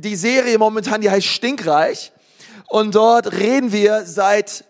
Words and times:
die 0.00 0.16
Serie 0.16 0.58
momentan, 0.58 1.00
die 1.00 1.10
heißt 1.10 1.26
Stinkreich. 1.26 2.12
Und 2.68 2.94
dort 2.94 3.32
reden 3.32 3.72
wir 3.72 4.04
seit 4.06 4.64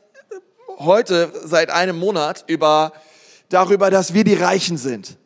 heute, 0.79 1.33
seit 1.45 1.71
einem 1.71 1.99
Monat 1.99 2.45
über, 2.46 2.92
darüber, 3.48 3.90
dass 3.90 4.14
wir 4.14 4.24
die 4.24 4.34
Reichen 4.34 4.78
sind. 4.78 5.16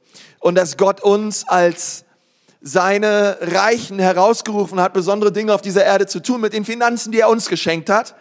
Und 0.40 0.56
dass 0.56 0.77
Gott 0.77 1.03
uns 1.03 1.46
als 1.48 2.04
seine 2.61 3.38
Reichen 3.40 3.98
herausgerufen 3.98 4.80
hat, 4.80 4.93
besondere 4.93 5.32
Dinge 5.32 5.54
auf 5.54 5.62
dieser 5.62 5.85
Erde 5.85 6.07
zu 6.07 6.21
tun 6.21 6.41
mit 6.41 6.52
den 6.52 6.64
Finanzen, 6.64 7.12
die 7.12 7.21
er 7.21 7.29
uns 7.29 7.48
geschenkt 7.48 7.91
hat. 7.91 8.14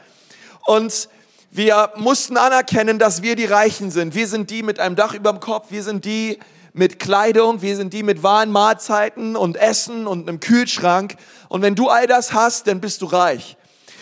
Und 0.65 1.09
wir 1.52 1.91
mussten 1.95 2.38
anerkennen, 2.38 3.00
dass 3.00 3.21
wir 3.21 3.36
die 3.36 3.45
Reichen 3.45 3.91
sind. 3.91 4.15
Wir 4.15 4.27
sind 4.27 4.50
die 4.50 4.63
mit 4.63 4.79
einem 4.79 4.95
Dach 4.95 5.13
über 5.13 5.31
dem 5.31 5.39
Kopf. 5.39 5.68
Wir 5.70 5.84
sind 5.84 6.05
die 6.05 6.39
mit 6.74 7.00
Kleidung. 7.00 7.62
Wir 7.62 7.76
sind 7.76 7.94
die 7.94 8.04
mit 8.04 8.24
wahren 8.24 8.52
Mahlzeiten 8.52 9.36
und 9.36 9.55
Essen 9.55 10.08
und 10.08 10.28
einem 10.28 10.40
Kühlschrank. 10.40 11.16
Und 11.48 11.62
wenn 11.62 11.76
du 11.76 11.90
all 11.90 12.08
das 12.08 12.34
hast, 12.34 12.68
dann 12.68 12.82
bist 12.82 13.02
du 13.02 13.05
reich. 13.05 13.58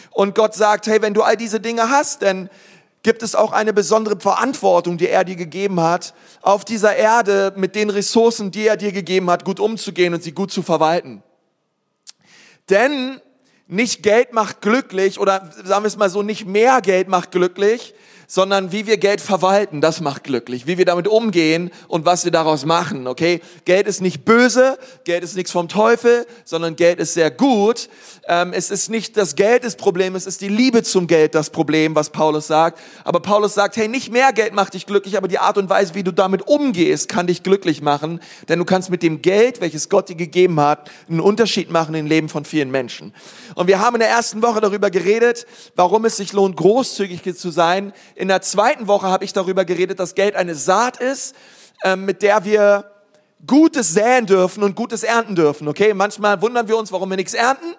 Und 0.10 0.36
Gott 0.36 0.56
sagt, 0.56 0.88
hey, 0.88 1.02
wenn 1.02 1.14
du 1.14 1.22
all 1.22 1.38
diese 1.38 1.60
Dinge 1.60 1.90
hast, 1.90 2.22
dann 2.22 2.50
gibt 3.04 3.24
es 3.24 3.36
auch 3.36 3.52
eine 3.52 3.74
besondere 3.74 4.20
Verantwortung, 4.20 4.98
die 4.98 5.08
er 5.08 5.24
dir 5.24 5.36
gegeben 5.36 5.80
hat, 5.82 6.14
auf 6.42 6.66
dieser 6.66 6.96
Erde 6.96 7.54
mit 7.56 7.76
den 7.76 7.90
Ressourcen, 7.90 8.52
die 8.52 8.68
er 8.68 8.78
dir 8.78 8.92
gegeben 8.92 9.30
hat, 9.30 9.44
gut 9.44 9.60
umzugehen 9.60 10.14
und 10.14 10.24
sie 10.24 10.34
gut 10.34 10.52
zu 10.52 10.62
verwalten. 10.62 11.24
Denn 12.70 13.20
nicht 13.68 14.04
Geld 14.04 14.34
macht 14.34 14.62
glücklich 14.62 15.20
oder 15.20 15.50
sagen 15.64 15.84
wir 15.84 15.88
es 15.88 15.98
mal 15.98 16.10
so, 16.10 16.22
nicht 16.22 16.46
mehr 16.46 16.82
Geld 16.82 17.08
macht 17.08 17.32
glücklich, 17.32 17.94
sondern 18.32 18.72
wie 18.72 18.88
wir 18.88 18.96
Geld 18.96 19.20
verwalten, 19.20 19.82
das 19.82 20.00
macht 20.00 20.24
glücklich. 20.24 20.66
Wie 20.66 20.78
wir 20.78 20.86
damit 20.86 21.06
umgehen 21.06 21.70
und 21.90 22.06
was 22.06 22.24
wir 22.24 22.32
daraus 22.32 22.64
machen, 22.64 23.06
okay? 23.06 23.42
Geld 23.66 23.88
ist 23.88 24.00
nicht 24.00 24.24
böse, 24.24 24.80
Geld 25.04 25.26
ist 25.26 25.36
nichts 25.36 25.52
vom 25.52 25.68
Teufel, 25.68 26.26
sondern 26.46 26.78
Geld 26.78 27.00
ist 27.02 27.14
sehr 27.14 27.30
gut. 27.30 27.90
Ähm, 28.30 28.54
es 28.54 28.72
ist 28.72 28.90
nicht 28.90 29.18
das 29.18 29.36
Geld 29.36 29.66
das 29.66 29.76
Problem, 29.76 30.16
es 30.16 30.28
ist 30.28 30.40
die 30.40 30.48
Liebe 30.48 30.82
zum 30.82 31.08
Geld 31.08 31.36
das 31.36 31.50
Problem, 31.50 31.94
was 31.94 32.12
Paulus 32.12 32.48
sagt. 32.48 32.80
Aber 33.04 33.20
Paulus 33.20 33.54
sagt, 33.54 33.76
hey, 33.76 33.90
nicht 33.90 34.14
mehr 34.14 34.32
Geld 34.32 34.54
macht 34.54 34.76
dich 34.76 34.86
glücklich, 34.86 35.18
aber 35.18 35.28
die 35.28 35.40
Art 35.40 35.58
und 35.58 35.70
Weise, 35.70 35.94
wie 35.94 36.04
du 36.04 36.14
damit 36.14 36.48
umgehst, 36.48 37.10
kann 37.10 37.28
dich 37.28 37.44
glücklich 37.44 37.82
machen. 37.82 38.22
Denn 38.48 38.60
du 38.60 38.64
kannst 38.64 38.90
mit 38.90 39.04
dem 39.04 39.22
Geld, 39.22 39.60
welches 39.60 39.90
Gott 39.90 40.08
dir 40.08 40.16
gegeben 40.16 40.58
hat, 40.62 40.90
einen 41.10 41.20
Unterschied 41.20 41.70
machen 41.70 41.96
im 41.96 42.06
Leben 42.06 42.30
von 42.30 42.46
vielen 42.46 42.72
Menschen. 42.72 43.14
Und 43.56 43.68
wir 43.68 43.80
haben 43.80 43.96
in 43.96 44.00
der 44.00 44.10
ersten 44.10 44.42
Woche 44.42 44.62
darüber 44.62 44.90
geredet, 44.90 45.46
warum 45.76 46.06
es 46.06 46.16
sich 46.16 46.32
lohnt, 46.32 46.56
großzügig 46.56 47.36
zu 47.36 47.50
sein 47.50 47.92
in 48.22 48.28
der 48.28 48.44
zweiten 48.44 48.88
Woche 48.88 49.08
habe 49.08 49.26
ich 49.26 49.34
darüber 49.34 49.66
geredet, 49.66 50.00
dass 50.00 50.14
Geld 50.14 50.36
eine 50.36 50.54
Saat 50.54 50.98
ist, 50.98 51.36
ähm, 51.84 52.06
mit 52.06 52.22
der 52.22 52.46
wir 52.46 52.92
Gutes 53.48 53.96
säen 53.96 54.28
dürfen 54.28 54.62
und 54.62 54.76
Gutes 54.76 55.02
ernten 55.02 55.36
dürfen. 55.36 55.68
Okay, 55.68 55.96
manchmal 55.96 56.40
wundern 56.40 56.68
wir 56.68 56.78
uns, 56.78 56.92
warum 56.92 57.10
wir 57.10 57.18
nichts 57.18 57.34
ernten. 57.34 57.74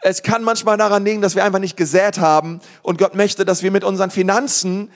Es 0.00 0.22
kann 0.22 0.44
manchmal 0.44 0.76
daran 0.76 1.04
liegen, 1.04 1.22
dass 1.22 1.34
wir 1.34 1.42
einfach 1.42 1.58
nicht 1.58 1.76
gesät 1.76 2.20
haben 2.20 2.60
und 2.82 2.98
Gott 2.98 3.16
möchte, 3.16 3.44
dass 3.44 3.64
wir 3.64 3.72
mit 3.72 3.82
unseren 3.82 4.12
Finanzen 4.12 4.92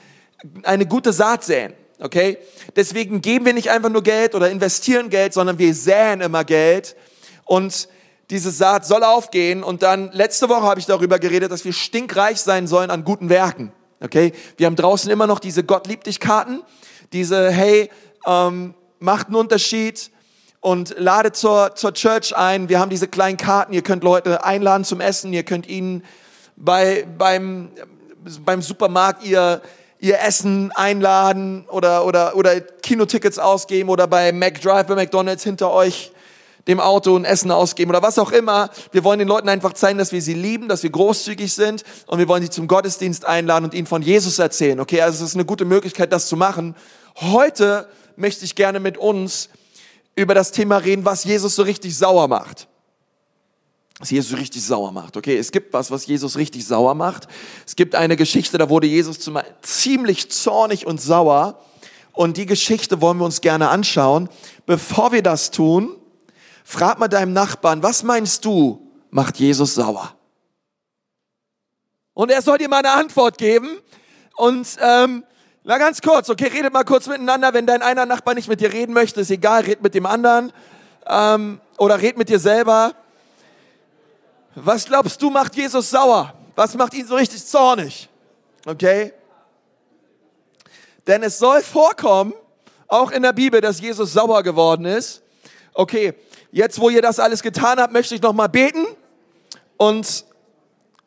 eine 0.63 0.85
gute 0.85 1.11
Saat 1.11 1.43
säen. 1.43 1.73
Okay? 1.99 2.37
Deswegen 2.77 3.19
geben 3.19 3.45
wir 3.45 3.53
nicht 3.53 3.71
einfach 3.71 3.89
nur 3.89 4.03
Geld 4.03 4.33
oder 4.33 4.49
investieren 4.49 5.09
Geld, 5.09 5.33
sondern 5.33 5.59
wir 5.59 5.75
säen 5.75 6.21
immer 6.21 6.45
Geld 6.45 6.95
und 7.43 7.89
diese 8.29 8.49
Saat 8.51 8.85
soll 8.85 9.03
aufgehen 9.03 9.61
und 9.61 9.83
dann 9.83 10.09
letzte 10.13 10.47
Woche 10.47 10.63
habe 10.63 10.79
ich 10.79 10.85
darüber 10.85 11.19
geredet, 11.19 11.51
dass 11.51 11.65
wir 11.65 11.73
stinkreich 11.73 12.39
sein 12.39 12.65
sollen 12.65 12.91
an 12.91 13.03
guten 13.03 13.27
Werken. 13.27 13.73
Okay, 14.01 14.31
wir 14.57 14.65
haben 14.65 14.75
draußen 14.75 15.11
immer 15.11 15.27
noch 15.27 15.39
diese 15.39 15.63
Gott 15.63 15.87
liebt 15.87 16.07
dich 16.07 16.19
Karten, 16.19 16.61
diese 17.11 17.51
Hey 17.51 17.89
ähm, 18.25 18.73
macht 18.99 19.27
einen 19.27 19.35
Unterschied 19.35 20.11
und 20.61 20.95
ladet 20.97 21.35
zur 21.35 21.75
zur 21.75 21.93
Church 21.93 22.35
ein. 22.35 22.69
Wir 22.69 22.79
haben 22.79 22.89
diese 22.89 23.07
kleinen 23.07 23.37
Karten. 23.37 23.73
Ihr 23.73 23.81
könnt 23.81 24.03
Leute 24.03 24.43
einladen 24.43 24.83
zum 24.83 25.01
Essen. 25.01 25.33
Ihr 25.33 25.43
könnt 25.43 25.67
ihnen 25.67 26.03
bei 26.55 27.05
beim 27.17 27.71
beim 28.45 28.61
Supermarkt 28.61 29.25
ihr 29.25 29.61
ihr 29.99 30.19
Essen 30.21 30.71
einladen 30.73 31.65
oder 31.69 32.05
oder 32.05 32.35
oder 32.35 32.61
Kinotickets 32.61 33.37
ausgeben 33.37 33.89
oder 33.89 34.07
bei 34.07 34.31
McDrive 34.31 34.87
bei 34.87 34.95
McDonald's 34.95 35.43
hinter 35.43 35.71
euch 35.71 36.11
dem 36.67 36.79
Auto 36.79 37.15
ein 37.15 37.25
Essen 37.25 37.51
ausgeben 37.51 37.91
oder 37.91 38.01
was 38.01 38.19
auch 38.19 38.31
immer. 38.31 38.69
Wir 38.91 39.03
wollen 39.03 39.19
den 39.19 39.27
Leuten 39.27 39.49
einfach 39.49 39.73
zeigen, 39.73 39.97
dass 39.97 40.11
wir 40.11 40.21
sie 40.21 40.33
lieben, 40.33 40.67
dass 40.67 40.83
wir 40.83 40.89
großzügig 40.89 41.53
sind 41.53 41.83
und 42.07 42.19
wir 42.19 42.27
wollen 42.27 42.43
sie 42.43 42.49
zum 42.49 42.67
Gottesdienst 42.67 43.25
einladen 43.25 43.65
und 43.65 43.73
ihnen 43.73 43.87
von 43.87 44.01
Jesus 44.01 44.39
erzählen. 44.39 44.79
Okay, 44.79 45.01
also 45.01 45.23
es 45.23 45.31
ist 45.31 45.35
eine 45.35 45.45
gute 45.45 45.65
Möglichkeit, 45.65 46.13
das 46.13 46.27
zu 46.27 46.35
machen. 46.35 46.75
Heute 47.15 47.87
möchte 48.15 48.45
ich 48.45 48.55
gerne 48.55 48.79
mit 48.79 48.97
uns 48.97 49.49
über 50.15 50.35
das 50.35 50.51
Thema 50.51 50.77
reden, 50.77 51.05
was 51.05 51.23
Jesus 51.23 51.55
so 51.55 51.63
richtig 51.63 51.97
sauer 51.97 52.27
macht. 52.27 52.67
Was 53.99 54.11
Jesus 54.11 54.31
so 54.31 54.37
richtig 54.37 54.63
sauer 54.63 54.91
macht. 54.91 55.17
Okay, 55.17 55.37
es 55.37 55.51
gibt 55.51 55.73
was, 55.73 55.91
was 55.91 56.05
Jesus 56.05 56.37
richtig 56.37 56.65
sauer 56.65 56.95
macht. 56.95 57.27
Es 57.65 57.75
gibt 57.75 57.95
eine 57.95 58.15
Geschichte, 58.15 58.57
da 58.57 58.69
wurde 58.69 58.87
Jesus 58.87 59.19
ziemlich 59.61 60.31
zornig 60.31 60.85
und 60.85 61.01
sauer. 61.01 61.59
Und 62.13 62.37
die 62.37 62.45
Geschichte 62.45 63.01
wollen 63.01 63.17
wir 63.17 63.25
uns 63.25 63.41
gerne 63.41 63.69
anschauen. 63.69 64.29
Bevor 64.65 65.11
wir 65.11 65.21
das 65.21 65.51
tun, 65.51 65.95
Frag 66.71 66.99
mal 66.99 67.07
deinem 67.07 67.33
Nachbarn, 67.33 67.81
was 67.81 68.03
meinst 68.03 68.45
du, 68.45 68.91
macht 69.09 69.37
Jesus 69.37 69.73
sauer? 69.73 70.13
Und 72.13 72.29
er 72.29 72.43
soll 72.43 72.59
dir 72.59 72.69
mal 72.69 72.77
eine 72.77 72.91
Antwort 72.91 73.39
geben. 73.39 73.79
Und 74.35 74.77
ähm, 74.79 75.23
na 75.63 75.79
ganz 75.79 75.99
kurz, 75.99 76.29
okay, 76.29 76.45
redet 76.45 76.71
mal 76.71 76.83
kurz 76.83 77.07
miteinander. 77.07 77.55
Wenn 77.55 77.65
dein 77.65 77.81
einer 77.81 78.05
Nachbar 78.05 78.35
nicht 78.35 78.47
mit 78.47 78.61
dir 78.61 78.71
reden 78.71 78.93
möchte, 78.93 79.21
ist 79.21 79.31
egal, 79.31 79.63
red 79.63 79.81
mit 79.81 79.95
dem 79.95 80.05
anderen 80.05 80.53
ähm, 81.07 81.59
oder 81.79 81.99
red 81.99 82.19
mit 82.19 82.29
dir 82.29 82.37
selber. 82.37 82.93
Was 84.53 84.85
glaubst 84.85 85.19
du, 85.23 85.31
macht 85.31 85.55
Jesus 85.55 85.89
sauer? 85.89 86.35
Was 86.55 86.75
macht 86.75 86.93
ihn 86.93 87.07
so 87.07 87.15
richtig 87.15 87.43
zornig? 87.47 88.07
Okay? 88.67 89.11
Denn 91.07 91.23
es 91.23 91.39
soll 91.39 91.63
vorkommen, 91.63 92.35
auch 92.87 93.09
in 93.09 93.23
der 93.23 93.33
Bibel, 93.33 93.59
dass 93.59 93.81
Jesus 93.81 94.13
sauer 94.13 94.43
geworden 94.43 94.85
ist. 94.85 95.23
Okay, 95.73 96.13
Jetzt, 96.51 96.79
wo 96.79 96.89
ihr 96.89 97.01
das 97.01 97.19
alles 97.19 97.43
getan 97.43 97.79
habt, 97.79 97.93
möchte 97.93 98.15
ich 98.15 98.21
noch 98.21 98.33
mal 98.33 98.47
beten 98.47 98.85
und 99.77 100.25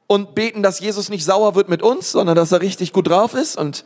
und 0.09 0.35
beten, 0.35 0.63
dass 0.63 0.81
Jesus 0.81 1.09
nicht 1.09 1.25
sauer 1.25 1.55
wird 1.55 1.71
mit 1.71 1.81
uns, 1.81 2.13
sondern 2.13 2.37
dass 2.37 2.53
er 2.53 2.61
richtig 2.61 2.93
gut 2.93 3.09
drauf 3.09 3.33
ist 3.35 3.57
und 3.57 3.85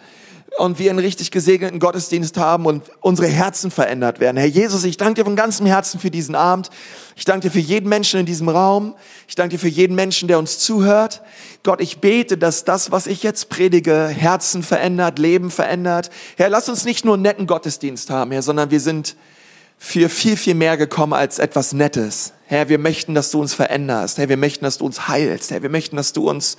und 0.58 0.78
wir 0.78 0.90
einen 0.90 1.00
richtig 1.00 1.30
gesegneten 1.30 1.80
Gottesdienst 1.80 2.38
haben 2.38 2.66
und 2.66 2.84
unsere 3.00 3.28
Herzen 3.28 3.70
verändert 3.70 4.20
werden. 4.20 4.36
Herr 4.36 4.46
Jesus, 4.46 4.84
ich 4.84 4.96
danke 4.96 5.14
dir 5.14 5.24
von 5.24 5.36
ganzem 5.36 5.66
Herzen 5.66 6.00
für 6.00 6.10
diesen 6.10 6.34
Abend. 6.34 6.70
Ich 7.14 7.24
danke 7.24 7.48
dir 7.48 7.50
für 7.50 7.58
jeden 7.58 7.88
Menschen 7.88 8.20
in 8.20 8.26
diesem 8.26 8.48
Raum. 8.48 8.94
Ich 9.28 9.34
danke 9.34 9.56
dir 9.56 9.58
für 9.58 9.68
jeden 9.68 9.94
Menschen, 9.94 10.28
der 10.28 10.38
uns 10.38 10.58
zuhört. 10.58 11.22
Gott, 11.62 11.80
ich 11.80 11.98
bete, 11.98 12.38
dass 12.38 12.64
das, 12.64 12.90
was 12.90 13.06
ich 13.06 13.22
jetzt 13.22 13.48
predige, 13.48 14.06
Herzen 14.06 14.62
verändert, 14.62 15.18
Leben 15.18 15.50
verändert. 15.50 16.10
Herr, 16.36 16.48
lass 16.48 16.68
uns 16.68 16.84
nicht 16.84 17.04
nur 17.04 17.14
einen 17.14 17.22
netten 17.24 17.46
Gottesdienst 17.46 18.08
haben, 18.08 18.30
Herr, 18.30 18.42
sondern 18.42 18.70
wir 18.70 18.80
sind 18.80 19.16
für 19.78 20.08
viel, 20.08 20.36
viel 20.36 20.54
mehr 20.54 20.76
gekommen 20.76 21.12
als 21.12 21.38
etwas 21.38 21.72
Nettes. 21.72 22.32
Herr, 22.46 22.68
wir 22.68 22.78
möchten, 22.78 23.14
dass 23.14 23.30
du 23.30 23.40
uns 23.40 23.54
veränderst. 23.54 24.18
Herr, 24.18 24.28
wir 24.28 24.36
möchten, 24.36 24.64
dass 24.64 24.78
du 24.78 24.86
uns 24.86 25.08
heilst. 25.08 25.50
Herr, 25.50 25.62
wir 25.62 25.70
möchten, 25.70 25.96
dass 25.96 26.12
du 26.12 26.28
uns 26.28 26.56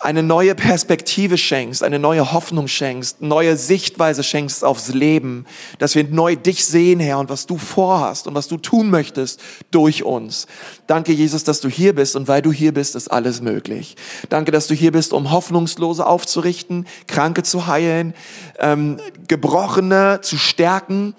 eine 0.00 0.22
neue 0.22 0.54
Perspektive 0.54 1.38
schenkst, 1.38 1.82
eine 1.82 1.98
neue 1.98 2.32
Hoffnung 2.32 2.68
schenkst, 2.68 3.22
neue 3.22 3.56
Sichtweise 3.56 4.22
schenkst 4.22 4.64
aufs 4.64 4.88
Leben, 4.88 5.46
dass 5.78 5.94
wir 5.94 6.04
neu 6.04 6.36
dich 6.36 6.66
sehen, 6.66 7.00
Herr, 7.00 7.18
und 7.18 7.30
was 7.30 7.46
du 7.46 7.56
vorhast 7.56 8.26
und 8.26 8.34
was 8.34 8.48
du 8.48 8.58
tun 8.58 8.90
möchtest 8.90 9.40
durch 9.70 10.02
uns. 10.02 10.46
Danke, 10.86 11.12
Jesus, 11.12 11.44
dass 11.44 11.60
du 11.60 11.68
hier 11.68 11.94
bist 11.94 12.16
und 12.16 12.28
weil 12.28 12.42
du 12.42 12.52
hier 12.52 12.74
bist, 12.74 12.96
ist 12.96 13.08
alles 13.08 13.40
möglich. 13.40 13.96
Danke, 14.28 14.52
dass 14.52 14.66
du 14.66 14.74
hier 14.74 14.92
bist, 14.92 15.12
um 15.12 15.30
Hoffnungslose 15.30 16.06
aufzurichten, 16.06 16.86
Kranke 17.06 17.42
zu 17.42 17.66
heilen, 17.66 18.14
ähm, 18.58 18.98
Gebrochene 19.26 20.20
zu 20.22 20.36
stärken 20.36 21.14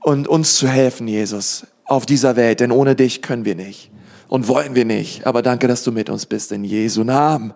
und 0.00 0.28
uns 0.28 0.56
zu 0.56 0.68
helfen, 0.68 1.08
Jesus, 1.08 1.66
auf 1.84 2.06
dieser 2.06 2.36
Welt, 2.36 2.60
denn 2.60 2.72
ohne 2.72 2.94
dich 2.94 3.22
können 3.22 3.44
wir 3.44 3.54
nicht 3.54 3.90
und 4.28 4.48
wollen 4.48 4.74
wir 4.74 4.84
nicht. 4.84 5.26
Aber 5.26 5.42
danke, 5.42 5.68
dass 5.68 5.82
du 5.82 5.92
mit 5.92 6.10
uns 6.10 6.26
bist, 6.26 6.52
in 6.52 6.64
Jesu 6.64 7.04
Namen. 7.04 7.52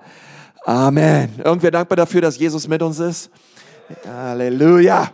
Amen. 0.65 1.41
Irgendwer 1.43 1.71
dankbar 1.71 1.97
dafür, 1.97 2.21
dass 2.21 2.39
Jesus 2.39 2.69
mit 2.69 2.83
uns 2.83 2.99
ist? 2.99 3.31
Halleluja. 4.07 5.13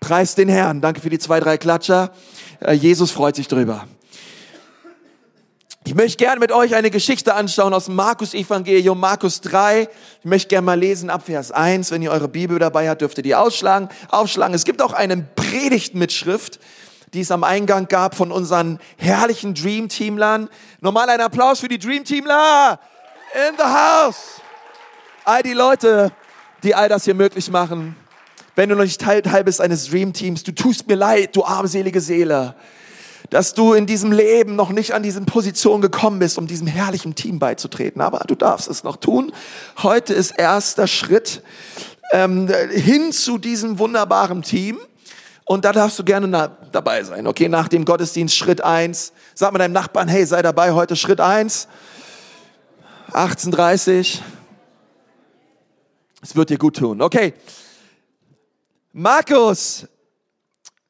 Preis 0.00 0.34
den 0.34 0.48
Herrn. 0.48 0.80
Danke 0.80 1.00
für 1.00 1.10
die 1.10 1.18
zwei, 1.18 1.40
drei 1.40 1.58
Klatscher. 1.58 2.12
Äh, 2.60 2.72
Jesus 2.72 3.10
freut 3.10 3.36
sich 3.36 3.48
drüber. 3.48 3.86
Ich 5.88 5.94
möchte 5.94 6.22
gerne 6.22 6.38
mit 6.38 6.52
euch 6.52 6.74
eine 6.74 6.90
Geschichte 6.90 7.32
anschauen 7.32 7.72
aus 7.72 7.86
dem 7.86 7.94
Markus-Evangelium, 7.94 9.00
Markus 9.00 9.40
3. 9.40 9.88
Ich 10.18 10.24
möchte 10.26 10.50
gerne 10.50 10.66
mal 10.66 10.78
lesen 10.78 11.08
ab 11.08 11.22
Vers 11.24 11.50
1. 11.50 11.90
Wenn 11.90 12.02
ihr 12.02 12.10
eure 12.10 12.28
Bibel 12.28 12.58
dabei 12.58 12.90
habt, 12.90 13.00
dürft 13.00 13.16
ihr 13.16 13.22
die 13.22 13.34
ausschlagen. 13.34 13.88
aufschlagen. 14.10 14.54
Es 14.54 14.66
gibt 14.66 14.82
auch 14.82 14.92
eine 14.92 15.16
Predigtmitschrift, 15.16 16.60
die 17.14 17.22
es 17.22 17.30
am 17.30 17.42
Eingang 17.42 17.88
gab 17.88 18.16
von 18.16 18.32
unseren 18.32 18.80
herrlichen 18.98 19.54
Dream-Teamlern. 19.54 20.50
Normal 20.82 21.08
ein 21.08 21.22
Applaus 21.22 21.60
für 21.60 21.68
die 21.68 21.78
Dream-Teamler 21.78 22.78
in 23.48 23.56
the 23.56 23.64
house. 23.64 24.42
All 25.24 25.42
die 25.42 25.54
Leute, 25.54 26.12
die 26.64 26.74
all 26.74 26.90
das 26.90 27.06
hier 27.06 27.14
möglich 27.14 27.50
machen. 27.50 27.96
Wenn 28.56 28.68
du 28.68 28.76
noch 28.76 28.84
nicht 28.84 29.00
Teil, 29.00 29.22
Teil 29.22 29.42
bist 29.42 29.62
eines 29.62 29.88
Dream-Teams, 29.88 30.42
du 30.42 30.52
tust 30.52 30.86
mir 30.86 30.96
leid, 30.96 31.34
du 31.34 31.46
armselige 31.46 32.02
Seele. 32.02 32.56
Dass 33.30 33.54
du 33.54 33.74
in 33.74 33.86
diesem 33.86 34.12
Leben 34.12 34.56
noch 34.56 34.70
nicht 34.70 34.94
an 34.94 35.02
diesen 35.02 35.26
Position 35.26 35.80
gekommen 35.80 36.18
bist, 36.18 36.38
um 36.38 36.46
diesem 36.46 36.66
herrlichen 36.66 37.14
Team 37.14 37.38
beizutreten. 37.38 38.00
Aber 38.00 38.20
du 38.26 38.34
darfst 38.34 38.68
es 38.68 38.84
noch 38.84 38.96
tun. 38.96 39.32
Heute 39.82 40.14
ist 40.14 40.32
erster 40.38 40.86
Schritt 40.86 41.42
ähm, 42.12 42.48
hin 42.70 43.12
zu 43.12 43.38
diesem 43.38 43.78
wunderbaren 43.78 44.42
Team. 44.42 44.78
Und 45.44 45.64
da 45.64 45.72
darfst 45.72 45.98
du 45.98 46.04
gerne 46.04 46.50
dabei 46.72 47.02
sein. 47.04 47.26
Okay, 47.26 47.48
nach 47.48 47.68
dem 47.68 47.84
Gottesdienst 47.84 48.36
Schritt 48.36 48.62
eins. 48.62 49.12
Sag 49.34 49.52
mal 49.52 49.58
deinem 49.58 49.72
Nachbarn, 49.72 50.08
hey, 50.08 50.26
sei 50.26 50.42
dabei 50.42 50.72
heute 50.72 50.94
Schritt 50.94 51.20
eins. 51.20 51.68
18.30 53.12 54.20
Es 56.22 56.36
wird 56.36 56.50
dir 56.50 56.58
gut 56.58 56.76
tun. 56.76 57.00
Okay. 57.00 57.32
Markus 58.92 59.86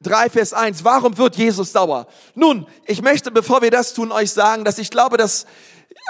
3, 0.01 0.29
Vers 0.29 0.53
1. 0.53 0.85
Warum 0.85 1.17
wird 1.17 1.35
Jesus 1.35 1.73
sauer? 1.73 2.07
Nun, 2.33 2.65
ich 2.85 3.01
möchte, 3.01 3.31
bevor 3.31 3.61
wir 3.61 3.69
das 3.69 3.93
tun, 3.93 4.13
euch 4.13 4.31
sagen, 4.31 4.63
dass 4.63 4.77
ich 4.77 4.91
glaube, 4.91 5.17
dass 5.17 5.45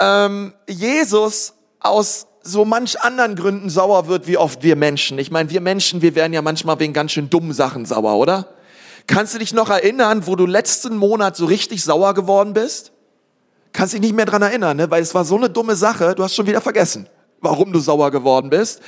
ähm, 0.00 0.52
Jesus 0.68 1.54
aus 1.80 2.28
so 2.42 2.64
manch 2.64 3.00
anderen 3.00 3.34
Gründen 3.34 3.68
sauer 3.68 4.06
wird, 4.06 4.28
wie 4.28 4.36
oft 4.36 4.62
wir 4.62 4.76
Menschen. 4.76 5.18
Ich 5.18 5.32
meine, 5.32 5.50
wir 5.50 5.60
Menschen, 5.60 6.02
wir 6.02 6.14
werden 6.14 6.32
ja 6.32 6.40
manchmal 6.40 6.78
wegen 6.78 6.92
ganz 6.92 7.10
schön 7.10 7.30
dummen 7.30 7.52
Sachen 7.52 7.84
sauer, 7.84 8.16
oder? 8.16 8.54
Kannst 9.08 9.34
du 9.34 9.38
dich 9.40 9.52
noch 9.52 9.70
erinnern, 9.70 10.24
wo 10.28 10.36
du 10.36 10.46
letzten 10.46 10.96
Monat 10.96 11.36
so 11.36 11.46
richtig 11.46 11.82
sauer 11.82 12.14
geworden 12.14 12.52
bist? 12.52 12.92
Kannst 13.72 13.94
dich 13.94 14.00
nicht 14.00 14.14
mehr 14.14 14.26
dran 14.26 14.42
erinnern, 14.42 14.76
ne? 14.76 14.88
weil 14.90 15.02
es 15.02 15.14
war 15.16 15.24
so 15.24 15.36
eine 15.36 15.50
dumme 15.50 15.74
Sache, 15.74 16.14
du 16.14 16.22
hast 16.22 16.36
schon 16.36 16.46
wieder 16.46 16.60
vergessen 16.60 17.08
warum 17.40 17.72
du 17.72 17.78
sauer 17.78 18.10
geworden 18.10 18.50
bist. 18.50 18.80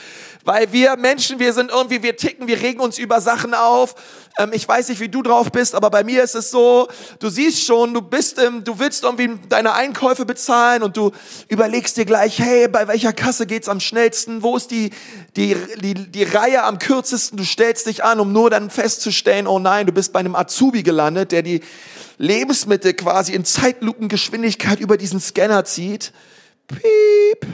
Weil 0.45 0.73
wir 0.73 0.97
Menschen, 0.97 1.39
wir 1.39 1.53
sind 1.53 1.71
irgendwie, 1.71 2.03
wir 2.03 2.17
ticken, 2.17 2.49
wir 2.49 2.61
regen 2.61 2.81
uns 2.81 2.99
über 2.99 3.21
Sachen 3.21 3.55
auf. 3.55 3.95
Ähm, 4.39 4.51
ich 4.53 4.67
weiß 4.67 4.89
nicht, 4.89 5.01
wie 5.01 5.09
du 5.09 5.23
drauf 5.23 5.53
bist, 5.53 5.75
aber 5.75 5.91
bei 5.91 6.03
mir 6.03 6.23
ist 6.25 6.35
es 6.35 6.51
so, 6.51 6.89
du 7.21 7.29
siehst 7.29 7.65
schon, 7.65 7.95
du 7.95 8.03
bist 8.03 8.39
im, 8.39 8.65
du 8.65 8.79
willst 8.79 9.05
irgendwie 9.05 9.39
deine 9.49 9.75
Einkäufe 9.75 10.25
bezahlen 10.25 10.83
und 10.83 10.97
du 10.97 11.13
überlegst 11.49 11.97
dir 11.97 12.05
gleich, 12.05 12.39
hey, 12.39 12.67
bei 12.67 12.89
welcher 12.89 13.13
Kasse 13.13 13.47
geht's 13.47 13.69
am 13.69 13.79
schnellsten? 13.79 14.43
Wo 14.43 14.57
ist 14.57 14.71
die, 14.71 14.91
die, 15.37 15.57
die, 15.81 15.95
die 15.95 16.25
Reihe 16.25 16.65
am 16.65 16.79
kürzesten? 16.79 17.37
Du 17.37 17.45
stellst 17.45 17.87
dich 17.87 18.03
an, 18.03 18.19
um 18.19 18.33
nur 18.33 18.51
dann 18.51 18.71
festzustellen, 18.71 19.47
oh 19.47 19.61
nein, 19.61 19.87
du 19.87 19.93
bist 19.93 20.13
bei 20.13 20.21
einem 20.21 20.35
Azubi 20.35 20.83
gelandet, 20.83 21.31
der 21.31 21.43
die 21.43 21.61
Lebensmittel 22.19 22.95
quasi 22.95 23.33
in 23.33 23.45
Zeitlupengeschwindigkeit 23.45 24.81
über 24.81 24.97
diesen 24.97 25.21
Scanner 25.21 25.65
zieht. 25.65 26.13
Piep 26.67 27.47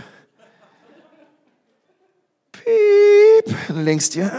piep, 2.69 3.55
links 3.75 4.11
dir, 4.11 4.31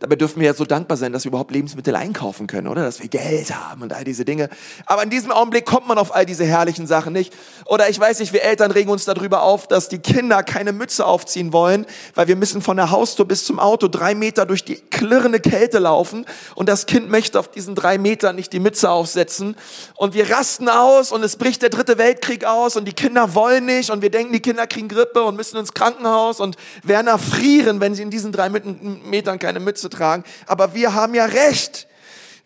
Dabei 0.00 0.16
dürfen 0.16 0.40
wir 0.40 0.46
ja 0.46 0.54
so 0.54 0.64
dankbar 0.64 0.96
sein, 0.96 1.12
dass 1.12 1.24
wir 1.24 1.30
überhaupt 1.30 1.50
Lebensmittel 1.50 1.96
einkaufen 1.96 2.46
können, 2.46 2.68
oder? 2.68 2.82
Dass 2.82 3.00
wir 3.00 3.08
Geld 3.08 3.54
haben 3.54 3.82
und 3.82 3.92
all 3.92 4.04
diese 4.04 4.24
Dinge. 4.24 4.50
Aber 4.84 5.02
in 5.02 5.10
diesem 5.10 5.30
Augenblick 5.30 5.64
kommt 5.64 5.88
man 5.88 5.98
auf 5.98 6.14
all 6.14 6.26
diese 6.26 6.44
herrlichen 6.44 6.86
Sachen 6.86 7.12
nicht. 7.12 7.32
Oder 7.64 7.88
ich 7.88 7.98
weiß 7.98 8.20
nicht, 8.20 8.32
wir 8.32 8.42
Eltern 8.42 8.70
regen 8.70 8.90
uns 8.90 9.04
darüber 9.04 9.42
auf, 9.42 9.66
dass 9.68 9.88
die 9.88 9.98
Kinder 9.98 10.42
keine 10.42 10.72
Mütze 10.72 11.06
aufziehen 11.06 11.52
wollen, 11.52 11.86
weil 12.14 12.28
wir 12.28 12.36
müssen 12.36 12.60
von 12.60 12.76
der 12.76 12.90
Haustür 12.90 13.24
bis 13.24 13.44
zum 13.44 13.58
Auto 13.58 13.88
drei 13.88 14.14
Meter 14.14 14.44
durch 14.46 14.64
die 14.64 14.76
klirrende 14.76 15.40
Kälte 15.40 15.78
laufen 15.78 16.26
und 16.54 16.68
das 16.68 16.86
Kind 16.86 17.10
möchte 17.10 17.40
auf 17.40 17.48
diesen 17.48 17.74
drei 17.74 17.98
Metern 17.98 18.36
nicht 18.36 18.52
die 18.52 18.60
Mütze 18.60 18.90
aufsetzen. 18.90 19.56
Und 19.96 20.14
wir 20.14 20.30
rasten 20.30 20.68
aus 20.68 21.10
und 21.12 21.22
es 21.22 21.36
bricht 21.36 21.62
der 21.62 21.70
dritte 21.70 21.98
Weltkrieg 21.98 22.44
aus 22.44 22.76
und 22.76 22.86
die 22.86 22.92
Kinder 22.92 23.34
wollen 23.34 23.64
nicht 23.66 23.90
und 23.90 24.02
wir 24.02 24.10
denken, 24.10 24.32
die 24.32 24.40
Kinder 24.40 24.66
kriegen 24.66 24.88
Grippe 24.88 25.22
und 25.22 25.36
müssen 25.36 25.56
ins 25.56 25.72
Krankenhaus 25.72 26.40
und 26.40 26.56
werden 26.82 27.06
erfrieren, 27.06 27.80
wenn 27.80 27.94
sie 27.94 28.02
in 28.02 28.10
diesen 28.10 28.32
drei 28.32 28.48
Metern 28.48 29.38
keine 29.38 29.60
Mütze 29.60 29.85
zu 29.86 29.96
tragen. 29.96 30.24
Aber 30.46 30.74
wir 30.74 30.94
haben 30.94 31.14
ja 31.14 31.24
Recht. 31.26 31.86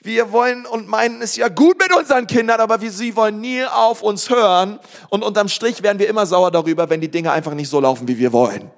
Wir 0.02 0.32
wollen 0.32 0.64
und 0.64 0.88
meinen 0.88 1.20
es 1.20 1.36
ja 1.36 1.48
gut 1.48 1.78
mit 1.78 1.94
unseren 1.94 2.26
Kindern, 2.26 2.60
aber 2.60 2.80
wir, 2.80 2.90
sie 2.90 3.16
wollen 3.16 3.40
nie 3.40 3.64
auf 3.64 4.02
uns 4.02 4.30
hören. 4.30 4.78
Und 5.10 5.22
unterm 5.22 5.48
Strich 5.48 5.82
werden 5.82 5.98
wir 5.98 6.08
immer 6.08 6.24
sauer 6.24 6.50
darüber, 6.50 6.88
wenn 6.88 7.02
die 7.02 7.10
Dinge 7.10 7.32
einfach 7.32 7.52
nicht 7.52 7.68
so 7.68 7.80
laufen, 7.80 8.08
wie 8.08 8.18
wir 8.18 8.32
wollen. 8.32 8.70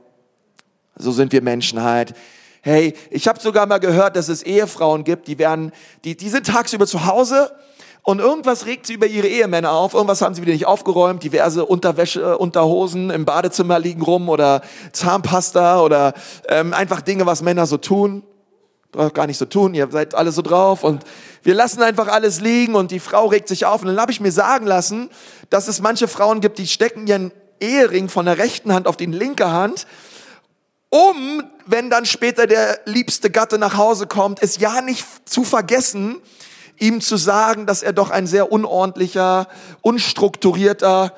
So 0.96 1.12
sind 1.12 1.32
wir 1.32 1.42
Menschen 1.42 1.82
halt. 1.82 2.14
Hey, 2.60 2.94
ich 3.10 3.28
habe 3.28 3.40
sogar 3.40 3.66
mal 3.66 3.78
gehört, 3.78 4.16
dass 4.16 4.28
es 4.28 4.42
Ehefrauen 4.42 5.04
gibt, 5.04 5.26
die 5.28 5.38
werden, 5.38 5.72
die, 6.04 6.16
die 6.16 6.28
sind 6.28 6.46
tagsüber 6.46 6.86
zu 6.86 7.06
Hause 7.06 7.52
und 8.02 8.18
irgendwas 8.18 8.66
regt 8.66 8.86
sie 8.86 8.94
über 8.94 9.06
ihre 9.06 9.28
Ehemänner 9.28 9.72
auf, 9.72 9.94
irgendwas 9.94 10.22
haben 10.22 10.34
sie 10.34 10.42
wieder 10.42 10.52
nicht 10.52 10.66
aufgeräumt, 10.66 11.22
diverse 11.22 11.64
Unterwäsche, 11.64 12.36
Unterhosen 12.38 13.10
im 13.10 13.24
Badezimmer 13.24 13.78
liegen 13.78 14.02
rum 14.02 14.28
oder 14.28 14.62
Zahnpasta 14.92 15.80
oder 15.80 16.14
ähm, 16.48 16.72
einfach 16.74 17.00
Dinge, 17.00 17.26
was 17.26 17.42
Männer 17.42 17.66
so 17.66 17.76
tun 17.76 18.24
braucht 18.92 19.14
gar 19.14 19.26
nicht 19.26 19.38
so 19.38 19.46
tun, 19.46 19.74
ihr 19.74 19.88
seid 19.90 20.14
alle 20.14 20.32
so 20.32 20.42
drauf 20.42 20.84
und 20.84 21.02
wir 21.42 21.54
lassen 21.54 21.82
einfach 21.82 22.08
alles 22.08 22.40
liegen 22.40 22.74
und 22.74 22.90
die 22.90 23.00
Frau 23.00 23.26
regt 23.26 23.48
sich 23.48 23.64
auf. 23.64 23.80
Und 23.80 23.88
dann 23.88 24.00
habe 24.00 24.12
ich 24.12 24.20
mir 24.20 24.30
sagen 24.30 24.66
lassen, 24.66 25.10
dass 25.50 25.66
es 25.66 25.80
manche 25.80 26.08
Frauen 26.08 26.40
gibt, 26.40 26.58
die 26.58 26.68
stecken 26.68 27.06
ihren 27.06 27.32
Ehering 27.58 28.08
von 28.08 28.26
der 28.26 28.38
rechten 28.38 28.72
Hand 28.72 28.86
auf 28.86 28.96
die 28.96 29.06
linke 29.06 29.50
Hand, 29.50 29.86
um, 30.90 31.42
wenn 31.64 31.88
dann 31.88 32.04
später 32.04 32.46
der 32.46 32.80
liebste 32.84 33.30
Gatte 33.30 33.56
nach 33.56 33.78
Hause 33.78 34.06
kommt, 34.06 34.42
es 34.42 34.58
ja 34.58 34.82
nicht 34.82 35.06
zu 35.24 35.42
vergessen, 35.42 36.20
ihm 36.78 37.00
zu 37.00 37.16
sagen, 37.16 37.64
dass 37.64 37.82
er 37.82 37.94
doch 37.94 38.10
ein 38.10 38.26
sehr 38.26 38.52
unordentlicher, 38.52 39.48
unstrukturierter, 39.80 41.14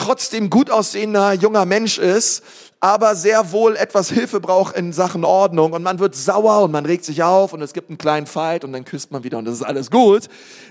trotzdem 0.00 0.48
gut 0.48 0.70
aussehender 0.70 1.34
junger 1.34 1.66
Mensch 1.66 1.98
ist, 1.98 2.42
aber 2.80 3.14
sehr 3.14 3.52
wohl 3.52 3.76
etwas 3.76 4.10
Hilfe 4.10 4.40
braucht 4.40 4.74
in 4.74 4.94
Sachen 4.94 5.24
Ordnung 5.24 5.72
und 5.72 5.82
man 5.82 5.98
wird 5.98 6.14
sauer 6.14 6.62
und 6.62 6.72
man 6.72 6.86
regt 6.86 7.04
sich 7.04 7.22
auf 7.22 7.52
und 7.52 7.60
es 7.60 7.74
gibt 7.74 7.90
einen 7.90 7.98
kleinen 7.98 8.26
Fight 8.26 8.64
und 8.64 8.72
dann 8.72 8.86
küsst 8.86 9.10
man 9.10 9.24
wieder 9.24 9.36
und 9.36 9.44
das 9.44 9.56
ist 9.56 9.62
alles 9.62 9.90
gut. 9.90 10.28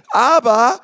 Aber 0.10 0.80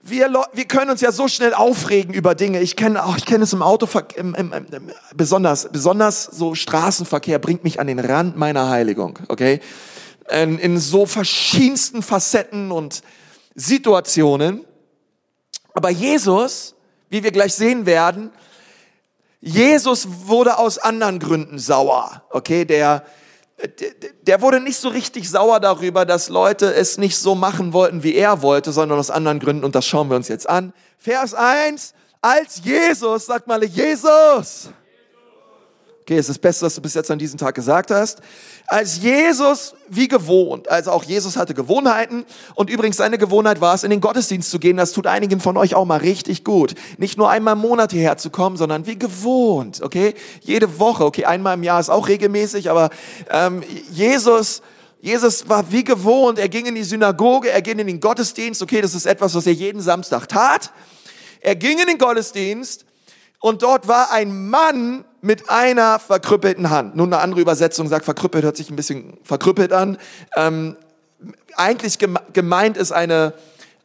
wir, 0.00 0.32
wir 0.54 0.64
können 0.64 0.90
uns 0.90 1.02
ja 1.02 1.12
so 1.12 1.28
schnell 1.28 1.52
aufregen 1.52 2.14
über 2.14 2.34
Dinge. 2.34 2.60
Ich 2.60 2.76
kenne 2.76 3.04
auch, 3.04 3.18
ich 3.18 3.26
kenne 3.26 3.44
es 3.44 3.52
im 3.52 3.62
Autoverkehr, 3.62 4.18
im, 4.18 4.34
im, 4.34 4.52
im, 4.52 4.90
besonders, 5.14 5.68
besonders 5.70 6.24
so 6.24 6.54
Straßenverkehr 6.54 7.38
bringt 7.38 7.62
mich 7.62 7.78
an 7.78 7.86
den 7.88 7.98
Rand 7.98 8.38
meiner 8.38 8.70
Heiligung, 8.70 9.18
okay? 9.28 9.60
In, 10.30 10.58
in 10.58 10.78
so 10.78 11.04
verschiedensten 11.04 12.02
Facetten 12.02 12.72
und 12.72 13.02
Situationen. 13.54 14.64
Aber 15.74 15.90
Jesus, 15.90 16.74
wie 17.12 17.22
wir 17.22 17.30
gleich 17.30 17.54
sehen 17.54 17.84
werden, 17.84 18.30
Jesus 19.40 20.08
wurde 20.26 20.56
aus 20.58 20.78
anderen 20.78 21.18
Gründen 21.18 21.58
sauer. 21.58 22.22
Okay, 22.30 22.64
der, 22.64 23.04
der 24.22 24.40
wurde 24.40 24.60
nicht 24.60 24.78
so 24.78 24.88
richtig 24.88 25.28
sauer 25.28 25.60
darüber, 25.60 26.06
dass 26.06 26.30
Leute 26.30 26.72
es 26.72 26.96
nicht 26.96 27.18
so 27.18 27.34
machen 27.34 27.74
wollten, 27.74 28.02
wie 28.02 28.14
er 28.14 28.40
wollte, 28.40 28.72
sondern 28.72 28.98
aus 28.98 29.10
anderen 29.10 29.40
Gründen. 29.40 29.62
Und 29.62 29.74
das 29.74 29.84
schauen 29.84 30.08
wir 30.08 30.16
uns 30.16 30.28
jetzt 30.28 30.48
an. 30.48 30.72
Vers 30.96 31.34
1. 31.34 31.92
Als 32.22 32.62
Jesus, 32.64 33.26
sagt 33.26 33.46
mal 33.46 33.62
Jesus. 33.62 34.70
Okay, 36.02 36.14
es 36.14 36.28
ist 36.28 36.30
das 36.30 36.38
Beste, 36.38 36.66
was 36.66 36.74
du 36.74 36.80
bis 36.80 36.94
jetzt 36.94 37.12
an 37.12 37.18
diesem 37.20 37.38
Tag 37.38 37.54
gesagt 37.54 37.92
hast. 37.92 38.22
Als 38.66 39.00
Jesus, 39.02 39.74
wie 39.88 40.08
gewohnt, 40.08 40.68
also 40.68 40.90
auch 40.90 41.04
Jesus 41.04 41.36
hatte 41.36 41.54
Gewohnheiten 41.54 42.24
und 42.56 42.70
übrigens 42.70 42.96
seine 42.96 43.18
Gewohnheit 43.18 43.60
war 43.60 43.72
es, 43.72 43.84
in 43.84 43.90
den 43.90 44.00
Gottesdienst 44.00 44.50
zu 44.50 44.58
gehen. 44.58 44.76
Das 44.76 44.90
tut 44.90 45.06
einigen 45.06 45.38
von 45.38 45.56
euch 45.56 45.76
auch 45.76 45.84
mal 45.84 46.00
richtig 46.00 46.42
gut. 46.42 46.74
Nicht 46.98 47.18
nur 47.18 47.30
einmal 47.30 47.54
im 47.54 47.60
Monat 47.60 47.92
hierher 47.92 48.16
zu 48.16 48.30
kommen, 48.30 48.56
sondern 48.56 48.84
wie 48.88 48.98
gewohnt, 48.98 49.80
okay? 49.80 50.14
Jede 50.40 50.80
Woche, 50.80 51.04
okay, 51.04 51.24
einmal 51.24 51.54
im 51.54 51.62
Jahr 51.62 51.78
ist 51.78 51.88
auch 51.88 52.08
regelmäßig, 52.08 52.68
aber 52.68 52.90
ähm, 53.30 53.62
Jesus, 53.92 54.60
Jesus 55.00 55.48
war 55.48 55.70
wie 55.70 55.84
gewohnt, 55.84 56.40
er 56.40 56.48
ging 56.48 56.66
in 56.66 56.74
die 56.74 56.82
Synagoge, 56.82 57.48
er 57.50 57.62
ging 57.62 57.78
in 57.78 57.86
den 57.86 58.00
Gottesdienst, 58.00 58.60
okay, 58.60 58.80
das 58.80 58.96
ist 58.96 59.06
etwas, 59.06 59.36
was 59.36 59.46
er 59.46 59.52
jeden 59.52 59.80
Samstag 59.80 60.26
tat. 60.28 60.72
Er 61.40 61.54
ging 61.54 61.78
in 61.78 61.86
den 61.86 61.98
Gottesdienst 61.98 62.86
und 63.40 63.62
dort 63.62 63.86
war 63.86 64.10
ein 64.10 64.48
Mann, 64.50 65.04
mit 65.22 65.48
einer 65.48 65.98
verkrüppelten 66.00 66.68
Hand. 66.68 66.96
Nun 66.96 67.12
eine 67.12 67.22
andere 67.22 67.40
Übersetzung 67.40 67.88
sagt, 67.88 68.04
verkrüppelt 68.04 68.44
hört 68.44 68.56
sich 68.56 68.70
ein 68.70 68.76
bisschen 68.76 69.16
verkrüppelt 69.22 69.72
an. 69.72 69.96
Ähm, 70.36 70.76
eigentlich 71.56 71.98
gemeint 72.32 72.76
ist 72.76 72.92
eine, 72.92 73.32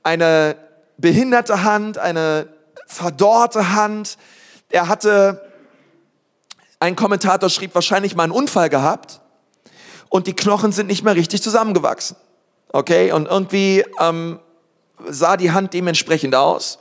eine 0.04 0.56
behinderte 0.98 1.64
Hand, 1.64 2.00
eine 2.00 2.48
verdorrte 2.88 3.76
Hand. 3.76 4.18
Er 4.70 4.88
hatte, 4.88 5.48
ein 6.80 6.96
Kommentator 6.96 7.50
schrieb, 7.50 7.76
wahrscheinlich 7.76 8.16
mal 8.16 8.24
einen 8.24 8.32
Unfall 8.32 8.70
gehabt 8.70 9.22
und 10.10 10.26
die 10.28 10.34
Knochen 10.34 10.72
sind 10.72 10.88
nicht 10.88 11.04
mehr 11.04 11.16
richtig 11.16 11.44
zusammengewachsen. 11.44 12.18
Okay, 12.70 13.12
und 13.12 13.28
irgendwie 13.28 13.84
ähm, 14.00 14.40
sah 15.08 15.38
die 15.38 15.52
Hand 15.52 15.74
dementsprechend 15.74 16.36
aus. 16.36 16.80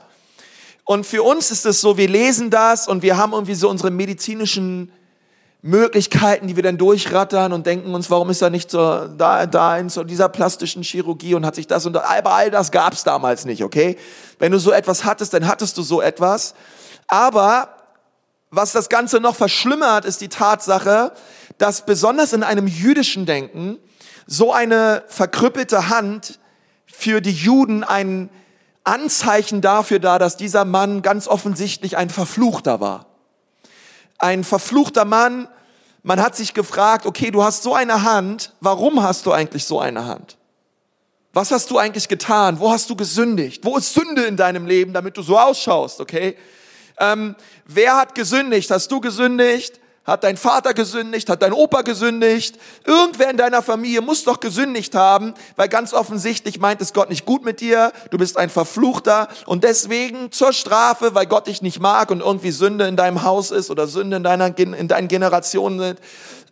Und 0.87 1.05
für 1.05 1.21
uns 1.21 1.51
ist 1.51 1.65
es 1.65 1.81
so, 1.81 1.97
wir 1.97 2.07
lesen 2.07 2.49
das 2.49 2.87
und 2.87 3.01
wir 3.01 3.17
haben 3.17 3.33
irgendwie 3.33 3.55
so 3.55 3.69
unsere 3.69 3.91
medizinischen 3.91 4.89
Möglichkeiten, 5.61 6.47
die 6.47 6.55
wir 6.55 6.63
dann 6.63 6.77
durchrattern 6.77 7.51
und 7.51 7.65
denken 7.65 7.93
uns, 7.93 8.09
warum 8.09 8.29
ist 8.29 8.41
er 8.41 8.49
nicht 8.49 8.71
so 8.71 9.05
da, 9.05 9.45
da 9.47 9.77
in 9.77 9.89
so 9.89 10.05
dieser 10.05 10.29
plastischen 10.29 10.83
Chirurgie 10.83 11.35
und 11.35 11.45
hat 11.45 11.55
sich 11.55 11.67
das 11.67 11.85
und 11.85 11.97
aber 11.97 12.31
all 12.31 12.51
das 12.51 12.71
gab's 12.71 13.03
damals 13.03 13.43
nicht, 13.43 13.65
okay? 13.65 13.97
Wenn 14.39 14.53
du 14.53 14.59
so 14.59 14.71
etwas 14.71 15.03
hattest, 15.03 15.33
dann 15.33 15.45
hattest 15.45 15.77
du 15.77 15.81
so 15.81 16.01
etwas. 16.01 16.55
Aber 17.09 17.67
was 18.49 18.71
das 18.71 18.87
Ganze 18.87 19.19
noch 19.19 19.35
verschlimmert, 19.35 20.05
ist 20.05 20.21
die 20.21 20.29
Tatsache, 20.29 21.11
dass 21.57 21.85
besonders 21.85 22.31
in 22.31 22.43
einem 22.43 22.65
jüdischen 22.65 23.25
Denken 23.25 23.77
so 24.25 24.53
eine 24.53 25.03
verkrüppelte 25.07 25.89
Hand 25.89 26.39
für 26.85 27.19
die 27.19 27.33
Juden 27.33 27.83
ein 27.83 28.29
Anzeichen 28.87 29.61
dafür 29.61 29.99
dar, 29.99 30.17
dass 30.19 30.37
dieser 30.37 30.65
Mann 30.65 31.01
ganz 31.01 31.27
offensichtlich 31.27 31.97
ein 31.97 32.09
Verfluchter 32.09 32.79
war. 32.79 33.05
Ein 34.17 34.43
verfluchter 34.43 35.05
Mann, 35.05 35.47
man 36.03 36.21
hat 36.21 36.35
sich 36.35 36.53
gefragt, 36.53 37.05
okay, 37.05 37.31
du 37.31 37.43
hast 37.43 37.63
so 37.63 37.75
eine 37.75 38.03
Hand, 38.03 38.53
warum 38.61 39.03
hast 39.03 39.25
du 39.25 39.31
eigentlich 39.33 39.65
so 39.65 39.79
eine 39.79 40.05
Hand? 40.05 40.37
Was 41.33 41.51
hast 41.51 41.69
du 41.69 41.77
eigentlich 41.77 42.07
getan? 42.07 42.59
Wo 42.59 42.71
hast 42.71 42.89
du 42.89 42.95
gesündigt? 42.95 43.63
Wo 43.63 43.77
ist 43.77 43.93
Sünde 43.93 44.23
in 44.23 44.37
deinem 44.37 44.65
Leben, 44.65 44.93
damit 44.93 45.17
du 45.17 45.21
so 45.21 45.37
ausschaust, 45.37 45.99
okay? 45.99 46.35
Ähm, 46.97 47.35
wer 47.65 47.97
hat 47.97 48.15
gesündigt? 48.15 48.71
Hast 48.71 48.91
du 48.91 49.01
gesündigt? 49.01 49.79
Hat 50.07 50.23
dein 50.23 50.37
Vater 50.37 50.73
gesündigt? 50.73 51.29
Hat 51.29 51.41
dein 51.41 51.51
Opa 51.51 51.81
gesündigt? 51.81 52.57
Irgendwer 52.85 53.29
in 53.29 53.35
deiner 53.35 53.61
Familie 53.61 53.99
muss 53.99 54.23
doch 54.23 54.39
gesündigt 54.39 54.95
haben, 54.95 55.33
weil 55.57 55.67
ganz 55.67 55.93
offensichtlich 55.93 56.61
meint 56.61 56.79
es 56.81 56.93
Gott 56.93 57.09
nicht 57.09 57.25
gut 57.25 57.43
mit 57.43 57.59
dir. 57.59 57.91
Du 58.09 58.17
bist 58.17 58.37
ein 58.37 58.49
Verfluchter 58.49 59.27
und 59.45 59.65
deswegen 59.65 60.31
zur 60.31 60.53
Strafe, 60.53 61.13
weil 61.13 61.25
Gott 61.25 61.47
dich 61.47 61.61
nicht 61.61 61.81
mag 61.81 62.09
und 62.09 62.21
irgendwie 62.21 62.51
Sünde 62.51 62.87
in 62.87 62.95
deinem 62.95 63.23
Haus 63.23 63.51
ist 63.51 63.69
oder 63.69 63.85
Sünde 63.85 64.15
in, 64.15 64.23
deiner, 64.23 64.57
in 64.57 64.87
deinen 64.87 65.09
Generationen 65.09 65.79
sind, 65.79 65.99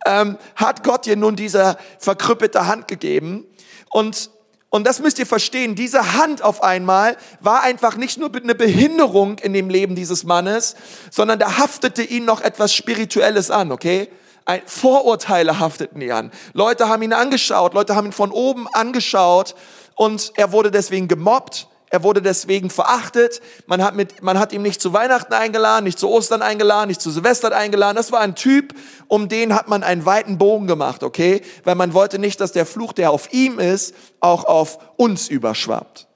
ähm, 0.04 0.36
hat 0.54 0.84
Gott 0.84 1.06
dir 1.06 1.16
nun 1.16 1.34
diese 1.34 1.78
verkrüppelte 1.98 2.66
Hand 2.66 2.88
gegeben. 2.88 3.46
Und 3.88 4.30
und 4.68 4.86
das 4.86 5.00
müsst 5.00 5.18
ihr 5.18 5.26
verstehen, 5.26 5.74
diese 5.74 6.14
Hand 6.14 6.42
auf 6.42 6.62
einmal 6.62 7.16
war 7.40 7.62
einfach 7.62 7.96
nicht 7.96 8.18
nur 8.18 8.34
eine 8.34 8.54
Behinderung 8.54 9.38
in 9.38 9.52
dem 9.52 9.70
Leben 9.70 9.94
dieses 9.94 10.24
Mannes, 10.24 10.74
sondern 11.10 11.38
da 11.38 11.58
haftete 11.58 12.02
ihn 12.02 12.24
noch 12.24 12.40
etwas 12.40 12.74
Spirituelles 12.74 13.50
an, 13.50 13.70
okay? 13.70 14.08
Ein, 14.44 14.62
Vorurteile 14.66 15.58
hafteten 15.58 16.00
ihn 16.00 16.12
an. 16.12 16.30
Leute 16.52 16.88
haben 16.88 17.02
ihn 17.02 17.12
angeschaut, 17.12 17.74
Leute 17.74 17.96
haben 17.96 18.06
ihn 18.06 18.12
von 18.12 18.30
oben 18.30 18.66
angeschaut 18.68 19.54
und 19.94 20.32
er 20.36 20.52
wurde 20.52 20.70
deswegen 20.70 21.08
gemobbt 21.08 21.68
er 21.88 22.02
wurde 22.02 22.20
deswegen 22.20 22.68
verachtet. 22.68 23.40
Man 23.66 23.82
hat, 23.82 23.94
mit, 23.94 24.22
man 24.22 24.38
hat 24.38 24.52
ihm 24.52 24.62
nicht 24.62 24.80
zu 24.80 24.92
Weihnachten 24.92 25.32
eingeladen, 25.32 25.84
nicht 25.84 25.98
zu 25.98 26.08
Ostern 26.10 26.42
eingeladen, 26.42 26.88
nicht 26.88 27.00
zu 27.00 27.10
Silvester 27.10 27.54
eingeladen. 27.56 27.96
Das 27.96 28.10
war 28.10 28.20
ein 28.20 28.34
Typ, 28.34 28.74
um 29.06 29.28
den 29.28 29.54
hat 29.54 29.68
man 29.68 29.84
einen 29.84 30.04
weiten 30.04 30.36
Bogen 30.36 30.66
gemacht, 30.66 31.04
okay? 31.04 31.42
Weil 31.64 31.76
man 31.76 31.94
wollte 31.94 32.18
nicht, 32.18 32.40
dass 32.40 32.52
der 32.52 32.66
Fluch, 32.66 32.92
der 32.92 33.12
auf 33.12 33.32
ihm 33.32 33.60
ist, 33.60 33.94
auch 34.20 34.44
auf 34.44 34.78
uns 34.96 35.28
überschwappt. 35.28 36.08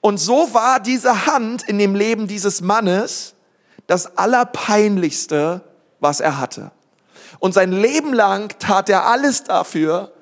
Und 0.00 0.18
so 0.18 0.52
war 0.52 0.80
diese 0.80 1.26
Hand 1.26 1.62
in 1.62 1.78
dem 1.78 1.94
Leben 1.94 2.26
dieses 2.26 2.60
Mannes 2.60 3.34
das 3.86 4.18
Allerpeinlichste, 4.18 5.60
was 6.00 6.20
er 6.20 6.38
hatte. 6.38 6.72
Und 7.38 7.54
sein 7.54 7.70
Leben 7.70 8.12
lang 8.12 8.58
tat 8.58 8.88
er 8.88 9.06
alles 9.06 9.44
dafür, 9.44 10.12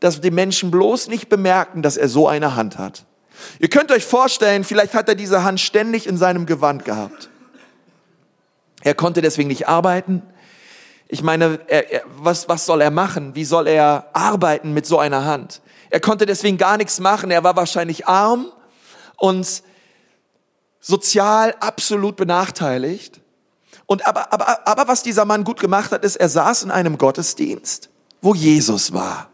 dass 0.00 0.20
die 0.20 0.30
Menschen 0.30 0.70
bloß 0.70 1.08
nicht 1.08 1.28
bemerken, 1.28 1.82
dass 1.82 1.96
er 1.96 2.08
so 2.08 2.26
eine 2.26 2.56
Hand 2.56 2.78
hat. 2.78 3.04
Ihr 3.58 3.68
könnt 3.68 3.90
euch 3.90 4.04
vorstellen, 4.04 4.64
vielleicht 4.64 4.94
hat 4.94 5.08
er 5.08 5.14
diese 5.14 5.44
Hand 5.44 5.60
ständig 5.60 6.06
in 6.06 6.16
seinem 6.16 6.46
Gewand 6.46 6.84
gehabt. 6.84 7.30
Er 8.82 8.94
konnte 8.94 9.22
deswegen 9.22 9.48
nicht 9.48 9.68
arbeiten. 9.68 10.22
Ich 11.08 11.22
meine, 11.22 11.60
er, 11.68 11.92
er, 11.92 12.02
was, 12.16 12.48
was 12.48 12.66
soll 12.66 12.80
er 12.80 12.90
machen? 12.90 13.34
Wie 13.34 13.44
soll 13.44 13.66
er 13.66 14.08
arbeiten 14.12 14.72
mit 14.72 14.86
so 14.86 14.98
einer 14.98 15.24
Hand? 15.24 15.62
Er 15.90 16.00
konnte 16.00 16.26
deswegen 16.26 16.58
gar 16.58 16.76
nichts 16.76 17.00
machen. 17.00 17.30
Er 17.30 17.44
war 17.44 17.56
wahrscheinlich 17.56 18.06
arm 18.06 18.46
und 19.16 19.62
sozial 20.80 21.54
absolut 21.60 22.16
benachteiligt. 22.16 23.20
Und 23.86 24.06
aber, 24.06 24.32
aber, 24.32 24.66
aber 24.66 24.88
was 24.88 25.02
dieser 25.02 25.24
Mann 25.24 25.44
gut 25.44 25.60
gemacht 25.60 25.92
hat, 25.92 26.04
ist, 26.04 26.16
er 26.16 26.28
saß 26.28 26.64
in 26.64 26.70
einem 26.70 26.98
Gottesdienst, 26.98 27.90
wo 28.20 28.34
Jesus 28.34 28.92
war. 28.92 29.30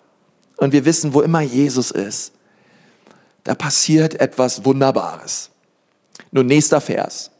Und 0.56 0.72
wir 0.72 0.84
wissen, 0.84 1.14
wo 1.14 1.22
immer 1.22 1.40
Jesus 1.40 1.90
ist, 1.90 2.32
da 3.44 3.54
passiert 3.54 4.20
etwas 4.20 4.64
Wunderbares. 4.64 5.50
Nun, 6.30 6.46
nächster 6.46 6.80
Vers. 6.80 7.30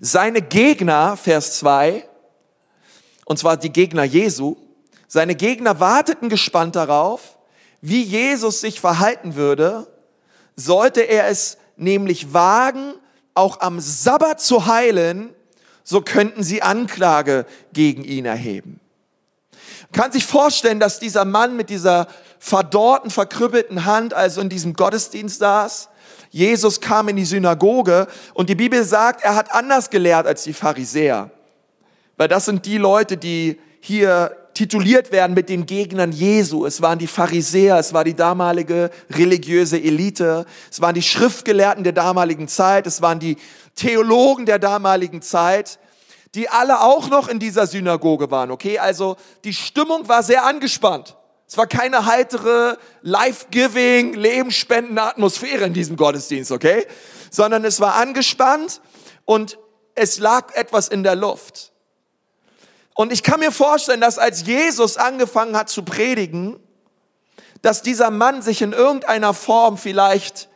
Seine 0.00 0.42
Gegner, 0.42 1.16
Vers 1.16 1.58
2, 1.58 2.08
und 3.24 3.38
zwar 3.38 3.56
die 3.56 3.72
Gegner 3.72 4.04
Jesu, 4.04 4.56
seine 5.06 5.34
Gegner 5.34 5.80
warteten 5.80 6.28
gespannt 6.28 6.76
darauf, 6.76 7.38
wie 7.80 8.02
Jesus 8.02 8.60
sich 8.60 8.80
verhalten 8.80 9.34
würde, 9.34 9.86
sollte 10.56 11.02
er 11.02 11.28
es 11.28 11.58
nämlich 11.76 12.32
wagen, 12.32 12.94
auch 13.34 13.60
am 13.60 13.80
Sabbat 13.80 14.40
zu 14.40 14.66
heilen, 14.66 15.34
so 15.84 16.00
könnten 16.00 16.42
sie 16.42 16.62
Anklage 16.62 17.46
gegen 17.72 18.04
ihn 18.04 18.26
erheben. 18.26 18.80
Man 19.90 20.02
kann 20.02 20.12
sich 20.12 20.26
vorstellen, 20.26 20.80
dass 20.80 20.98
dieser 20.98 21.24
Mann 21.24 21.56
mit 21.56 21.70
dieser 21.70 22.08
verdorrten, 22.38 23.10
verkrüppelten 23.10 23.84
Hand, 23.84 24.14
also 24.14 24.40
in 24.40 24.48
diesem 24.48 24.74
Gottesdienst 24.74 25.38
saß. 25.38 25.88
Jesus 26.30 26.80
kam 26.80 27.08
in 27.08 27.16
die 27.16 27.24
Synagoge 27.24 28.06
und 28.34 28.48
die 28.48 28.54
Bibel 28.54 28.84
sagt, 28.84 29.24
er 29.24 29.34
hat 29.34 29.52
anders 29.54 29.90
gelehrt 29.90 30.26
als 30.26 30.44
die 30.44 30.52
Pharisäer. 30.52 31.30
Weil 32.16 32.28
das 32.28 32.44
sind 32.44 32.66
die 32.66 32.78
Leute, 32.78 33.16
die 33.16 33.58
hier 33.80 34.36
tituliert 34.58 35.12
werden 35.12 35.34
mit 35.34 35.48
den 35.48 35.66
Gegnern 35.66 36.10
Jesu. 36.10 36.66
Es 36.66 36.82
waren 36.82 36.98
die 36.98 37.06
Pharisäer, 37.06 37.78
es 37.78 37.94
war 37.94 38.02
die 38.02 38.14
damalige 38.14 38.90
religiöse 39.08 39.80
Elite, 39.80 40.46
es 40.68 40.80
waren 40.80 40.94
die 40.94 41.02
Schriftgelehrten 41.02 41.84
der 41.84 41.92
damaligen 41.92 42.48
Zeit, 42.48 42.88
es 42.88 43.00
waren 43.00 43.20
die 43.20 43.36
Theologen 43.76 44.46
der 44.46 44.58
damaligen 44.58 45.22
Zeit, 45.22 45.78
die 46.34 46.48
alle 46.48 46.80
auch 46.80 47.08
noch 47.08 47.28
in 47.28 47.38
dieser 47.38 47.68
Synagoge 47.68 48.32
waren, 48.32 48.50
okay? 48.50 48.78
Also 48.80 49.16
die 49.44 49.54
Stimmung 49.54 50.08
war 50.08 50.24
sehr 50.24 50.44
angespannt. 50.44 51.16
Es 51.48 51.56
war 51.56 51.66
keine 51.66 52.04
heitere, 52.04 52.76
life-giving, 53.00 54.12
lebensspendende 54.12 55.02
Atmosphäre 55.02 55.64
in 55.64 55.72
diesem 55.72 55.96
Gottesdienst, 55.96 56.52
okay? 56.52 56.86
Sondern 57.30 57.64
es 57.64 57.80
war 57.80 57.94
angespannt 57.94 58.82
und 59.24 59.58
es 59.94 60.18
lag 60.18 60.54
etwas 60.54 60.88
in 60.88 61.02
der 61.02 61.16
Luft. 61.16 61.72
Und 62.94 63.12
ich 63.12 63.22
kann 63.22 63.40
mir 63.40 63.50
vorstellen, 63.50 64.02
dass 64.02 64.18
als 64.18 64.46
Jesus 64.46 64.98
angefangen 64.98 65.56
hat 65.56 65.70
zu 65.70 65.84
predigen, 65.84 66.60
dass 67.62 67.80
dieser 67.82 68.10
Mann 68.10 68.42
sich 68.42 68.60
in 68.60 68.72
irgendeiner 68.72 69.32
Form 69.32 69.78
vielleicht 69.78 70.48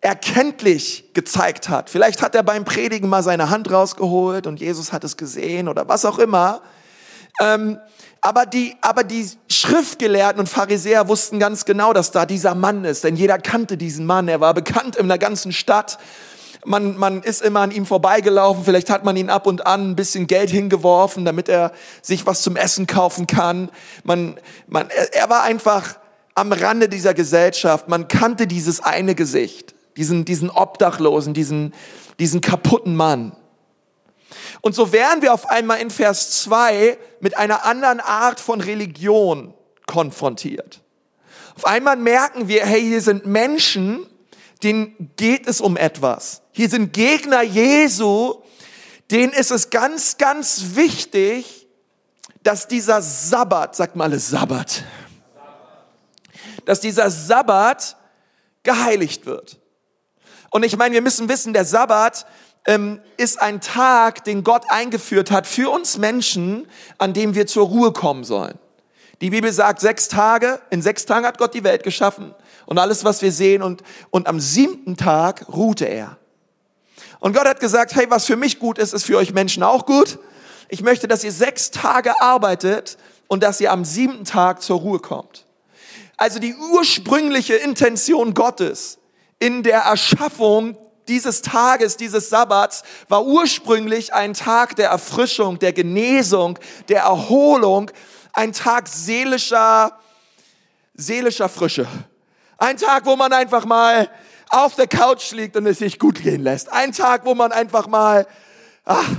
erkenntlich 0.00 1.12
gezeigt 1.12 1.68
hat. 1.68 1.90
Vielleicht 1.90 2.22
hat 2.22 2.34
er 2.34 2.42
beim 2.44 2.64
Predigen 2.64 3.08
mal 3.08 3.22
seine 3.22 3.50
Hand 3.50 3.70
rausgeholt 3.70 4.46
und 4.46 4.60
Jesus 4.60 4.92
hat 4.92 5.02
es 5.02 5.16
gesehen 5.16 5.68
oder 5.68 5.88
was 5.88 6.04
auch 6.04 6.18
immer. 6.18 6.62
Ähm, 7.40 7.78
aber 8.20 8.44
die, 8.44 8.76
aber 8.82 9.02
die 9.02 9.28
Schriftgelehrten 9.48 10.40
und 10.40 10.46
Pharisäer 10.46 11.08
wussten 11.08 11.38
ganz 11.38 11.64
genau, 11.64 11.92
dass 11.92 12.10
da 12.10 12.26
dieser 12.26 12.54
Mann 12.54 12.84
ist, 12.84 13.04
denn 13.04 13.16
jeder 13.16 13.38
kannte 13.38 13.76
diesen 13.76 14.04
Mann. 14.04 14.28
Er 14.28 14.40
war 14.40 14.52
bekannt 14.52 14.96
in 14.96 15.08
der 15.08 15.18
ganzen 15.18 15.52
Stadt. 15.52 15.98
Man, 16.66 16.98
man 16.98 17.22
ist 17.22 17.40
immer 17.40 17.60
an 17.60 17.70
ihm 17.70 17.86
vorbeigelaufen. 17.86 18.64
Vielleicht 18.64 18.90
hat 18.90 19.04
man 19.04 19.16
ihn 19.16 19.30
ab 19.30 19.46
und 19.46 19.66
an 19.66 19.92
ein 19.92 19.96
bisschen 19.96 20.26
Geld 20.26 20.50
hingeworfen, 20.50 21.24
damit 21.24 21.48
er 21.48 21.72
sich 22.02 22.26
was 22.26 22.42
zum 22.42 22.56
Essen 22.56 22.86
kaufen 22.86 23.26
kann. 23.26 23.70
Man, 24.04 24.38
man, 24.66 24.88
er, 25.12 25.30
war 25.30 25.42
einfach 25.42 25.96
am 26.34 26.52
Rande 26.52 26.90
dieser 26.90 27.14
Gesellschaft. 27.14 27.88
Man 27.88 28.08
kannte 28.08 28.46
dieses 28.46 28.80
eine 28.80 29.14
Gesicht, 29.14 29.74
diesen, 29.96 30.26
diesen 30.26 30.50
Obdachlosen, 30.50 31.32
diesen, 31.32 31.72
diesen 32.18 32.42
kaputten 32.42 32.94
Mann. 32.94 33.32
Und 34.60 34.74
so 34.74 34.92
wären 34.92 35.22
wir 35.22 35.32
auf 35.32 35.48
einmal 35.48 35.80
in 35.80 35.88
Vers 35.88 36.42
2 36.42 36.98
mit 37.20 37.36
einer 37.36 37.64
anderen 37.64 38.00
Art 38.00 38.40
von 38.40 38.60
Religion 38.60 39.54
konfrontiert. 39.86 40.80
Auf 41.56 41.66
einmal 41.66 41.96
merken 41.96 42.48
wir, 42.48 42.64
hey, 42.64 42.80
hier 42.80 43.02
sind 43.02 43.26
Menschen, 43.26 44.06
denen 44.62 45.10
geht 45.16 45.46
es 45.46 45.60
um 45.60 45.76
etwas. 45.76 46.42
Hier 46.52 46.68
sind 46.68 46.92
Gegner 46.92 47.42
Jesu, 47.42 48.42
denen 49.10 49.32
ist 49.32 49.50
es 49.50 49.70
ganz, 49.70 50.18
ganz 50.18 50.74
wichtig, 50.74 51.66
dass 52.42 52.68
dieser 52.68 53.02
Sabbat, 53.02 53.76
sagt 53.76 53.96
mal 53.96 54.04
alles 54.04 54.28
Sabbat, 54.28 54.84
dass 56.64 56.80
dieser 56.80 57.10
Sabbat 57.10 57.96
geheiligt 58.62 59.26
wird. 59.26 59.58
Und 60.50 60.64
ich 60.64 60.76
meine, 60.76 60.94
wir 60.94 61.02
müssen 61.02 61.28
wissen, 61.28 61.52
der 61.52 61.64
Sabbat 61.64 62.26
ähm, 62.70 63.00
ist 63.16 63.42
ein 63.42 63.60
Tag, 63.60 64.22
den 64.22 64.44
Gott 64.44 64.62
eingeführt 64.68 65.32
hat 65.32 65.48
für 65.48 65.70
uns 65.70 65.98
Menschen, 65.98 66.68
an 66.98 67.12
dem 67.12 67.34
wir 67.34 67.48
zur 67.48 67.66
Ruhe 67.66 67.92
kommen 67.92 68.22
sollen. 68.22 68.58
Die 69.20 69.30
Bibel 69.30 69.52
sagt 69.52 69.80
sechs 69.80 70.06
Tage, 70.06 70.60
in 70.70 70.80
sechs 70.80 71.04
Tagen 71.04 71.26
hat 71.26 71.36
Gott 71.36 71.52
die 71.52 71.64
Welt 71.64 71.82
geschaffen 71.82 72.32
und 72.66 72.78
alles, 72.78 73.04
was 73.04 73.22
wir 73.22 73.32
sehen 73.32 73.62
und, 73.62 73.82
und 74.10 74.28
am 74.28 74.38
siebten 74.38 74.96
Tag 74.96 75.46
ruhte 75.48 75.84
er. 75.84 76.16
Und 77.18 77.34
Gott 77.36 77.46
hat 77.46 77.58
gesagt, 77.58 77.94
hey, 77.96 78.06
was 78.08 78.24
für 78.24 78.36
mich 78.36 78.60
gut 78.60 78.78
ist, 78.78 78.94
ist 78.94 79.04
für 79.04 79.18
euch 79.18 79.34
Menschen 79.34 79.64
auch 79.64 79.84
gut. 79.84 80.20
Ich 80.68 80.80
möchte, 80.80 81.08
dass 81.08 81.24
ihr 81.24 81.32
sechs 81.32 81.72
Tage 81.72 82.22
arbeitet 82.22 82.98
und 83.26 83.42
dass 83.42 83.60
ihr 83.60 83.72
am 83.72 83.84
siebten 83.84 84.24
Tag 84.24 84.62
zur 84.62 84.78
Ruhe 84.78 85.00
kommt. 85.00 85.44
Also 86.16 86.38
die 86.38 86.54
ursprüngliche 86.54 87.54
Intention 87.54 88.32
Gottes 88.32 88.98
in 89.40 89.64
der 89.64 89.80
Erschaffung 89.80 90.76
dieses 91.10 91.42
Tages, 91.42 91.96
dieses 91.96 92.30
Sabbats 92.30 92.84
war 93.08 93.26
ursprünglich 93.26 94.14
ein 94.14 94.32
Tag 94.32 94.76
der 94.76 94.90
Erfrischung, 94.90 95.58
der 95.58 95.72
Genesung, 95.72 96.58
der 96.88 97.02
Erholung, 97.02 97.90
ein 98.32 98.52
Tag 98.52 98.86
seelischer, 98.86 99.98
seelischer 100.94 101.48
Frische. 101.48 101.88
Ein 102.58 102.76
Tag, 102.76 103.06
wo 103.06 103.16
man 103.16 103.32
einfach 103.32 103.64
mal 103.64 104.08
auf 104.50 104.76
der 104.76 104.86
Couch 104.86 105.32
liegt 105.32 105.56
und 105.56 105.66
es 105.66 105.78
sich 105.78 105.98
gut 105.98 106.22
gehen 106.22 106.42
lässt. 106.42 106.72
Ein 106.72 106.92
Tag, 106.92 107.24
wo 107.24 107.34
man 107.34 107.50
einfach 107.50 107.88
mal 107.88 108.26
ach, 108.84 109.10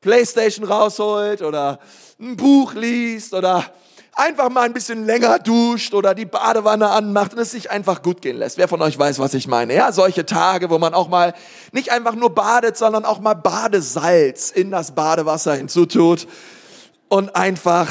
Playstation 0.00 0.66
rausholt 0.66 1.40
oder 1.40 1.80
ein 2.20 2.36
Buch 2.36 2.74
liest 2.74 3.32
oder 3.32 3.64
einfach 4.18 4.50
mal 4.50 4.62
ein 4.62 4.72
bisschen 4.72 5.06
länger 5.06 5.38
duscht 5.38 5.94
oder 5.94 6.14
die 6.14 6.24
Badewanne 6.24 6.90
anmacht 6.90 7.34
und 7.34 7.38
es 7.38 7.52
sich 7.52 7.70
einfach 7.70 8.02
gut 8.02 8.20
gehen 8.20 8.36
lässt. 8.36 8.58
Wer 8.58 8.66
von 8.66 8.82
euch 8.82 8.98
weiß, 8.98 9.20
was 9.20 9.32
ich 9.34 9.46
meine? 9.46 9.74
Ja, 9.74 9.92
solche 9.92 10.26
Tage, 10.26 10.70
wo 10.70 10.78
man 10.78 10.92
auch 10.92 11.08
mal 11.08 11.34
nicht 11.72 11.92
einfach 11.92 12.14
nur 12.14 12.34
badet, 12.34 12.76
sondern 12.76 13.04
auch 13.04 13.20
mal 13.20 13.34
Badesalz 13.34 14.50
in 14.50 14.70
das 14.70 14.92
Badewasser 14.92 15.54
hinzutut 15.54 16.26
und 17.08 17.36
einfach 17.36 17.88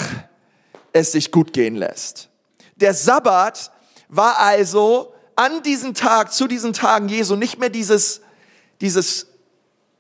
es 0.92 1.14
sich 1.14 1.32
gut 1.32 1.54
gehen 1.54 1.76
lässt. 1.76 2.30
Der 2.76 2.94
Sabbat 2.94 3.72
war 4.10 4.38
also 4.38 5.14
an 5.36 5.64
diesem 5.64 5.94
Tag, 5.94 6.34
zu 6.34 6.48
diesen 6.48 6.74
Tagen 6.74 7.08
Jesu 7.08 7.36
nicht 7.36 7.58
mehr 7.58 7.70
dieses, 7.70 8.22
dieses, 8.82 9.28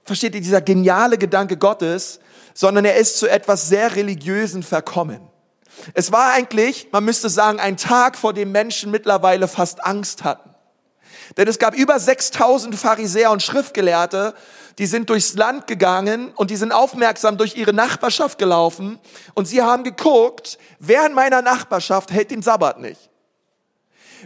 versteht 0.03 0.35
ihr, 0.35 0.41
dieser 0.41 0.61
geniale 0.61 1.17
Gedanke 1.17 1.55
Gottes, 1.55 2.19
sondern 2.53 2.83
er 2.85 2.97
ist 2.97 3.17
zu 3.17 3.27
etwas 3.27 3.69
sehr 3.69 3.95
Religiösen 3.95 4.63
verkommen. 4.63 5.21
Es 5.93 6.11
war 6.11 6.31
eigentlich, 6.31 6.87
man 6.91 7.05
müsste 7.05 7.29
sagen, 7.29 7.59
ein 7.59 7.77
Tag, 7.77 8.17
vor 8.17 8.33
dem 8.33 8.51
Menschen 8.51 8.91
mittlerweile 8.91 9.47
fast 9.47 9.83
Angst 9.83 10.23
hatten. 10.23 10.49
Denn 11.35 11.47
es 11.47 11.59
gab 11.59 11.75
über 11.75 11.99
6000 11.99 12.75
Pharisäer 12.75 13.31
und 13.31 13.43
Schriftgelehrte, 13.43 14.33
die 14.77 14.85
sind 14.85 15.09
durchs 15.09 15.33
Land 15.33 15.67
gegangen 15.67 16.31
und 16.35 16.51
die 16.51 16.55
sind 16.55 16.71
aufmerksam 16.71 17.37
durch 17.37 17.55
ihre 17.55 17.73
Nachbarschaft 17.73 18.37
gelaufen 18.37 18.99
und 19.33 19.47
sie 19.47 19.61
haben 19.61 19.83
geguckt, 19.83 20.57
wer 20.79 21.05
in 21.05 21.13
meiner 21.13 21.41
Nachbarschaft 21.41 22.11
hält 22.11 22.31
den 22.31 22.41
Sabbat 22.43 22.79
nicht. 22.79 23.09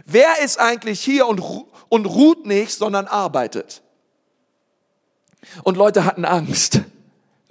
Wer 0.04 0.40
ist 0.42 0.58
eigentlich 0.58 1.00
hier 1.00 1.26
und, 1.26 1.42
und 1.88 2.06
ruht 2.06 2.46
nicht, 2.46 2.72
sondern 2.72 3.06
arbeitet? 3.06 3.82
Und 5.62 5.76
Leute 5.76 6.04
hatten 6.04 6.24
Angst. 6.24 6.80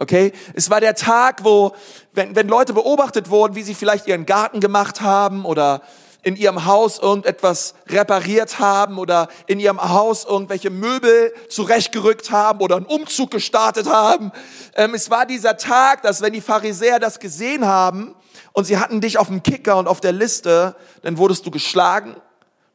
Okay? 0.01 0.33
Es 0.55 0.71
war 0.71 0.81
der 0.81 0.95
Tag, 0.95 1.43
wo, 1.43 1.75
wenn, 2.11 2.35
wenn 2.35 2.47
Leute 2.47 2.73
beobachtet 2.73 3.29
wurden, 3.29 3.55
wie 3.55 3.61
sie 3.61 3.75
vielleicht 3.75 4.07
ihren 4.07 4.25
Garten 4.25 4.59
gemacht 4.59 5.01
haben 5.01 5.45
oder 5.45 5.83
in 6.23 6.35
ihrem 6.35 6.65
Haus 6.65 6.97
irgendetwas 6.97 7.75
repariert 7.87 8.57
haben 8.57 8.97
oder 8.97 9.27
in 9.45 9.59
ihrem 9.59 9.79
Haus 9.79 10.25
irgendwelche 10.25 10.71
Möbel 10.71 11.31
zurechtgerückt 11.49 12.31
haben 12.31 12.61
oder 12.61 12.77
einen 12.77 12.87
Umzug 12.87 13.29
gestartet 13.29 13.87
haben. 13.87 14.31
Ähm, 14.73 14.95
es 14.95 15.11
war 15.11 15.27
dieser 15.27 15.57
Tag, 15.57 16.01
dass 16.01 16.23
wenn 16.23 16.33
die 16.33 16.41
Pharisäer 16.41 16.99
das 16.99 17.19
gesehen 17.19 17.67
haben 17.67 18.15
und 18.53 18.65
sie 18.65 18.79
hatten 18.79 19.01
dich 19.01 19.19
auf 19.19 19.27
dem 19.27 19.43
Kicker 19.43 19.77
und 19.77 19.87
auf 19.87 20.01
der 20.01 20.13
Liste, 20.13 20.75
dann 21.03 21.19
wurdest 21.19 21.45
du 21.45 21.51
geschlagen, 21.51 22.15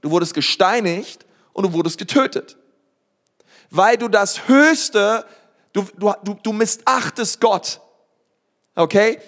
du 0.01 0.13
wurdest 0.13 0.35
gesteinigt 0.35 1.27
und 1.53 1.65
du 1.65 1.73
wurdest 1.73 1.99
getötet. 1.99 2.57
Weil 3.71 3.97
du 3.97 4.07
das 4.07 4.47
Höchste, 4.47 5.25
du, 5.77 5.87
du, 5.97 6.13
du, 6.23 6.35
du 6.43 6.53
missachtest 6.53 7.41
Gott. 7.41 7.81
Okay? 8.75 9.21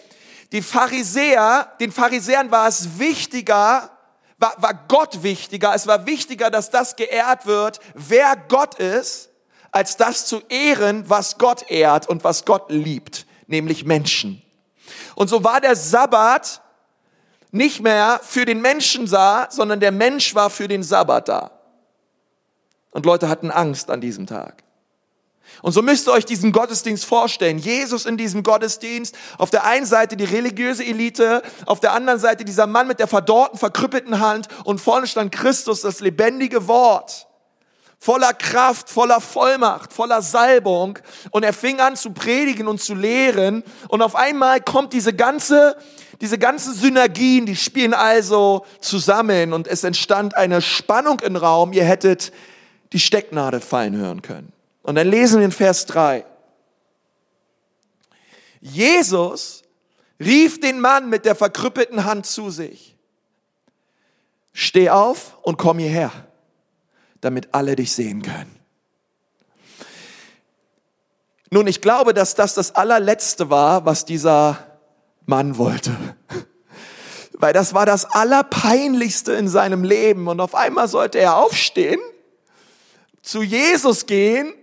Die 0.51 0.63
Pharisäer, 0.63 1.73
den 1.79 1.93
Pharisäern 1.93 2.51
war 2.51 2.69
es 2.69 2.99
wichtiger, 2.99 3.91
war, 4.39 4.55
war 4.57 4.75
Gott 4.89 5.23
wichtiger. 5.23 5.75
Es 5.75 5.87
war 5.87 6.07
wichtiger, 6.07 6.51
dass 6.51 6.71
das 6.71 6.97
geehrt 6.97 7.45
wird, 7.45 7.81
wer 7.95 8.35
Gott 8.49 8.77
ist, 8.77 9.29
als 9.71 9.97
das 9.97 10.27
zu 10.27 10.41
ehren, 10.49 11.09
was 11.11 11.37
Gott 11.37 11.71
ehrt 11.71 12.09
und 12.09 12.25
was 12.25 12.47
Gott 12.47 12.71
liebt, 12.71 13.27
nämlich 13.47 13.85
Menschen. 13.85 14.43
Und 15.15 15.29
so 15.29 15.45
war 15.45 15.61
der 15.61 15.77
Sabbat 15.77 16.63
nicht 17.51 17.81
mehr 17.81 18.21
für 18.23 18.47
den 18.47 18.63
Menschen 18.63 19.07
da, 19.07 19.49
sondern 19.51 19.81
der 19.81 19.93
Mensch 19.93 20.35
war 20.35 20.49
für 20.49 20.69
den 20.69 20.83
Sabbat 20.83 21.29
da. 21.29 21.51
Und 22.91 23.05
Leute 23.05 23.29
hatten 23.29 23.51
Angst 23.51 23.91
an 23.91 24.01
diesem 24.01 24.27
Tag. 24.27 24.63
Und 25.63 25.73
so 25.73 25.83
müsst 25.83 26.09
ihr 26.09 26.13
euch 26.13 26.25
diesen 26.25 26.53
Gottesdienst 26.53 27.05
vorstellen. 27.05 27.59
Jesus 27.59 28.07
in 28.07 28.17
diesem 28.17 28.43
Gottesdienst, 28.43 29.17
auf 29.39 29.51
der 29.51 29.65
einen 29.65 29.87
Seite 29.87 30.17
die 30.17 30.25
religiöse 30.25 30.85
Elite, 30.85 31.43
auf 31.67 31.81
der 31.81 31.93
anderen 31.93 32.21
Seite 32.21 32.45
dieser 32.45 32.67
Mann 32.67 32.87
mit 32.87 33.01
der 33.01 33.09
verdorrten, 33.09 33.59
verkrüppelten 33.59 34.21
Hand 34.21 34.49
und 34.65 34.81
vorne 34.81 35.07
stand 35.07 35.33
Christus, 35.33 35.81
das 35.81 36.01
lebendige 36.01 36.69
Wort. 36.69 37.27
Voller 38.01 38.33
Kraft, 38.33 38.89
voller 38.89 39.21
Vollmacht, 39.21 39.93
voller 39.93 40.23
Salbung. 40.23 41.01
Und 41.31 41.43
er 41.43 41.53
fing 41.53 41.81
an 41.81 41.97
zu 41.97 42.11
predigen 42.11 42.69
und 42.69 42.81
zu 42.81 42.95
lehren. 42.95 43.65
Und 43.89 44.03
auf 44.03 44.15
einmal 44.15 44.61
kommt 44.61 44.93
diese 44.93 45.13
ganze, 45.13 45.77
diese 46.21 46.39
ganzen 46.39 46.75
Synergien, 46.75 47.45
die 47.45 47.57
spielen 47.57 47.95
also 47.95 48.65
zusammen. 48.81 49.53
Und 49.53 49.67
es 49.67 49.83
entstand 49.83 50.37
eine 50.37 50.63
Spannung 50.63 51.19
im 51.21 51.35
Raum. 51.35 51.73
Ihr 51.73 51.85
hättet 51.85 52.31
die 52.93 53.01
Stecknadel 53.01 53.61
fallen 53.61 53.97
hören 53.97 54.23
können. 54.23 54.53
Und 54.89 54.95
dann 54.95 55.07
lesen 55.11 55.41
wir 55.41 55.45
in 55.45 55.53
Vers 55.53 55.85
3. 55.85 56.25
Jesus 58.63 59.63
rief 60.19 60.61
den 60.61 60.81
Mann 60.81 61.11
mit 61.11 61.27
der 61.27 61.35
verkrüppelten 61.35 62.07
Hand 62.07 62.25
zu 62.25 62.49
sich. 62.49 62.97
Steh 64.55 64.89
auf 64.89 65.37
und 65.43 65.59
komm 65.59 65.79
hierher, 65.79 66.11
damit 67.21 67.49
alle 67.53 67.77
dich 67.77 67.93
sehen 67.93 68.23
können. 68.23 68.59
Nun, 71.51 71.67
ich 71.67 71.83
glaube, 71.83 72.15
dass 72.15 72.35
das 72.35 72.55
das 72.55 72.75
allerletzte 72.75 73.51
war, 73.51 73.85
was 73.85 74.07
dieser 74.07 74.79
Mann 75.27 75.59
wollte. 75.59 75.95
Weil 77.35 77.53
das 77.53 77.75
war 77.75 77.85
das 77.85 78.07
Allerpeinlichste 78.07 79.35
in 79.35 79.49
seinem 79.49 79.85
Leben. 79.85 80.29
Und 80.29 80.41
auf 80.41 80.55
einmal 80.55 80.89
sollte 80.89 81.19
er 81.19 81.37
aufstehen, 81.37 82.01
zu 83.21 83.43
Jesus 83.43 84.07
gehen 84.07 84.55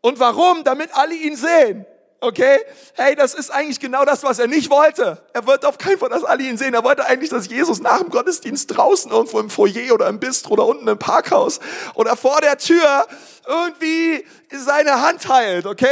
und 0.00 0.20
warum? 0.20 0.64
Damit 0.64 0.90
alle 0.94 1.14
ihn 1.14 1.36
sehen. 1.36 1.86
Okay? 2.20 2.58
Hey, 2.94 3.14
das 3.14 3.34
ist 3.34 3.50
eigentlich 3.50 3.78
genau 3.78 4.04
das, 4.04 4.24
was 4.24 4.40
er 4.40 4.48
nicht 4.48 4.70
wollte. 4.70 5.22
Er 5.32 5.46
wollte 5.46 5.68
auf 5.68 5.78
keinen 5.78 5.98
Fall, 5.98 6.08
dass 6.08 6.24
alle 6.24 6.42
ihn 6.42 6.56
sehen. 6.56 6.74
Er 6.74 6.82
wollte 6.82 7.04
eigentlich, 7.04 7.30
dass 7.30 7.48
Jesus 7.48 7.80
nach 7.80 8.00
dem 8.00 8.10
Gottesdienst 8.10 8.76
draußen 8.76 9.12
irgendwo 9.12 9.38
im 9.38 9.50
Foyer 9.50 9.94
oder 9.94 10.08
im 10.08 10.18
Bistro 10.18 10.54
oder 10.54 10.66
unten 10.66 10.88
im 10.88 10.98
Parkhaus 10.98 11.60
oder 11.94 12.16
vor 12.16 12.40
der 12.40 12.58
Tür 12.58 13.06
irgendwie 13.46 14.24
seine 14.52 15.00
Hand 15.00 15.28
heilt. 15.28 15.66
Okay? 15.66 15.86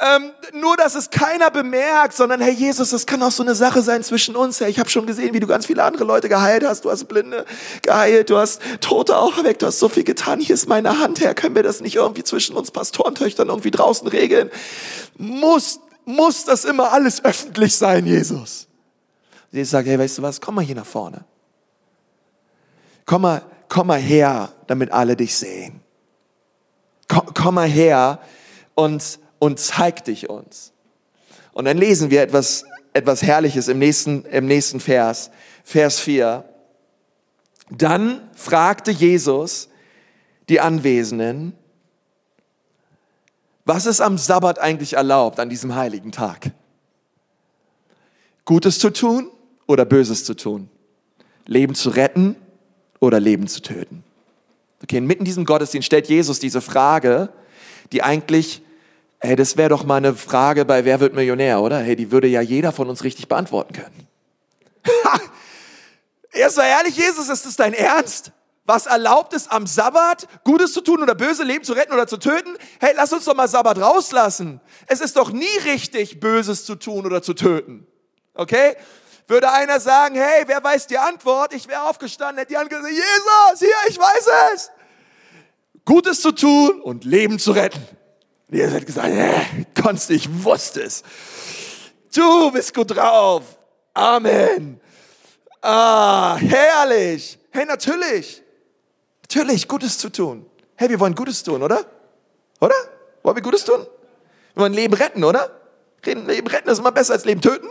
Ähm, 0.00 0.30
nur, 0.52 0.76
dass 0.76 0.94
es 0.94 1.10
keiner 1.10 1.50
bemerkt, 1.50 2.14
sondern 2.14 2.40
Herr 2.40 2.52
Jesus, 2.52 2.90
das 2.90 3.04
kann 3.04 3.20
auch 3.20 3.32
so 3.32 3.42
eine 3.42 3.56
Sache 3.56 3.82
sein 3.82 4.04
zwischen 4.04 4.36
uns. 4.36 4.60
Herr, 4.60 4.68
ich 4.68 4.78
habe 4.78 4.88
schon 4.88 5.06
gesehen, 5.06 5.34
wie 5.34 5.40
du 5.40 5.48
ganz 5.48 5.66
viele 5.66 5.82
andere 5.82 6.04
Leute 6.04 6.28
geheilt 6.28 6.64
hast. 6.64 6.84
Du 6.84 6.90
hast 6.90 7.06
Blinde 7.06 7.44
geheilt, 7.82 8.30
du 8.30 8.36
hast 8.36 8.60
Tote 8.80 9.16
auch 9.16 9.42
weg, 9.42 9.58
du 9.58 9.66
hast 9.66 9.80
so 9.80 9.88
viel 9.88 10.04
getan. 10.04 10.38
Hier 10.38 10.54
ist 10.54 10.68
meine 10.68 11.00
Hand, 11.00 11.20
Herr. 11.20 11.34
Können 11.34 11.56
wir 11.56 11.64
das 11.64 11.80
nicht 11.80 11.96
irgendwie 11.96 12.22
zwischen 12.22 12.56
uns 12.56 12.70
Pastorentöchtern 12.70 13.48
irgendwie 13.48 13.72
draußen 13.72 14.06
regeln? 14.06 14.50
Muss, 15.16 15.80
muss 16.04 16.44
das 16.44 16.64
immer 16.64 16.92
alles 16.92 17.24
öffentlich 17.24 17.76
sein, 17.76 18.06
Jesus? 18.06 18.68
Jesus 19.50 19.70
sagt, 19.72 19.88
hey, 19.88 19.98
weißt 19.98 20.18
du 20.18 20.22
was? 20.22 20.40
Komm 20.40 20.54
mal 20.54 20.64
hier 20.64 20.76
nach 20.76 20.86
vorne. 20.86 21.24
Komm 23.04 23.22
mal, 23.22 23.42
komm 23.68 23.88
mal 23.88 23.98
her, 23.98 24.52
damit 24.68 24.92
alle 24.92 25.16
dich 25.16 25.34
sehen. 25.34 25.80
Komm, 27.08 27.34
komm 27.34 27.54
mal 27.56 27.66
her 27.66 28.20
und 28.74 29.18
und 29.38 29.58
zeig 29.58 30.04
dich 30.04 30.28
uns. 30.28 30.72
Und 31.52 31.64
dann 31.64 31.76
lesen 31.76 32.10
wir 32.10 32.22
etwas, 32.22 32.64
etwas 32.92 33.22
Herrliches 33.22 33.68
im 33.68 33.78
nächsten, 33.78 34.24
im 34.26 34.46
nächsten 34.46 34.80
Vers, 34.80 35.30
Vers 35.64 36.00
4. 36.00 36.44
Dann 37.70 38.28
fragte 38.34 38.90
Jesus 38.90 39.68
die 40.48 40.60
Anwesenden, 40.60 41.52
was 43.64 43.84
ist 43.84 44.00
am 44.00 44.16
Sabbat 44.16 44.58
eigentlich 44.58 44.94
erlaubt, 44.94 45.38
an 45.40 45.50
diesem 45.50 45.74
heiligen 45.74 46.10
Tag? 46.10 46.52
Gutes 48.46 48.78
zu 48.78 48.90
tun 48.90 49.30
oder 49.66 49.84
Böses 49.84 50.24
zu 50.24 50.34
tun? 50.34 50.70
Leben 51.44 51.74
zu 51.74 51.90
retten 51.90 52.36
oder 52.98 53.20
Leben 53.20 53.46
zu 53.46 53.60
töten? 53.60 54.04
Okay, 54.82 55.02
mitten 55.02 55.20
in 55.20 55.26
diesem 55.26 55.44
Gottesdienst 55.44 55.84
stellt 55.84 56.08
Jesus 56.08 56.38
diese 56.38 56.62
Frage, 56.62 57.30
die 57.92 58.02
eigentlich 58.02 58.62
Hey, 59.20 59.34
das 59.34 59.56
wäre 59.56 59.68
doch 59.68 59.84
mal 59.84 59.96
eine 59.96 60.14
Frage 60.14 60.64
bei 60.64 60.84
Wer 60.84 61.00
wird 61.00 61.14
Millionär, 61.14 61.60
oder? 61.60 61.78
Hey, 61.78 61.96
die 61.96 62.12
würde 62.12 62.28
ja 62.28 62.40
jeder 62.40 62.70
von 62.70 62.88
uns 62.88 63.02
richtig 63.02 63.28
beantworten 63.28 63.74
können. 63.74 64.06
Erst 66.30 66.56
mal 66.56 66.66
ehrlich, 66.66 66.96
Jesus, 66.96 67.28
ist 67.28 67.44
das 67.44 67.56
dein 67.56 67.74
Ernst? 67.74 68.32
Was 68.64 68.86
erlaubt 68.86 69.32
es 69.32 69.48
am 69.48 69.66
Sabbat, 69.66 70.28
Gutes 70.44 70.74
zu 70.74 70.82
tun 70.82 71.02
oder 71.02 71.14
böse 71.14 71.42
Leben 71.42 71.64
zu 71.64 71.72
retten 71.72 71.92
oder 71.92 72.06
zu 72.06 72.18
töten? 72.18 72.54
Hey, 72.80 72.92
lass 72.94 73.12
uns 73.12 73.24
doch 73.24 73.34
mal 73.34 73.48
Sabbat 73.48 73.78
rauslassen. 73.78 74.60
Es 74.86 75.00
ist 75.00 75.16
doch 75.16 75.32
nie 75.32 75.56
richtig, 75.64 76.20
Böses 76.20 76.64
zu 76.66 76.76
tun 76.76 77.06
oder 77.06 77.22
zu 77.22 77.34
töten. 77.34 77.86
Okay? 78.34 78.76
Würde 79.26 79.50
einer 79.50 79.80
sagen, 79.80 80.14
hey, 80.14 80.44
wer 80.46 80.62
weiß 80.62 80.86
die 80.86 80.98
Antwort? 80.98 81.54
Ich 81.54 81.66
wäre 81.66 81.82
aufgestanden, 81.82 82.38
hätte 82.38 82.52
die 82.52 82.58
Hand 82.58 82.70
gesagt, 82.70 82.88
Jesus, 82.88 83.58
hier, 83.58 83.68
ich 83.88 83.98
weiß 83.98 84.28
es. 84.54 84.70
Gutes 85.84 86.20
zu 86.20 86.32
tun 86.32 86.80
und 86.82 87.04
Leben 87.04 87.38
zu 87.38 87.52
retten. 87.52 87.82
Jesus 88.50 88.74
hat 88.74 88.86
gesagt, 88.86 89.08
äh, 89.08 89.64
konntest, 89.80 90.10
ich 90.10 90.44
wusste 90.44 90.82
es. 90.82 91.02
Du 92.14 92.50
bist 92.50 92.74
gut 92.74 92.96
drauf. 92.96 93.42
Amen. 93.92 94.80
Ah, 95.60 96.36
herrlich. 96.36 97.38
Hey, 97.50 97.66
natürlich. 97.66 98.42
Natürlich, 99.22 99.68
Gutes 99.68 99.98
zu 99.98 100.10
tun. 100.10 100.46
Hey, 100.76 100.88
wir 100.88 100.98
wollen 101.00 101.14
Gutes 101.14 101.42
tun, 101.42 101.62
oder? 101.62 101.84
Oder? 102.60 102.74
Wollen 103.22 103.36
wir 103.36 103.42
Gutes 103.42 103.64
tun? 103.64 103.86
Wir 104.54 104.62
wollen 104.62 104.72
Leben 104.72 104.94
retten, 104.94 105.24
oder? 105.24 105.50
Leben 106.04 106.46
retten 106.46 106.70
ist 106.70 106.78
immer 106.78 106.92
besser 106.92 107.12
als 107.12 107.24
Leben 107.24 107.40
töten. 107.40 107.68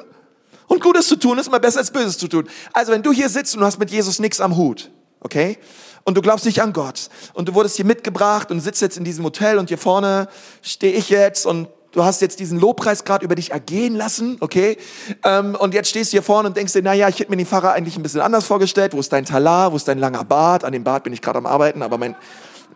Und 0.67 0.83
Gutes 0.83 1.07
zu 1.07 1.15
tun 1.15 1.39
ist 1.39 1.47
immer 1.47 1.59
besser 1.59 1.79
als 1.79 1.91
Böses 1.91 2.17
zu 2.17 2.27
tun. 2.27 2.47
Also 2.73 2.91
wenn 2.91 3.01
du 3.01 3.11
hier 3.11 3.29
sitzt 3.29 3.55
und 3.55 3.61
du 3.61 3.65
hast 3.65 3.79
mit 3.79 3.89
Jesus 3.89 4.19
nichts 4.19 4.41
am 4.41 4.57
Hut, 4.57 4.91
okay? 5.19 5.57
Und 6.03 6.15
du 6.15 6.21
glaubst 6.21 6.45
nicht 6.45 6.61
an 6.61 6.73
Gott 6.73 7.09
und 7.33 7.49
du 7.49 7.53
wurdest 7.53 7.75
hier 7.75 7.85
mitgebracht 7.85 8.49
und 8.51 8.59
sitzt 8.61 8.81
jetzt 8.81 8.97
in 8.97 9.03
diesem 9.03 9.25
Hotel 9.25 9.57
und 9.57 9.67
hier 9.67 9.77
vorne 9.77 10.29
stehe 10.61 10.93
ich 10.93 11.09
jetzt 11.09 11.45
und 11.45 11.67
du 11.91 12.03
hast 12.03 12.21
jetzt 12.21 12.39
diesen 12.39 12.59
Lobpreis 12.59 13.03
gerade 13.03 13.25
über 13.25 13.35
dich 13.35 13.51
ergehen 13.51 13.95
lassen, 13.95 14.37
okay? 14.39 14.77
Ähm, 15.23 15.55
und 15.55 15.73
jetzt 15.73 15.89
stehst 15.89 16.11
du 16.11 16.15
hier 16.15 16.23
vorne 16.23 16.49
und 16.49 16.55
denkst 16.55 16.73
dir, 16.73 16.81
naja, 16.81 17.09
ich 17.09 17.19
hätte 17.19 17.31
mir 17.31 17.37
den 17.37 17.45
Pfarrer 17.45 17.73
eigentlich 17.73 17.97
ein 17.97 18.03
bisschen 18.03 18.21
anders 18.21 18.45
vorgestellt. 18.45 18.93
Wo 18.93 18.99
ist 18.99 19.11
dein 19.11 19.25
Talar? 19.25 19.71
Wo 19.71 19.75
ist 19.75 19.87
dein 19.87 19.99
langer 19.99 20.23
Bart? 20.23 20.63
An 20.63 20.71
dem 20.71 20.83
Bart 20.83 21.03
bin 21.03 21.11
ich 21.11 21.21
gerade 21.21 21.39
am 21.39 21.45
Arbeiten, 21.45 21.81
aber 21.81 21.97
mein 21.97 22.15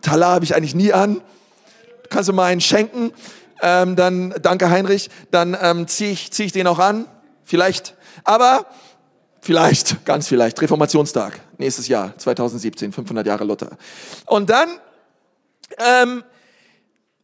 Talar 0.02 0.34
habe 0.34 0.44
ich 0.44 0.54
eigentlich 0.54 0.74
nie 0.74 0.92
an. 0.92 1.22
Kannst 2.10 2.28
du 2.28 2.32
mal 2.32 2.46
einen 2.46 2.60
schenken? 2.60 3.12
Ähm, 3.62 3.94
dann, 3.96 4.34
danke 4.42 4.68
Heinrich, 4.68 5.08
dann 5.30 5.56
ähm, 5.60 5.86
ziehe 5.86 6.10
ich, 6.10 6.32
zieh 6.32 6.44
ich 6.44 6.52
den 6.52 6.66
auch 6.66 6.80
an. 6.80 7.06
Vielleicht. 7.44 7.94
Aber 8.24 8.66
vielleicht, 9.42 10.04
ganz 10.06 10.28
vielleicht, 10.28 10.62
Reformationstag, 10.62 11.38
nächstes 11.58 11.88
Jahr, 11.88 12.16
2017, 12.16 12.92
500 12.92 13.26
Jahre 13.26 13.44
Luther. 13.44 13.76
Und 14.26 14.48
dann, 14.48 14.68
ähm, 15.78 16.24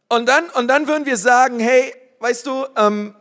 und 0.09 0.27
dann, 0.27 0.49
und 0.51 0.67
dann 0.67 0.87
würden 0.87 1.05
wir 1.05 1.17
sagen, 1.17 1.59
hey, 1.59 1.93
weißt 2.19 2.45
du, 2.45 2.65
ähm, 2.75 3.15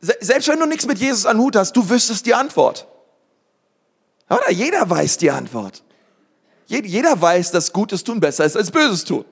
selbst 0.00 0.48
wenn 0.48 0.58
du 0.58 0.66
nichts 0.66 0.86
mit 0.86 0.98
Jesus 0.98 1.26
an 1.26 1.38
Hut 1.38 1.56
hast, 1.56 1.76
du 1.76 1.88
wüsstest 1.88 2.26
die 2.26 2.34
Antwort. 2.34 2.86
Oder? 4.30 4.50
Jeder 4.50 4.88
weiß 4.88 5.18
die 5.18 5.30
Antwort. 5.30 5.82
Jeder 6.66 7.20
weiß, 7.20 7.50
dass 7.50 7.72
Gutes 7.72 8.02
tun 8.02 8.20
besser 8.20 8.44
ist 8.44 8.56
als 8.56 8.70
Böses 8.70 9.04
tun. 9.04 9.24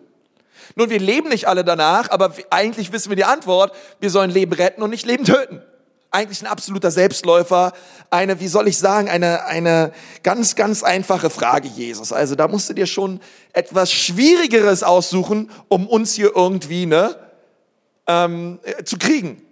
Nun, 0.77 0.91
wir 0.91 1.01
leben 1.01 1.29
nicht 1.29 1.49
alle 1.49 1.65
danach, 1.65 2.11
aber 2.11 2.35
eigentlich 2.51 2.93
wissen 2.93 3.09
wir 3.09 3.17
die 3.17 3.25
Antwort. 3.25 3.75
Wir 3.99 4.11
sollen 4.11 4.31
Leben 4.31 4.53
retten 4.53 4.83
und 4.83 4.91
nicht 4.91 5.07
Leben 5.07 5.25
töten 5.25 5.63
eigentlich 6.11 6.43
ein 6.43 6.47
absoluter 6.47 6.91
Selbstläufer. 6.91 7.73
Eine, 8.11 8.41
wie 8.41 8.49
soll 8.49 8.69
ich 8.69 8.79
sagen, 8.79 9.09
eine, 9.09 9.47
eine 9.47 9.93
ganz, 10.23 10.57
ganz 10.57 10.83
einfache 10.83 11.31
Frage, 11.31 11.69
Jesus. 11.69 12.13
Also 12.13 12.35
da 12.35 12.49
musst 12.49 12.69
du 12.69 12.75
dir 12.75 12.87
schon 12.87 13.21
etwas 13.53 13.93
Schwierigeres 13.93 14.83
aussuchen, 14.83 15.51
um 15.69 15.87
uns 15.87 16.15
hier 16.15 16.33
irgendwie 16.35 16.87
ne, 16.87 17.17
ähm, 18.07 18.59
äh, 18.63 18.83
zu 18.85 18.99
kriegen. 18.99 19.43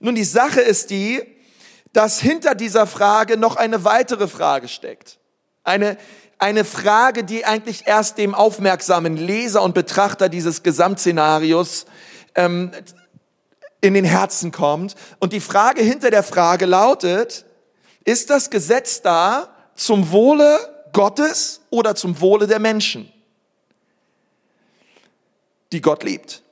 Nun, 0.00 0.14
die 0.14 0.24
Sache 0.24 0.60
ist 0.60 0.90
die, 0.90 1.22
dass 1.92 2.20
hinter 2.20 2.54
dieser 2.54 2.86
Frage 2.86 3.36
noch 3.36 3.56
eine 3.56 3.84
weitere 3.84 4.26
Frage 4.26 4.68
steckt. 4.68 5.18
Eine, 5.62 5.96
eine 6.38 6.64
Frage, 6.64 7.22
die 7.24 7.44
eigentlich 7.44 7.86
erst 7.86 8.18
dem 8.18 8.34
aufmerksamen 8.34 9.16
Leser 9.16 9.62
und 9.62 9.74
Betrachter 9.74 10.28
dieses 10.28 10.64
Gesamtszenarios 10.64 11.86
ähm, 12.34 12.72
in 13.84 13.92
den 13.92 14.06
Herzen 14.06 14.50
kommt. 14.50 14.94
Und 15.18 15.34
die 15.34 15.40
Frage 15.40 15.82
hinter 15.82 16.10
der 16.10 16.22
Frage 16.22 16.64
lautet, 16.64 17.44
ist 18.04 18.30
das 18.30 18.48
Gesetz 18.48 19.02
da 19.02 19.48
zum 19.74 20.10
Wohle 20.10 20.86
Gottes 20.92 21.60
oder 21.68 21.94
zum 21.94 22.18
Wohle 22.20 22.46
der 22.46 22.60
Menschen, 22.60 23.12
die 25.70 25.82
Gott 25.82 26.02
liebt? 26.02 26.42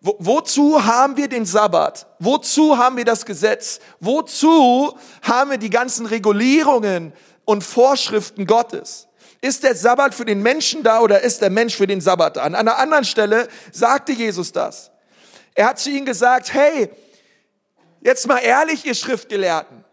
Wo, 0.00 0.16
wozu 0.20 0.84
haben 0.86 1.18
wir 1.18 1.28
den 1.28 1.44
Sabbat? 1.44 2.06
Wozu 2.18 2.78
haben 2.78 2.96
wir 2.96 3.04
das 3.04 3.26
Gesetz? 3.26 3.80
Wozu 4.00 4.96
haben 5.22 5.50
wir 5.50 5.58
die 5.58 5.70
ganzen 5.70 6.06
Regulierungen 6.06 7.12
und 7.44 7.62
Vorschriften 7.62 8.46
Gottes? 8.46 9.08
Ist 9.42 9.64
der 9.64 9.74
Sabbat 9.74 10.14
für 10.14 10.24
den 10.24 10.40
Menschen 10.40 10.82
da 10.82 11.00
oder 11.00 11.20
ist 11.20 11.42
der 11.42 11.50
Mensch 11.50 11.76
für 11.76 11.86
den 11.86 12.00
Sabbat 12.00 12.36
da? 12.36 12.42
An 12.42 12.54
einer 12.54 12.78
anderen 12.78 13.04
Stelle 13.04 13.48
sagte 13.70 14.12
Jesus 14.12 14.52
das. 14.52 14.92
Er 15.58 15.66
hat 15.66 15.80
zu 15.80 15.90
ihnen 15.90 16.06
gesagt, 16.06 16.54
hey, 16.54 16.88
jetzt 18.00 18.28
mal 18.28 18.38
ehrlich, 18.38 18.84
ihr 18.86 18.94
Schriftgelehrten, 18.94 19.84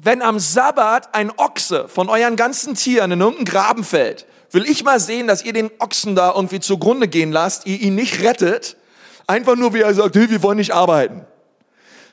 wenn 0.00 0.22
am 0.22 0.38
Sabbat 0.38 1.14
ein 1.14 1.30
Ochse 1.36 1.88
von 1.88 2.08
euren 2.08 2.36
ganzen 2.36 2.74
Tieren 2.74 3.12
in 3.12 3.20
irgendeinen 3.20 3.44
Graben 3.44 3.84
fällt, 3.84 4.24
will 4.50 4.64
ich 4.64 4.84
mal 4.84 4.98
sehen, 4.98 5.26
dass 5.26 5.44
ihr 5.44 5.52
den 5.52 5.70
Ochsen 5.78 6.16
da 6.16 6.32
irgendwie 6.34 6.60
zugrunde 6.60 7.06
gehen 7.06 7.32
lasst, 7.32 7.66
ihr 7.66 7.78
ihn 7.78 7.96
nicht 7.96 8.22
rettet, 8.22 8.78
einfach 9.26 9.56
nur 9.56 9.74
wie 9.74 9.80
er 9.80 9.92
sagt, 9.92 10.16
hey, 10.16 10.30
wir 10.30 10.42
wollen 10.42 10.56
nicht 10.56 10.72
arbeiten. 10.72 11.26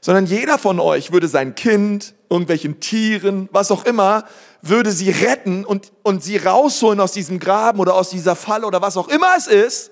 Sondern 0.02 0.26
jeder 0.26 0.58
von 0.58 0.82
euch 0.82 1.14
würde 1.14 1.30
sein 1.30 1.56
Kind, 1.56 2.14
irgendwelchen 2.30 2.82
Tieren, 2.82 3.48
was 3.54 3.72
auch 3.72 3.86
immer, 3.86 4.26
würde 4.62 4.92
sie 4.92 5.12
retten 5.12 5.64
und, 5.64 5.94
und 6.04 6.26
sie 6.26 6.36
rausholen 6.36 7.00
aus 7.00 7.14
diesem 7.14 7.40
Graben 7.40 7.80
oder 7.80 7.94
aus 7.94 8.10
dieser 8.10 8.36
Falle 8.36 8.68
oder 8.68 8.82
was 8.82 8.98
auch 8.98 9.08
immer 9.08 9.30
es 9.38 9.48
ist. 9.48 9.92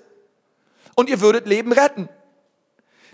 Und 0.96 1.10
ihr 1.10 1.22
würdet 1.22 1.48
Leben 1.48 1.72
retten. 1.72 2.10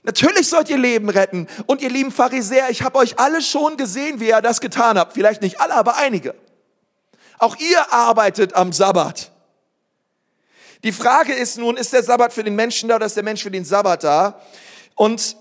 Natürlich 0.04 0.48
sollt 0.48 0.70
ihr 0.70 0.78
Leben 0.78 1.10
retten. 1.10 1.48
Und 1.66 1.82
ihr 1.82 1.90
lieben 1.90 2.12
Pharisäer, 2.12 2.70
ich 2.70 2.84
habe 2.84 2.98
euch 2.98 3.20
alle 3.20 3.42
schon 3.42 3.78
gesehen, 3.78 4.20
wie 4.20 4.30
ihr 4.30 4.42
das 4.42 4.62
getan 4.62 4.98
habt. 4.98 5.14
Vielleicht 5.14 5.42
nicht 5.42 5.60
alle, 5.60 5.74
aber 5.74 5.98
einige. 5.98 6.36
Auch 7.38 7.56
ihr 7.58 7.94
arbeitet 7.94 8.56
am 8.56 8.72
Sabbat. 8.74 9.32
Die 10.84 10.92
Frage 10.92 11.34
ist 11.34 11.58
nun, 11.58 11.76
ist 11.76 11.92
der 11.92 12.04
Sabbat 12.04 12.32
für 12.32 12.44
den 12.44 12.56
Menschen 12.56 12.90
da 12.90 12.96
oder 12.96 13.06
ist 13.06 13.16
der 13.16 13.24
Mensch 13.24 13.44
für 13.44 13.52
den 13.52 13.66
Sabbat 13.66 14.04
da? 14.04 14.42
Und 14.96 15.36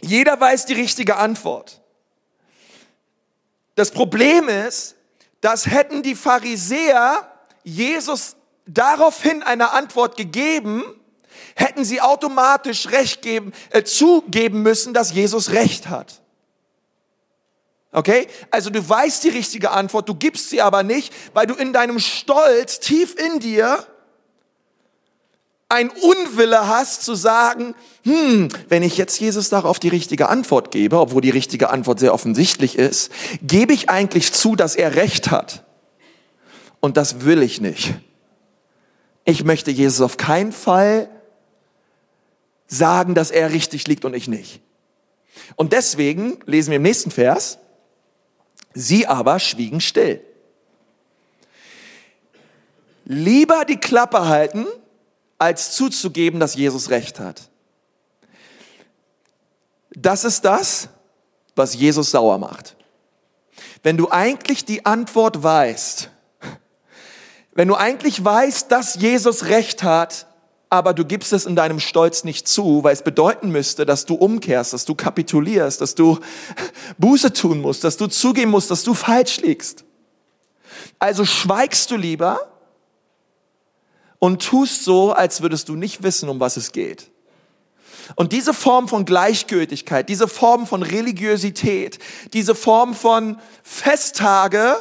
jeder 0.00 0.38
weiß 0.40 0.66
die 0.66 0.74
richtige 0.74 1.16
Antwort. 1.16 1.80
Das 3.76 3.90
Problem 3.90 4.48
ist, 4.48 4.96
dass 5.40 5.66
hätten 5.66 6.02
die 6.02 6.14
Pharisäer 6.14 7.30
Jesus 7.62 8.36
daraufhin 8.66 9.42
eine 9.42 9.72
Antwort 9.72 10.16
gegeben, 10.16 10.82
hätten 11.56 11.84
sie 11.84 12.00
automatisch 12.00 12.90
Recht 12.90 13.22
geben, 13.22 13.52
äh, 13.70 13.82
zugeben 13.82 14.62
müssen, 14.62 14.94
dass 14.94 15.12
Jesus 15.12 15.50
Recht 15.50 15.88
hat. 15.88 16.20
Okay? 17.90 18.28
Also 18.50 18.70
du 18.70 18.86
weißt 18.86 19.24
die 19.24 19.30
richtige 19.30 19.70
Antwort, 19.70 20.08
du 20.08 20.14
gibst 20.14 20.50
sie 20.50 20.60
aber 20.60 20.82
nicht, 20.82 21.12
weil 21.32 21.46
du 21.46 21.54
in 21.54 21.72
deinem 21.72 21.98
Stolz 21.98 22.78
tief 22.78 23.16
in 23.16 23.40
dir 23.40 23.84
ein 25.68 25.90
Unwille 25.90 26.68
hast 26.68 27.04
zu 27.04 27.14
sagen, 27.14 27.74
hm, 28.04 28.50
wenn 28.68 28.82
ich 28.82 28.98
jetzt 28.98 29.18
Jesus 29.18 29.48
darauf 29.48 29.80
die 29.80 29.88
richtige 29.88 30.28
Antwort 30.28 30.70
gebe, 30.70 31.00
obwohl 31.00 31.22
die 31.22 31.30
richtige 31.30 31.70
Antwort 31.70 31.98
sehr 31.98 32.14
offensichtlich 32.14 32.76
ist, 32.76 33.10
gebe 33.42 33.72
ich 33.72 33.90
eigentlich 33.90 34.32
zu, 34.32 34.54
dass 34.54 34.76
er 34.76 34.94
recht 34.94 35.30
hat. 35.30 35.64
Und 36.80 36.96
das 36.96 37.24
will 37.24 37.42
ich 37.42 37.60
nicht. 37.60 37.94
Ich 39.24 39.42
möchte 39.42 39.72
Jesus 39.72 40.02
auf 40.02 40.18
keinen 40.18 40.52
Fall 40.52 41.08
sagen, 42.66 43.14
dass 43.14 43.30
er 43.30 43.52
richtig 43.52 43.86
liegt 43.86 44.04
und 44.04 44.14
ich 44.14 44.28
nicht. 44.28 44.60
Und 45.54 45.72
deswegen 45.72 46.38
lesen 46.46 46.70
wir 46.70 46.76
im 46.76 46.82
nächsten 46.82 47.10
Vers, 47.10 47.58
sie 48.74 49.06
aber 49.06 49.38
schwiegen 49.38 49.80
still. 49.80 50.20
Lieber 53.04 53.64
die 53.64 53.78
Klappe 53.78 54.26
halten, 54.26 54.66
als 55.38 55.72
zuzugeben, 55.72 56.40
dass 56.40 56.54
Jesus 56.54 56.90
recht 56.90 57.20
hat. 57.20 57.42
Das 59.90 60.24
ist 60.24 60.44
das, 60.44 60.88
was 61.54 61.74
Jesus 61.74 62.10
sauer 62.10 62.38
macht. 62.38 62.76
Wenn 63.82 63.96
du 63.96 64.10
eigentlich 64.10 64.64
die 64.64 64.84
Antwort 64.84 65.42
weißt, 65.42 66.10
wenn 67.54 67.68
du 67.68 67.76
eigentlich 67.76 68.24
weißt, 68.24 68.70
dass 68.70 68.96
Jesus 68.96 69.44
recht 69.44 69.82
hat, 69.82 70.26
aber 70.68 70.94
du 70.94 71.04
gibst 71.04 71.32
es 71.32 71.46
in 71.46 71.54
deinem 71.54 71.78
Stolz 71.78 72.24
nicht 72.24 72.48
zu, 72.48 72.82
weil 72.82 72.92
es 72.92 73.02
bedeuten 73.02 73.50
müsste, 73.50 73.86
dass 73.86 74.04
du 74.04 74.14
umkehrst, 74.14 74.72
dass 74.72 74.84
du 74.84 74.94
kapitulierst, 74.94 75.80
dass 75.80 75.94
du 75.94 76.18
Buße 76.98 77.32
tun 77.32 77.60
musst, 77.60 77.84
dass 77.84 77.96
du 77.96 78.08
zugeben 78.08 78.50
musst, 78.50 78.70
dass 78.70 78.82
du 78.82 78.94
falsch 78.94 79.40
liegst. 79.40 79.84
Also 80.98 81.24
schweigst 81.24 81.90
du 81.90 81.96
lieber 81.96 82.40
und 84.18 84.42
tust 84.42 84.84
so, 84.84 85.12
als 85.12 85.40
würdest 85.40 85.68
du 85.68 85.76
nicht 85.76 86.02
wissen, 86.02 86.28
um 86.28 86.40
was 86.40 86.56
es 86.56 86.72
geht. 86.72 87.10
Und 88.14 88.32
diese 88.32 88.54
Form 88.54 88.88
von 88.88 89.04
Gleichgültigkeit, 89.04 90.08
diese 90.08 90.28
Form 90.28 90.66
von 90.66 90.82
Religiosität, 90.82 91.98
diese 92.32 92.54
Form 92.54 92.94
von 92.94 93.38
Festtage 93.62 94.76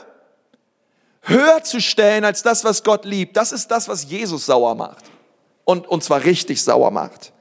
höher 1.22 1.64
zu 1.64 1.80
stellen 1.80 2.24
als 2.24 2.44
das, 2.44 2.64
was 2.64 2.84
Gott 2.84 3.04
liebt, 3.04 3.36
das 3.36 3.52
ist 3.52 3.70
das, 3.70 3.88
was 3.88 4.10
Jesus 4.10 4.46
sauer 4.46 4.76
macht 4.76 5.15
und, 5.66 5.88
und 5.88 6.04
zwar 6.04 6.24
richtig 6.24 6.64
sauer 6.64 6.92
macht. 6.92 7.34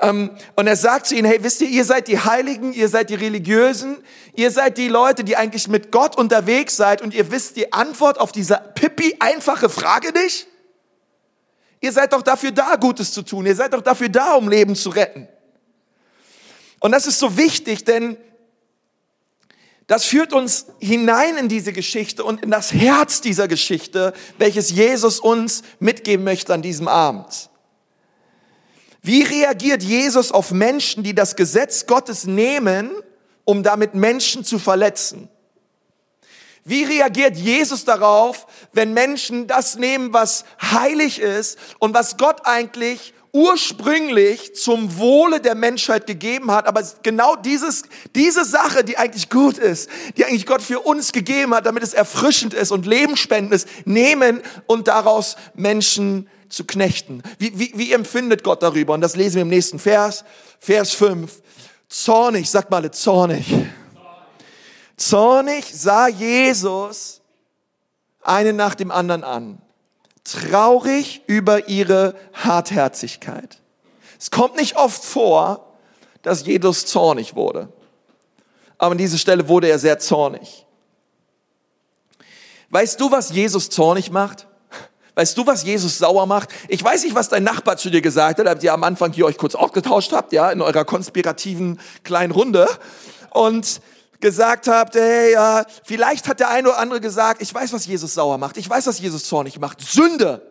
Ähm, 0.00 0.30
und 0.56 0.66
er 0.66 0.76
sagt 0.76 1.06
zu 1.06 1.14
ihnen, 1.14 1.26
hey, 1.26 1.42
wisst 1.42 1.60
ihr, 1.60 1.68
ihr 1.68 1.84
seid 1.84 2.08
die 2.08 2.18
Heiligen, 2.18 2.72
ihr 2.72 2.88
seid 2.88 3.10
die 3.10 3.14
Religiösen, 3.14 3.98
ihr 4.34 4.50
seid 4.50 4.78
die 4.78 4.88
Leute, 4.88 5.24
die 5.24 5.36
eigentlich 5.36 5.68
mit 5.68 5.90
Gott 5.90 6.16
unterwegs 6.16 6.76
seid 6.76 7.02
und 7.02 7.12
ihr 7.12 7.30
wisst 7.30 7.56
die 7.56 7.72
Antwort 7.72 8.18
auf 8.18 8.32
diese 8.32 8.60
pippi 8.74 9.16
einfache 9.18 9.68
Frage 9.68 10.12
nicht? 10.12 10.46
Ihr 11.82 11.92
seid 11.92 12.12
doch 12.12 12.22
dafür 12.22 12.52
da, 12.52 12.76
Gutes 12.76 13.12
zu 13.12 13.22
tun. 13.22 13.46
Ihr 13.46 13.56
seid 13.56 13.72
doch 13.72 13.80
dafür 13.80 14.10
da, 14.10 14.34
um 14.34 14.48
Leben 14.48 14.76
zu 14.76 14.90
retten. 14.90 15.28
Und 16.78 16.92
das 16.92 17.06
ist 17.06 17.18
so 17.18 17.36
wichtig, 17.36 17.84
denn 17.84 18.16
das 19.90 20.04
führt 20.04 20.32
uns 20.32 20.66
hinein 20.78 21.36
in 21.36 21.48
diese 21.48 21.72
Geschichte 21.72 22.22
und 22.22 22.44
in 22.44 22.52
das 22.52 22.72
Herz 22.72 23.22
dieser 23.22 23.48
Geschichte, 23.48 24.12
welches 24.38 24.70
Jesus 24.70 25.18
uns 25.18 25.62
mitgeben 25.80 26.24
möchte 26.24 26.54
an 26.54 26.62
diesem 26.62 26.86
Abend. 26.86 27.50
Wie 29.02 29.24
reagiert 29.24 29.82
Jesus 29.82 30.30
auf 30.30 30.52
Menschen, 30.52 31.02
die 31.02 31.12
das 31.12 31.34
Gesetz 31.34 31.86
Gottes 31.86 32.24
nehmen, 32.24 32.92
um 33.44 33.64
damit 33.64 33.96
Menschen 33.96 34.44
zu 34.44 34.60
verletzen? 34.60 35.28
Wie 36.62 36.84
reagiert 36.84 37.36
Jesus 37.36 37.84
darauf, 37.84 38.46
wenn 38.72 38.94
Menschen 38.94 39.48
das 39.48 39.74
nehmen, 39.74 40.12
was 40.12 40.44
heilig 40.62 41.18
ist 41.18 41.58
und 41.80 41.94
was 41.94 42.16
Gott 42.16 42.42
eigentlich 42.44 43.12
ursprünglich 43.32 44.54
zum 44.54 44.98
Wohle 44.98 45.40
der 45.40 45.54
Menschheit 45.54 46.06
gegeben 46.06 46.50
hat, 46.50 46.66
aber 46.66 46.82
genau 47.02 47.36
dieses, 47.36 47.84
diese 48.14 48.44
Sache, 48.44 48.84
die 48.84 48.98
eigentlich 48.98 49.30
gut 49.30 49.58
ist, 49.58 49.88
die 50.16 50.24
eigentlich 50.24 50.46
Gott 50.46 50.62
für 50.62 50.80
uns 50.80 51.12
gegeben 51.12 51.54
hat, 51.54 51.66
damit 51.66 51.82
es 51.82 51.94
erfrischend 51.94 52.54
ist 52.54 52.72
und 52.72 52.86
lebensspendend 52.86 53.54
ist, 53.54 53.68
nehmen 53.84 54.42
und 54.66 54.88
daraus 54.88 55.36
Menschen 55.54 56.28
zu 56.48 56.64
knechten. 56.64 57.22
Wie, 57.38 57.56
wie, 57.58 57.72
wie 57.74 57.92
empfindet 57.92 58.42
Gott 58.42 58.62
darüber? 58.62 58.94
Und 58.94 59.00
das 59.00 59.14
lesen 59.14 59.36
wir 59.36 59.42
im 59.42 59.48
nächsten 59.48 59.78
Vers, 59.78 60.24
Vers 60.58 60.92
5. 60.92 61.40
Zornig, 61.88 62.50
sag 62.50 62.70
mal 62.70 62.90
zornig. 62.90 63.46
Zornig 64.96 65.64
sah 65.72 66.08
Jesus 66.08 67.20
einen 68.22 68.56
nach 68.56 68.74
dem 68.74 68.90
anderen 68.90 69.24
an 69.24 69.62
traurig 70.24 71.22
über 71.26 71.68
ihre 71.68 72.14
Hartherzigkeit. 72.32 73.58
Es 74.18 74.30
kommt 74.30 74.56
nicht 74.56 74.76
oft 74.76 75.04
vor, 75.04 75.74
dass 76.22 76.44
Jesus 76.44 76.86
zornig 76.86 77.34
wurde. 77.34 77.72
Aber 78.78 78.92
an 78.92 78.98
dieser 78.98 79.18
Stelle 79.18 79.48
wurde 79.48 79.68
er 79.68 79.78
sehr 79.78 79.98
zornig. 79.98 80.66
Weißt 82.70 83.00
du, 83.00 83.10
was 83.10 83.30
Jesus 83.30 83.68
zornig 83.68 84.10
macht? 84.10 84.46
Weißt 85.14 85.36
du, 85.36 85.46
was 85.46 85.64
Jesus 85.64 85.98
sauer 85.98 86.26
macht? 86.26 86.50
Ich 86.68 86.82
weiß 86.82 87.04
nicht, 87.04 87.14
was 87.14 87.28
dein 87.28 87.42
Nachbar 87.42 87.76
zu 87.76 87.90
dir 87.90 88.00
gesagt 88.00 88.38
hat, 88.38 88.46
als 88.46 88.62
ihr 88.62 88.72
am 88.72 88.84
Anfang 88.84 89.12
hier 89.12 89.26
euch 89.26 89.36
kurz 89.36 89.54
ausgetauscht 89.54 90.12
habt, 90.12 90.32
ja, 90.32 90.50
in 90.50 90.62
eurer 90.62 90.84
konspirativen 90.84 91.80
kleinen 92.04 92.30
Runde. 92.30 92.68
Und 93.30 93.80
gesagt 94.20 94.68
habt, 94.68 94.94
hey, 94.94 95.32
ja, 95.32 95.64
vielleicht 95.84 96.28
hat 96.28 96.40
der 96.40 96.50
eine 96.50 96.68
oder 96.68 96.78
andere 96.78 97.00
gesagt, 97.00 97.42
ich 97.42 97.52
weiß, 97.52 97.72
was 97.72 97.86
Jesus 97.86 98.14
sauer 98.14 98.38
macht, 98.38 98.56
ich 98.56 98.68
weiß, 98.68 98.86
was 98.86 98.98
Jesus 99.00 99.24
zornig 99.24 99.58
macht, 99.58 99.80
Sünde. 99.80 100.46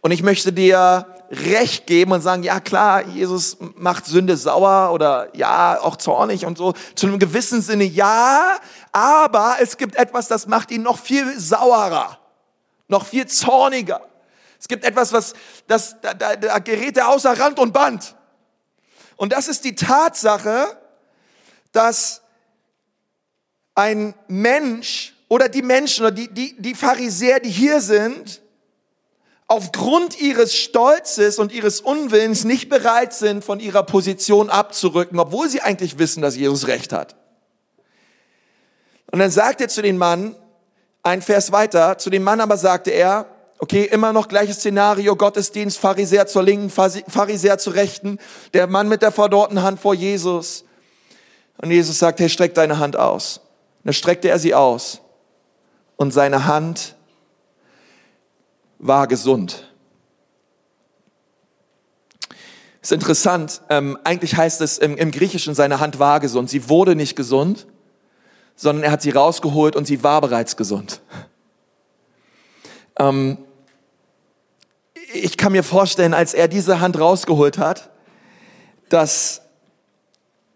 Und 0.00 0.12
ich 0.12 0.22
möchte 0.22 0.52
dir 0.52 1.06
Recht 1.30 1.86
geben 1.86 2.12
und 2.12 2.22
sagen, 2.22 2.42
ja 2.42 2.58
klar, 2.58 3.04
Jesus 3.04 3.58
macht 3.76 4.06
Sünde 4.06 4.36
sauer 4.36 4.92
oder 4.92 5.28
ja, 5.36 5.78
auch 5.78 5.96
zornig 5.96 6.46
und 6.46 6.56
so. 6.56 6.72
Zu 6.94 7.06
einem 7.06 7.18
gewissen 7.18 7.60
Sinne 7.60 7.84
ja, 7.84 8.58
aber 8.92 9.56
es 9.60 9.76
gibt 9.76 9.96
etwas, 9.96 10.28
das 10.28 10.46
macht 10.46 10.70
ihn 10.70 10.82
noch 10.82 10.98
viel 10.98 11.38
sauerer, 11.38 12.18
noch 12.86 13.04
viel 13.04 13.26
zorniger. 13.26 14.00
Es 14.58 14.68
gibt 14.68 14.84
etwas, 14.84 15.12
was, 15.12 15.34
das, 15.66 16.00
da, 16.00 16.14
da, 16.14 16.34
da 16.34 16.58
gerät 16.60 16.96
er 16.96 17.08
außer 17.08 17.38
Rand 17.38 17.58
und 17.58 17.72
Band. 17.72 18.16
Und 19.16 19.32
das 19.32 19.48
ist 19.48 19.64
die 19.64 19.74
Tatsache, 19.74 20.78
dass 21.72 22.22
ein 23.78 24.12
Mensch 24.26 25.14
oder 25.28 25.48
die 25.48 25.62
Menschen 25.62 26.04
oder 26.04 26.10
die, 26.10 26.26
die, 26.26 26.60
die 26.60 26.74
Pharisäer, 26.74 27.38
die 27.38 27.48
hier 27.48 27.80
sind, 27.80 28.42
aufgrund 29.46 30.20
ihres 30.20 30.56
Stolzes 30.56 31.38
und 31.38 31.52
ihres 31.52 31.80
Unwillens 31.80 32.42
nicht 32.42 32.68
bereit 32.68 33.14
sind, 33.14 33.44
von 33.44 33.60
ihrer 33.60 33.84
Position 33.84 34.50
abzurücken, 34.50 35.20
obwohl 35.20 35.48
sie 35.48 35.60
eigentlich 35.60 35.96
wissen, 35.96 36.22
dass 36.22 36.34
Jesus 36.34 36.66
recht 36.66 36.92
hat. 36.92 37.14
Und 39.12 39.20
dann 39.20 39.30
sagt 39.30 39.60
er 39.60 39.68
zu 39.68 39.80
den 39.80 39.96
Mann, 39.96 40.34
ein 41.04 41.22
Vers 41.22 41.52
weiter, 41.52 41.98
zu 41.98 42.10
dem 42.10 42.24
Mann 42.24 42.40
aber 42.40 42.56
sagte 42.56 42.90
er, 42.90 43.26
okay, 43.60 43.84
immer 43.84 44.12
noch 44.12 44.26
gleiches 44.26 44.56
Szenario, 44.56 45.14
Gottesdienst, 45.14 45.78
Pharisäer 45.78 46.26
zur 46.26 46.42
Linken, 46.42 46.68
Pharisäer 46.68 47.58
zur 47.58 47.74
Rechten, 47.74 48.18
der 48.54 48.66
Mann 48.66 48.88
mit 48.88 49.02
der 49.02 49.12
verdorrten 49.12 49.62
Hand 49.62 49.78
vor 49.78 49.94
Jesus. 49.94 50.64
Und 51.58 51.70
Jesus 51.70 52.00
sagt, 52.00 52.18
hey, 52.18 52.28
streck 52.28 52.54
deine 52.54 52.80
Hand 52.80 52.96
aus. 52.96 53.40
Dann 53.84 53.94
streckte 53.94 54.28
er 54.28 54.38
sie 54.38 54.54
aus 54.54 55.00
und 55.96 56.12
seine 56.12 56.46
Hand 56.46 56.96
war 58.78 59.06
gesund. 59.06 59.68
Ist 62.80 62.92
interessant, 62.92 63.60
ähm, 63.68 63.98
eigentlich 64.04 64.36
heißt 64.36 64.60
es 64.60 64.78
im, 64.78 64.96
im 64.96 65.10
Griechischen, 65.10 65.54
seine 65.54 65.80
Hand 65.80 65.98
war 65.98 66.20
gesund. 66.20 66.48
Sie 66.48 66.68
wurde 66.68 66.94
nicht 66.94 67.16
gesund, 67.16 67.66
sondern 68.54 68.84
er 68.84 68.92
hat 68.92 69.02
sie 69.02 69.10
rausgeholt 69.10 69.76
und 69.76 69.86
sie 69.86 70.02
war 70.02 70.20
bereits 70.20 70.56
gesund. 70.56 71.00
Ähm, 72.98 73.38
ich 75.12 75.36
kann 75.36 75.52
mir 75.52 75.62
vorstellen, 75.62 76.14
als 76.14 76.34
er 76.34 76.48
diese 76.48 76.80
Hand 76.80 76.98
rausgeholt 76.98 77.58
hat, 77.58 77.90
dass 78.88 79.42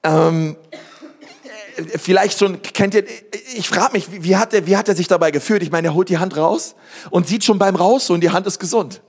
ähm, 0.02 0.56
vielleicht 1.96 2.38
schon, 2.38 2.62
kennt 2.62 2.94
ihr, 2.94 3.04
ich 3.54 3.68
frage 3.68 3.92
mich, 3.92 4.22
wie 4.22 4.36
hat, 4.36 4.52
er, 4.52 4.66
wie 4.66 4.76
hat 4.76 4.88
er 4.88 4.94
sich 4.94 5.08
dabei 5.08 5.30
gefühlt? 5.30 5.62
Ich 5.62 5.70
meine, 5.70 5.88
er 5.88 5.94
holt 5.94 6.08
die 6.08 6.18
Hand 6.18 6.36
raus 6.36 6.74
und 7.10 7.26
sieht 7.26 7.44
schon 7.44 7.58
beim 7.58 7.76
Raus 7.76 8.10
und 8.10 8.20
die 8.20 8.30
Hand 8.30 8.46
ist 8.46 8.58
gesund. 8.58 9.02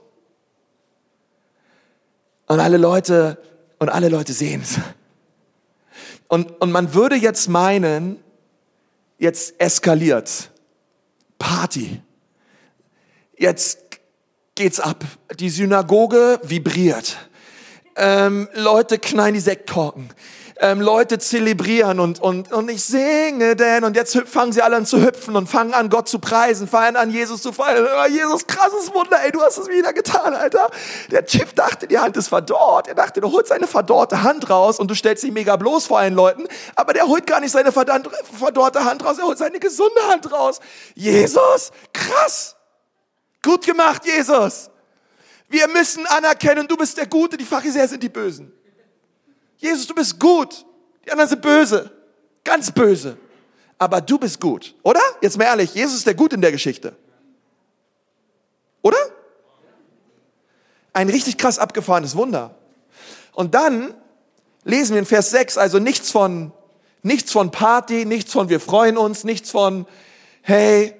Und 2.46 2.60
alle 2.60 2.76
Leute, 2.76 3.38
und 3.78 3.88
alle 3.88 4.08
Leute 4.08 4.32
sehen 4.32 4.62
es. 4.62 4.78
Und, 6.28 6.60
und 6.60 6.72
man 6.72 6.94
würde 6.94 7.16
jetzt 7.16 7.48
meinen, 7.48 8.22
jetzt 9.18 9.60
eskaliert. 9.60 10.50
Party. 11.38 12.00
Jetzt 13.36 13.78
geht's 14.54 14.80
ab. 14.80 15.04
Die 15.38 15.50
Synagoge 15.50 16.40
vibriert. 16.42 17.16
Ähm, 17.96 18.48
Leute 18.54 18.98
knallen 18.98 19.34
die 19.34 19.40
Sektkorken 19.40 20.10
ähm, 20.60 20.80
Leute 20.80 21.18
zelebrieren 21.18 21.98
und, 21.98 22.20
und, 22.20 22.52
und 22.52 22.70
ich 22.70 22.84
singe 22.84 23.56
denn 23.56 23.84
und 23.84 23.96
jetzt 23.96 24.16
fangen 24.26 24.52
sie 24.52 24.62
alle 24.62 24.76
an 24.76 24.86
zu 24.86 25.02
hüpfen 25.02 25.34
und 25.34 25.48
fangen 25.48 25.74
an, 25.74 25.90
Gott 25.90 26.08
zu 26.08 26.20
preisen, 26.20 26.68
fangen 26.68 26.96
an, 26.96 27.10
Jesus 27.10 27.42
zu 27.42 27.52
feiern. 27.52 27.86
Oh, 27.86 28.06
Jesus, 28.06 28.46
krasses 28.46 28.94
Wunder, 28.94 29.18
ey, 29.24 29.32
du 29.32 29.40
hast 29.42 29.58
es 29.58 29.68
wieder 29.68 29.92
getan, 29.92 30.34
Alter. 30.34 30.70
Der 31.10 31.26
Typ 31.26 31.54
dachte, 31.56 31.88
die 31.88 31.98
Hand 31.98 32.16
ist 32.16 32.28
verdorrt. 32.28 32.86
Er 32.86 32.94
dachte, 32.94 33.20
du 33.20 33.32
holst 33.32 33.48
seine 33.48 33.66
verdorrte 33.66 34.22
Hand 34.22 34.48
raus 34.48 34.78
und 34.78 34.90
du 34.90 34.94
stellst 34.94 35.24
dich 35.24 35.32
mega 35.32 35.56
bloß 35.56 35.86
vor 35.86 35.98
allen 35.98 36.14
Leuten, 36.14 36.46
aber 36.76 36.92
der 36.92 37.06
holt 37.06 37.26
gar 37.26 37.40
nicht 37.40 37.52
seine 37.52 37.72
verdorrte 37.72 38.84
Hand 38.84 39.04
raus, 39.04 39.18
er 39.18 39.24
holt 39.24 39.38
seine 39.38 39.58
gesunde 39.58 40.00
Hand 40.08 40.30
raus. 40.30 40.60
Jesus, 40.94 41.72
krass. 41.92 42.56
Gut 43.42 43.66
gemacht, 43.66 44.02
Jesus. 44.06 44.70
Wir 45.48 45.68
müssen 45.68 46.06
anerkennen, 46.06 46.66
du 46.66 46.76
bist 46.76 46.96
der 46.96 47.06
Gute, 47.06 47.36
die 47.36 47.44
Pharisäer 47.44 47.88
sind 47.88 48.02
die 48.02 48.08
Bösen. 48.08 48.52
Jesus, 49.64 49.86
du 49.86 49.94
bist 49.94 50.20
gut. 50.20 50.66
Die 51.06 51.10
anderen 51.10 51.30
sind 51.30 51.40
böse. 51.40 51.90
Ganz 52.44 52.70
böse. 52.70 53.16
Aber 53.78 54.02
du 54.02 54.18
bist 54.18 54.38
gut. 54.38 54.74
Oder? 54.82 55.00
Jetzt 55.22 55.38
mal 55.38 55.44
ehrlich, 55.44 55.74
Jesus 55.74 55.96
ist 55.96 56.06
der 56.06 56.14
Gut 56.14 56.34
in 56.34 56.42
der 56.42 56.52
Geschichte. 56.52 56.94
Oder? 58.82 58.98
Ein 60.92 61.08
richtig 61.08 61.38
krass 61.38 61.58
abgefahrenes 61.58 62.14
Wunder. 62.14 62.54
Und 63.32 63.54
dann 63.54 63.94
lesen 64.64 64.92
wir 64.92 64.98
in 64.98 65.06
Vers 65.06 65.30
6 65.30 65.56
also 65.56 65.78
nichts 65.78 66.10
von, 66.10 66.52
nichts 67.02 67.32
von 67.32 67.50
Party, 67.50 68.04
nichts 68.04 68.32
von 68.32 68.50
wir 68.50 68.60
freuen 68.60 68.98
uns, 68.98 69.24
nichts 69.24 69.50
von 69.50 69.86
hey, 70.42 70.94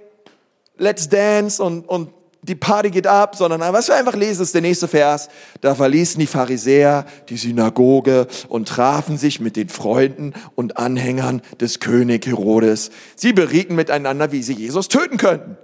let's 0.79 1.11
dance 1.11 1.63
und, 1.63 1.87
und 1.87 2.15
die 2.45 2.55
Party 2.55 2.91
geht 2.91 3.07
ab, 3.07 3.37
sondern 3.37 3.61
was 3.73 3.89
wir 3.89 3.95
einfach 3.95 4.15
lesen, 4.15 4.43
ist 4.43 4.55
der 4.55 4.61
nächste 4.61 4.87
Vers. 4.87 5.29
Da 5.63 5.75
verließen 5.75 6.21
die 6.21 6.27
Pharisäer 6.27 7.07
die 7.29 7.39
Synagoge 7.39 8.27
und 8.49 8.69
trafen 8.69 9.17
sich 9.17 9.41
mit 9.41 9.57
den 9.57 9.71
Freunden 9.71 10.35
und 10.55 10.77
Anhängern 10.77 11.41
des 11.61 11.81
König 11.81 12.27
Herodes. 12.27 12.91
Sie 13.17 13.33
berieten 13.33 13.75
miteinander, 13.75 14.31
wie 14.31 14.43
sie 14.43 14.53
Jesus 14.53 14.89
töten 14.89 15.17
könnten. 15.17 15.57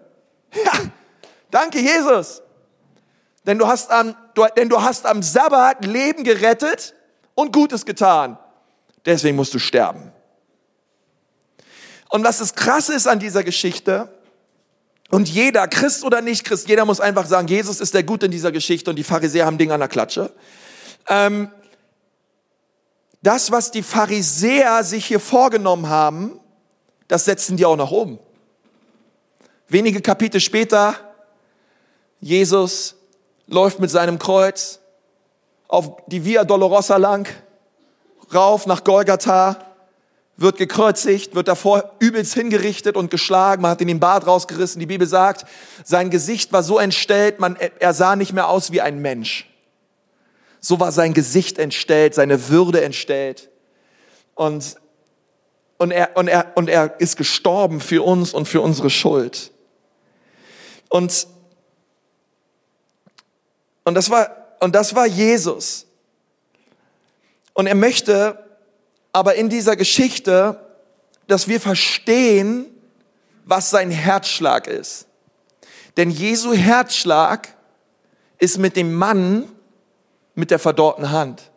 Ja, 0.55 0.73
danke 1.51 1.81
Jesus. 1.81 2.43
Denn 3.47 3.59
du 3.59 3.67
hast 3.67 3.91
am, 3.91 4.15
du, 4.35 4.47
denn 4.57 4.71
du 4.71 4.83
hast 4.83 5.07
am 5.07 5.23
Sabbat 5.23 5.85
Leben 5.85 6.25
gerettet 6.25 6.95
und 7.35 7.53
Gutes 7.53 7.85
getan. 7.85 8.39
Deswegen 9.05 9.37
musst 9.37 9.53
du 9.53 9.59
sterben. 9.59 10.13
Und 12.09 12.25
was 12.25 12.39
das 12.39 12.55
Krasse 12.55 12.95
ist 12.95 13.07
an 13.07 13.19
dieser 13.19 13.45
Geschichte, 13.45 14.09
und 15.11 15.29
jeder, 15.29 15.67
Christ 15.67 16.05
oder 16.05 16.21
nicht 16.21 16.45
Christ, 16.45 16.69
jeder 16.69 16.85
muss 16.85 17.01
einfach 17.01 17.27
sagen, 17.27 17.49
Jesus 17.49 17.81
ist 17.81 17.95
der 17.95 18.05
Gute 18.05 18.27
in 18.27 18.33
dieser 18.33 18.53
Geschichte 18.53 18.91
und 18.91 18.97
die 18.97 19.05
Pharisäer 19.05 19.47
haben 19.47 19.59
Ding 19.59 19.73
an 19.73 19.81
der 19.81 19.89
Klatsche. 19.89 20.33
Ähm, 21.09 21.51
das, 23.23 23.51
was 23.51 23.71
die 23.71 23.83
Pharisäer 23.83 24.85
sich 24.85 25.07
hier 25.07 25.21
vorgenommen 25.21 25.89
haben, 25.89 26.41
das 27.09 27.25
setzen 27.25 27.57
die 27.57 27.67
auch 27.67 27.77
nach 27.77 27.91
oben. 27.91 28.19
Wenige 29.69 30.01
Kapitel 30.01 30.41
später, 30.41 30.95
Jesus 32.21 32.95
läuft 33.47 33.81
mit 33.81 33.91
seinem 33.91 34.19
Kreuz 34.19 34.81
auf 35.67 35.97
die 36.07 36.25
Via 36.25 36.45
Dolorosa 36.45 36.97
lang, 36.97 37.29
rauf 38.33 38.67
nach 38.67 38.85
Golgatha, 38.85 39.70
wird 40.41 40.57
gekreuzigt, 40.57 41.35
wird 41.35 41.49
davor 41.49 41.93
übelst 41.99 42.33
hingerichtet 42.33 42.97
und 42.97 43.11
geschlagen, 43.11 43.61
man 43.61 43.73
hat 43.73 43.81
ihn 43.83 43.89
den 43.89 44.01
Bart 44.01 44.27
rausgerissen. 44.27 44.81
Die 44.81 44.87
Bibel 44.87 45.07
sagt, 45.07 45.45
sein 45.85 46.09
Gesicht 46.09 46.51
war 46.53 46.63
so 46.63 46.79
entstellt, 46.79 47.41
man, 47.41 47.57
er 47.57 47.93
sah 47.93 48.17
nicht 48.17 48.33
mehr 48.33 48.49
aus 48.49 48.73
wie 48.73 48.81
ein 48.81 49.01
Mensch. 49.01 49.51
So 50.59 50.81
war 50.81 50.93
sein 50.93 51.13
Gesicht 51.13 51.59
entstellt, 51.59 52.15
seine 52.15 52.49
Würde 52.49 52.83
entstellt. 52.83 53.51
Und, 54.35 54.77
und, 55.77 55.91
er, 55.91 56.17
und, 56.17 56.29
er, 56.29 56.53
und 56.55 56.71
er 56.71 56.99
ist 57.01 57.19
gestorben 57.19 57.81
für 57.81 58.03
uns 58.03 58.33
und 58.33 58.49
für 58.49 58.63
unsere 58.63 58.89
Schuld. 58.89 59.53
Und, 60.89 61.27
und, 63.85 63.95
das, 63.95 64.09
war, 64.09 64.57
und 64.61 64.75
das 64.75 64.95
war 64.95 65.07
Jesus. 65.07 65.87
Und 67.53 67.67
er 67.67 67.75
möchte 67.75 68.50
aber 69.13 69.35
in 69.35 69.49
dieser 69.49 69.77
Geschichte, 69.77 70.61
dass 71.27 71.49
wir 71.49 71.61
verstehen, 71.61 72.67
was 73.45 73.71
sein 73.71 73.91
Herzschlag 73.91 74.67
ist. 74.67 75.07
Denn 75.97 76.11
Jesu 76.11 76.53
Herzschlag 76.53 77.55
ist 78.39 78.59
mit 78.59 78.77
dem 78.77 78.95
Mann 78.95 79.49
mit 80.35 80.51
der 80.51 80.59
verdorrten 80.59 81.11
Hand. 81.11 81.51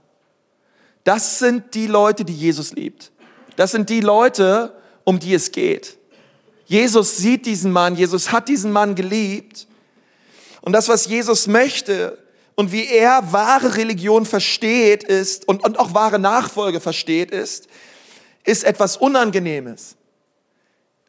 Das 1.04 1.40
sind 1.40 1.76
die 1.76 1.88
Leute, 1.88 2.26
die 2.26 2.34
Jesus 2.34 2.74
liebt. 2.74 3.12
Das 3.56 3.72
sind 3.72 3.90
die 3.90 4.02
Leute, 4.02 4.76
um 5.04 5.20
die 5.20 5.34
es 5.34 5.52
geht. 5.52 5.98
Jesus 6.66 7.18
sieht 7.18 7.46
diesen 7.46 7.72
Mann, 7.72 7.96
Jesus 7.96 8.32
hat 8.32 8.48
diesen 8.48 8.72
Mann 8.72 8.96
geliebt. 8.96 9.68
Und 10.62 10.74
das, 10.74 10.88
was 10.88 11.08
Jesus 11.08 11.48
möchte, 11.48 12.18
und 12.56 12.72
wie 12.72 12.88
er 12.88 13.32
wahre 13.32 13.76
Religion 13.76 14.26
versteht 14.26 15.04
ist 15.04 15.48
und, 15.48 15.64
und 15.64 15.80
auch 15.80 15.94
wahre 15.94 16.20
Nachfolge 16.20 16.80
versteht 16.80 17.32
ist, 17.32 17.68
ist 18.44 18.64
etwas 18.64 18.98
Unangenehmes. 18.98 19.96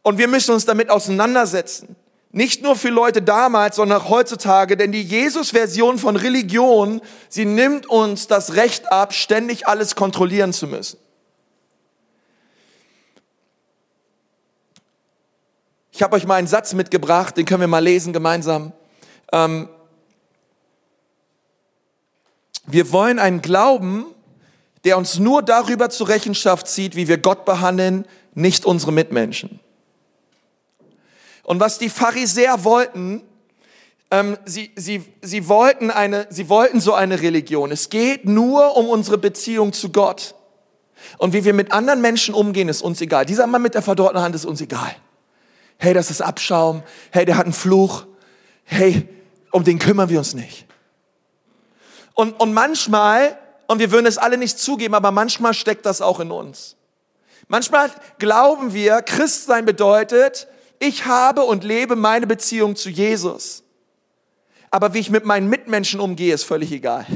Und 0.02 0.18
wir 0.18 0.28
müssen 0.28 0.52
uns 0.52 0.64
damit 0.64 0.90
auseinandersetzen. 0.90 1.96
Nicht 2.30 2.62
nur 2.62 2.76
für 2.76 2.88
Leute 2.88 3.22
damals, 3.22 3.76
sondern 3.76 4.00
auch 4.00 4.09
heutzutage, 4.09 4.76
denn 4.76 4.90
die 4.90 5.02
Jesus-Version 5.02 5.98
von 5.98 6.16
Religion, 6.16 7.00
sie 7.28 7.44
nimmt 7.44 7.87
uns 7.87 8.26
das 8.26 8.54
Recht 8.54 8.90
ab, 8.90 9.14
ständig 9.14 9.68
alles 9.68 9.94
kontrollieren 9.94 10.52
zu 10.52 10.66
müssen. 10.66 10.98
Ich 15.92 16.02
habe 16.02 16.16
euch 16.16 16.26
mal 16.26 16.35
einen 16.35 16.48
Satz 16.48 16.74
mitgebracht, 16.74 17.37
den 17.37 17.46
können 17.46 17.61
wir 17.61 17.68
mal 17.68 17.78
lesen 17.78 18.12
gemeinsam. 18.12 18.72
Ähm, 19.33 19.68
wir 22.66 22.92
wollen 22.92 23.18
einen 23.18 23.42
Glauben, 23.42 24.07
der 24.85 24.98
uns 24.98 25.18
nur 25.18 25.42
darüber 25.42 25.90
zur 25.90 26.09
Rechenschaft 26.09 26.68
zieht, 26.68 26.96
wie 26.96 27.09
wir 27.09 27.18
Gott 27.18 27.44
behandeln, 27.44 28.07
nicht 28.35 28.64
unsere 28.64 28.92
Mitmenschen. 28.92 29.61
Und 31.42 31.61
was 31.61 31.79
die 31.79 31.88
Pharisäer 31.88 32.64
wollten, 32.64 33.22
ähm, 34.11 34.37
sie, 34.44 34.70
sie, 34.77 35.05
sie, 35.22 35.48
wollten 35.48 35.90
eine, 35.90 36.27
sie 36.31 36.48
wollten 36.48 36.81
so 36.81 36.94
eine 36.94 37.20
Religion. 37.20 37.70
Es 37.70 37.90
geht 37.90 38.27
nur 38.27 38.77
um 38.77 38.88
unsere 38.88 39.18
Beziehung 39.18 39.72
zu 39.72 39.90
Gott. 39.90 40.35
Und 41.18 41.33
wie 41.33 41.44
wir 41.44 41.53
mit 41.53 41.72
anderen 41.72 42.00
Menschen 42.00 42.35
umgehen, 42.35 42.68
ist 42.68 42.83
uns 42.83 43.00
egal. 43.00 43.27
Dieser 43.27 43.46
Mann 43.46 43.62
mit 43.62 43.74
der 43.74 43.83
verdorrten 43.83 44.20
Hand 44.20 44.35
ist 44.35 44.46
uns 44.46 44.61
egal. 44.61 44.94
Hey, 45.77 45.92
das 45.92 46.11
ist 46.11 46.22
Abschaum. 46.22 46.83
Hey, 47.11 47.24
der 47.24 47.37
hat 47.37 47.44
einen 47.44 47.53
Fluch. 47.53 48.07
Hey, 48.64 49.07
um 49.50 49.64
den 49.64 49.79
kümmern 49.79 50.09
wir 50.09 50.18
uns 50.18 50.35
nicht. 50.35 50.66
Und, 52.14 52.40
und 52.40 52.53
manchmal, 52.55 53.38
und 53.66 53.79
wir 53.79 53.90
würden 53.90 54.07
es 54.07 54.18
alle 54.18 54.38
nicht 54.38 54.59
zugeben, 54.59 54.94
aber 54.94 55.11
manchmal 55.11 55.55
steckt 55.55 55.85
das 55.85 56.00
auch 56.00 56.20
in 56.20 56.31
uns. 56.31 56.77
Manchmal 57.48 57.90
glauben 58.18 58.72
wir, 58.72 59.03
Christsein 59.03 59.64
bedeutet, 59.64 60.48
ich 60.79 61.07
habe 61.07 61.42
und 61.42 61.64
lebe 61.64 61.96
meine 61.96 62.27
Beziehung 62.27 62.77
zu 62.77 62.88
Jesus. 62.88 63.62
Aber 64.70 64.94
wie 64.94 65.00
ich 65.00 65.11
mit 65.11 65.24
meinen 65.24 65.48
Mitmenschen 65.48 66.00
umgehe, 66.00 66.35
ist 66.35 66.44
völlig 66.44 66.72
egal. 66.72 67.07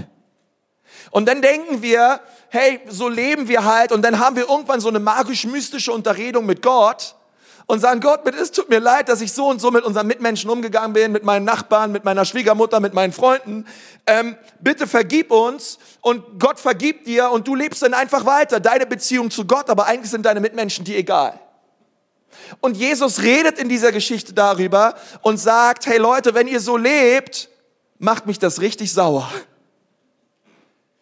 Und 1.10 1.26
dann 1.26 1.42
denken 1.42 1.82
wir, 1.82 2.20
hey, 2.50 2.80
so 2.88 3.08
leben 3.08 3.48
wir 3.48 3.64
halt 3.64 3.92
und 3.92 4.02
dann 4.02 4.18
haben 4.18 4.36
wir 4.36 4.48
irgendwann 4.48 4.80
so 4.80 4.88
eine 4.88 5.00
magisch-mystische 5.00 5.92
Unterredung 5.92 6.46
mit 6.46 6.62
Gott 6.62 7.14
und 7.68 7.80
sagen, 7.80 8.00
Gott, 8.00 8.26
es 8.26 8.50
tut 8.50 8.70
mir 8.70 8.80
leid, 8.80 9.10
dass 9.10 9.20
ich 9.20 9.32
so 9.32 9.46
und 9.46 9.60
so 9.60 9.70
mit 9.70 9.84
unseren 9.84 10.06
Mitmenschen 10.06 10.48
umgegangen 10.48 10.94
bin, 10.94 11.12
mit 11.12 11.22
meinen 11.22 11.44
Nachbarn, 11.44 11.92
mit 11.92 12.02
meiner 12.02 12.24
Schwiegermutter, 12.24 12.80
mit 12.80 12.94
meinen 12.94 13.12
Freunden. 13.12 13.66
Ähm, 14.06 14.36
bitte 14.58 14.86
vergib 14.86 15.30
uns 15.30 15.78
und 16.00 16.40
Gott 16.40 16.58
vergibt 16.58 17.06
dir 17.06 17.30
und 17.30 17.46
du 17.46 17.54
lebst 17.54 17.82
dann 17.82 17.92
einfach 17.92 18.24
weiter, 18.24 18.58
deine 18.58 18.86
Beziehung 18.86 19.30
zu 19.30 19.44
Gott, 19.44 19.68
aber 19.68 19.84
eigentlich 19.84 20.10
sind 20.10 20.24
deine 20.24 20.40
Mitmenschen 20.40 20.86
dir 20.86 20.96
egal. 20.96 21.38
Und 22.60 22.78
Jesus 22.78 23.20
redet 23.20 23.58
in 23.58 23.68
dieser 23.68 23.92
Geschichte 23.92 24.32
darüber 24.32 24.94
und 25.20 25.36
sagt, 25.36 25.86
hey 25.86 25.98
Leute, 25.98 26.32
wenn 26.32 26.48
ihr 26.48 26.60
so 26.60 26.78
lebt, 26.78 27.50
macht 27.98 28.24
mich 28.24 28.38
das 28.38 28.62
richtig 28.62 28.94
sauer. 28.94 29.30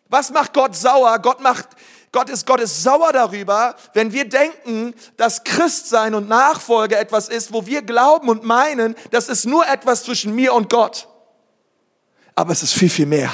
Was 0.08 0.32
macht 0.32 0.52
Gott 0.52 0.74
sauer? 0.74 1.16
Gott 1.20 1.40
macht 1.40 1.68
Gott 2.16 2.30
ist, 2.30 2.46
Gott 2.46 2.60
ist 2.60 2.82
sauer 2.82 3.12
darüber, 3.12 3.76
wenn 3.92 4.10
wir 4.10 4.26
denken, 4.26 4.94
dass 5.18 5.44
Christsein 5.44 6.14
und 6.14 6.30
Nachfolge 6.30 6.96
etwas 6.96 7.28
ist, 7.28 7.52
wo 7.52 7.66
wir 7.66 7.82
glauben 7.82 8.30
und 8.30 8.42
meinen, 8.42 8.96
das 9.10 9.28
ist 9.28 9.44
nur 9.44 9.68
etwas 9.68 10.04
zwischen 10.04 10.34
mir 10.34 10.54
und 10.54 10.70
Gott. 10.70 11.08
Aber 12.34 12.52
es 12.52 12.62
ist 12.62 12.72
viel, 12.72 12.88
viel 12.88 13.04
mehr. 13.04 13.30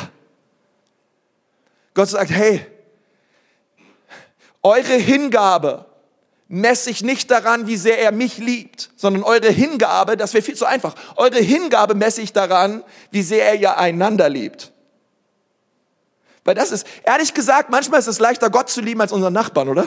Gott 1.95 2.09
sagt, 2.09 2.33
hey, 2.33 2.67
eure 4.65 4.95
Hingabe 4.95 5.87
messe 6.49 6.91
ich 6.91 7.05
nicht 7.05 7.31
daran, 7.31 7.69
wie 7.69 7.77
sehr 7.77 8.01
er 8.01 8.11
mich 8.11 8.39
liebt, 8.39 8.91
sondern 8.97 9.23
eure 9.23 9.51
Hingabe, 9.51 10.17
das 10.17 10.35
wäre 10.35 10.43
viel 10.43 10.57
zu 10.57 10.67
einfach, 10.67 10.97
eure 11.15 11.39
Hingabe 11.39 11.95
messe 11.95 12.21
ich 12.21 12.33
daran, 12.33 12.83
wie 13.13 13.23
sehr 13.23 13.47
er 13.47 13.55
ja 13.55 13.77
einander 13.77 14.29
liebt. 14.29 14.72
Weil 16.45 16.55
das 16.55 16.73
ist, 16.73 16.87
ehrlich 17.05 17.35
gesagt, 17.35 17.71
manchmal 17.71 18.01
ist 18.01 18.09
es 18.09 18.19
leichter, 18.19 18.51
Gott 18.51 18.69
zu 18.69 18.81
lieben 18.81 19.01
als 19.01 19.13
unseren 19.13 19.33
Nachbarn, 19.33 19.69
oder? 19.69 19.87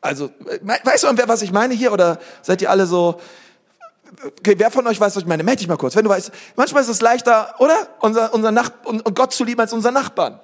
Also, 0.00 0.30
weißt 0.62 1.04
du, 1.04 1.28
was 1.28 1.42
ich 1.42 1.52
meine 1.52 1.74
hier? 1.74 1.92
Oder 1.92 2.18
seid 2.42 2.62
ihr 2.62 2.70
alle 2.70 2.86
so, 2.86 3.20
okay, 4.38 4.54
wer 4.56 4.70
von 4.70 4.86
euch 4.86 5.00
weiß, 5.00 5.14
was 5.16 5.22
ich 5.22 5.28
meine? 5.28 5.42
Meld 5.42 5.60
dich 5.60 5.68
mal 5.68 5.76
kurz. 5.76 5.96
Wenn 5.96 6.04
du 6.04 6.10
weißt, 6.10 6.30
manchmal 6.56 6.82
ist 6.82 6.88
es 6.88 7.00
leichter, 7.00 7.54
oder? 7.58 7.88
Unser, 8.00 8.32
unser 8.34 8.50
Nach 8.50 8.70
und 8.84 9.14
Gott 9.14 9.32
zu 9.32 9.44
lieben 9.44 9.60
als 9.60 9.72
unseren 9.72 9.94
Nachbarn. 9.94 10.40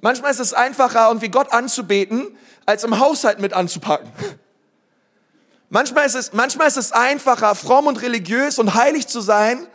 Manchmal 0.00 0.32
ist 0.32 0.40
es 0.40 0.52
einfacher, 0.52 1.08
irgendwie 1.08 1.28
Gott 1.28 1.52
anzubeten, 1.52 2.36
als 2.66 2.84
im 2.84 2.98
Haushalt 2.98 3.38
mit 3.40 3.52
anzupacken. 3.52 4.10
Manchmal 5.70 6.06
ist 6.06 6.14
es, 6.14 6.32
manchmal 6.32 6.68
ist 6.68 6.76
es 6.76 6.92
einfacher, 6.92 7.54
fromm 7.54 7.86
und 7.86 8.02
religiös 8.02 8.58
und 8.58 8.74
heilig 8.74 9.08
zu 9.08 9.20
sein 9.20 9.66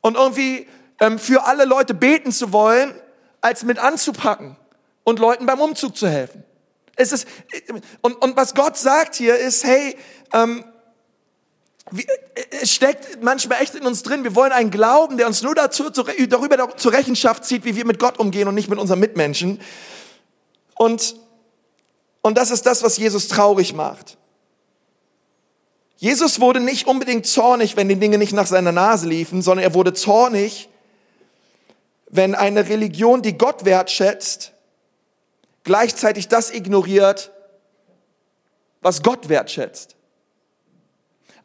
und 0.00 0.16
irgendwie 0.16 0.66
ähm, 1.00 1.18
für 1.18 1.44
alle 1.44 1.64
Leute 1.64 1.94
beten 1.94 2.32
zu 2.32 2.52
wollen, 2.52 2.92
als 3.40 3.62
mit 3.62 3.78
anzupacken 3.78 4.56
und 5.04 5.18
Leuten 5.18 5.46
beim 5.46 5.60
Umzug 5.60 5.96
zu 5.96 6.08
helfen. 6.08 6.44
Es 6.96 7.12
ist, 7.12 7.26
und, 8.02 8.14
und 8.16 8.36
was 8.36 8.54
Gott 8.54 8.76
sagt 8.76 9.14
hier 9.14 9.36
ist, 9.36 9.64
hey, 9.64 9.96
ähm, 10.32 10.64
es 12.62 12.72
steckt 12.72 13.22
manchmal 13.22 13.62
echt 13.62 13.74
in 13.74 13.84
uns 13.86 14.02
drin. 14.02 14.22
Wir 14.22 14.34
wollen 14.34 14.52
einen 14.52 14.70
Glauben, 14.70 15.16
der 15.16 15.26
uns 15.26 15.42
nur 15.42 15.54
dazu, 15.54 15.90
darüber 15.90 16.76
zur 16.76 16.92
Rechenschaft 16.92 17.44
zieht, 17.44 17.64
wie 17.64 17.74
wir 17.74 17.84
mit 17.84 17.98
Gott 17.98 18.18
umgehen 18.18 18.46
und 18.48 18.54
nicht 18.54 18.68
mit 18.68 18.78
unseren 18.78 19.00
Mitmenschen. 19.00 19.60
Und, 20.76 21.16
und 22.22 22.38
das 22.38 22.50
ist 22.50 22.64
das, 22.66 22.82
was 22.82 22.96
Jesus 22.96 23.28
traurig 23.28 23.74
macht. 23.74 24.18
Jesus 25.96 26.40
wurde 26.40 26.60
nicht 26.60 26.86
unbedingt 26.86 27.26
zornig, 27.26 27.76
wenn 27.76 27.88
die 27.88 27.96
Dinge 27.96 28.16
nicht 28.16 28.32
nach 28.32 28.46
seiner 28.46 28.72
Nase 28.72 29.06
liefen, 29.06 29.42
sondern 29.42 29.64
er 29.64 29.74
wurde 29.74 29.92
zornig, 29.92 30.69
wenn 32.10 32.34
eine 32.34 32.68
Religion, 32.68 33.22
die 33.22 33.38
Gott 33.38 33.64
wertschätzt, 33.64 34.52
gleichzeitig 35.62 36.28
das 36.28 36.52
ignoriert, 36.52 37.30
was 38.80 39.02
Gott 39.02 39.28
wertschätzt. 39.28 39.96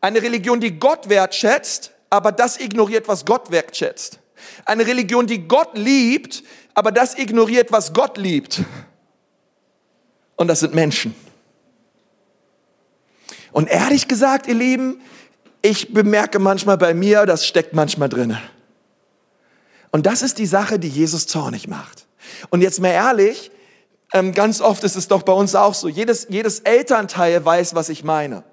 Eine 0.02 0.22
Religion, 0.22 0.60
die 0.60 0.80
Gott 0.80 1.10
wertschätzt, 1.10 1.92
aber 2.10 2.32
das 2.32 2.60
ignoriert, 2.60 3.08
was 3.08 3.26
Gott 3.26 3.52
wertschätzt. 3.52 4.20
Eine 4.66 4.86
Religion, 4.86 5.28
die 5.28 5.48
Gott 5.48 5.78
liebt, 5.78 6.44
aber 6.74 6.92
das 6.92 7.18
ignoriert, 7.18 7.72
was 7.72 7.94
Gott 7.94 8.18
liebt. 8.18 8.62
Und 10.36 10.48
das 10.48 10.60
sind 10.60 10.74
Menschen. 10.74 11.16
Und 13.52 13.70
ehrlich 13.70 14.08
gesagt, 14.08 14.48
ihr 14.48 14.56
Lieben, 14.56 15.02
ich 15.62 15.94
bemerke 15.94 16.40
manchmal 16.40 16.78
bei 16.78 16.94
mir, 16.94 17.26
das 17.26 17.48
steckt 17.48 17.74
manchmal 17.74 18.10
drinne. 18.10 18.42
Und 19.96 20.06
das 20.06 20.24
ist 20.24 20.40
die 20.40 20.46
Sache, 20.46 20.78
die 20.78 20.90
Jesus 20.90 21.26
zornig 21.26 21.70
macht. 21.70 22.06
Und 22.50 22.60
jetzt 22.60 22.82
mal 22.82 22.90
ehrlich, 22.90 23.50
ähm, 24.12 24.34
ganz 24.34 24.60
oft 24.60 24.84
ist 24.84 24.98
es 24.98 25.08
doch 25.08 25.24
bei 25.24 25.32
uns 25.32 25.56
auch 25.56 25.74
so. 25.74 25.88
Jedes, 25.88 26.28
jedes 26.30 26.60
Elternteil 26.60 27.46
weiß, 27.46 27.76
was 27.76 27.88
ich 27.88 28.04
meine. 28.04 28.44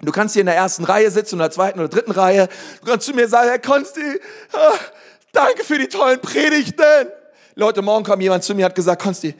Du 0.00 0.10
kannst 0.10 0.32
hier 0.32 0.40
in 0.40 0.46
der 0.46 0.56
ersten 0.56 0.82
Reihe 0.82 1.08
sitzen, 1.12 1.36
in 1.36 1.38
der 1.38 1.52
zweiten 1.52 1.78
oder 1.78 1.86
dritten 1.88 2.10
Reihe. 2.10 2.48
Du 2.80 2.90
kannst 2.90 3.06
zu 3.06 3.14
mir 3.14 3.28
sagen, 3.28 3.48
Herr 3.48 3.60
Konsti, 3.60 4.00
ah, 4.54 4.74
danke 5.30 5.62
für 5.62 5.78
die 5.78 5.86
tollen 5.86 6.20
Predigten. 6.20 7.06
Leute, 7.54 7.82
morgen 7.82 8.02
kam 8.02 8.20
jemand 8.20 8.42
zu 8.42 8.56
mir 8.56 8.62
und 8.62 8.70
hat 8.70 8.74
gesagt, 8.74 9.00
Konsti, 9.00 9.36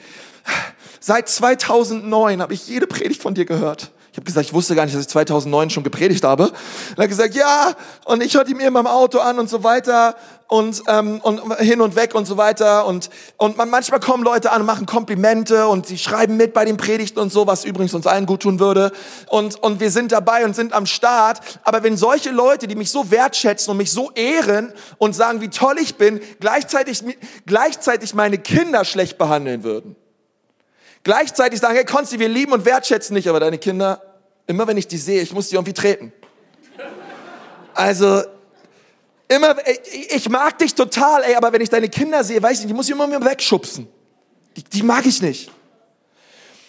Seit 1.01 1.29
2009 1.29 2.41
habe 2.41 2.55
ich 2.55 2.69
jede 2.69 2.87
Predigt 2.87 3.21
von 3.21 3.35
dir 3.35 3.47
gehört. 3.47 3.91
Ich 4.15 4.17
habe 4.17 4.27
gesagt, 4.27 4.47
ich 4.47 4.55
wusste 4.55 4.77
gar 4.77 4.85
nicht, 4.85 4.95
dass 4.95 5.03
ich 5.03 5.09
2009 5.09 5.71
schon 5.71 5.83
gepredigt 5.83 6.23
habe. 6.23 6.45
Und 6.45 6.99
er 6.99 7.03
hat 7.03 7.09
gesagt, 7.09 7.35
ja, 7.35 7.75
und 8.05 8.23
ich 8.23 8.37
hörte 8.37 8.55
mir 8.55 8.69
immer 8.69 8.79
im 8.79 8.87
Auto 8.87 9.19
an 9.19 9.41
und 9.41 9.51
so 9.51 9.65
weiter 9.65 10.15
und, 10.47 10.85
ähm, 10.87 11.21
und 11.21 11.59
hin 11.59 11.81
und 11.81 11.97
weg 11.97 12.15
und 12.15 12.25
so 12.25 12.37
weiter. 12.37 12.87
Und, 12.87 13.11
und 13.39 13.57
man, 13.57 13.69
manchmal 13.71 13.99
kommen 13.99 14.23
Leute 14.23 14.53
an 14.53 14.61
und 14.61 14.67
machen 14.69 14.87
Komplimente 14.87 15.67
und 15.67 15.89
sie 15.89 15.99
schreiben 15.99 16.37
mit 16.37 16.55
bei 16.55 16.65
den 16.65 16.77
Predigten 16.77 17.19
und 17.19 17.33
so, 17.33 17.49
was 17.49 17.65
übrigens 17.65 17.93
uns 17.93 18.07
allen 18.07 18.27
gut 18.27 18.43
tun 18.43 18.61
würde. 18.61 18.93
Und, 19.31 19.61
und 19.65 19.81
wir 19.81 19.91
sind 19.91 20.13
dabei 20.13 20.45
und 20.45 20.55
sind 20.55 20.75
am 20.75 20.87
Start. 20.87 21.41
Aber 21.65 21.83
wenn 21.83 21.97
solche 21.97 22.31
Leute, 22.31 22.69
die 22.69 22.77
mich 22.77 22.93
so 22.93 23.11
wertschätzen 23.11 23.73
und 23.73 23.79
mich 23.79 23.91
so 23.91 24.13
ehren 24.13 24.73
und 24.99 25.17
sagen, 25.17 25.41
wie 25.41 25.49
toll 25.49 25.75
ich 25.83 25.97
bin, 25.97 26.21
gleichzeitig, 26.39 27.03
gleichzeitig 27.47 28.15
meine 28.15 28.39
Kinder 28.39 28.85
schlecht 28.85 29.19
behandeln 29.19 29.65
würden, 29.65 29.97
Gleichzeitig 31.05 31.61
sagen, 31.61 31.75
hey 31.75 31.85
Konsti, 31.85 32.19
wir 32.19 32.31
lieben 32.31 32.53
und 32.53 32.65
wertschätzen 32.65 33.15
dich, 33.15 33.29
aber 33.29 33.39
deine 33.39 33.59
Kinder, 33.59 34.01
immer 34.47 34.67
wenn 34.67 34.77
ich 34.77 34.87
die 34.87 34.99
sehe, 34.99 35.23
ich 35.23 35.33
muss 35.33 35.49
die 35.49 35.57
irgendwie 35.57 35.73
treten. 35.73 36.13
Also, 37.75 38.23
immer, 39.29 39.57
ich 40.11 40.29
mag 40.29 40.59
dich 40.59 40.75
total, 40.75 41.23
ey, 41.25 41.35
aber 41.35 41.53
wenn 41.53 41.61
ich 41.61 41.71
deine 41.71 41.89
Kinder 41.89 42.23
sehe, 42.23 42.43
weiß 42.43 42.53
ich 42.53 42.59
nicht, 42.61 42.71
die 42.71 42.75
muss 42.75 42.87
ich 42.87 42.93
immer 42.93 43.07
mir 43.07 43.25
wegschubsen. 43.25 43.89
Die, 44.57 44.63
die 44.63 44.83
mag 44.83 45.05
ich 45.07 45.21
nicht. 45.21 45.51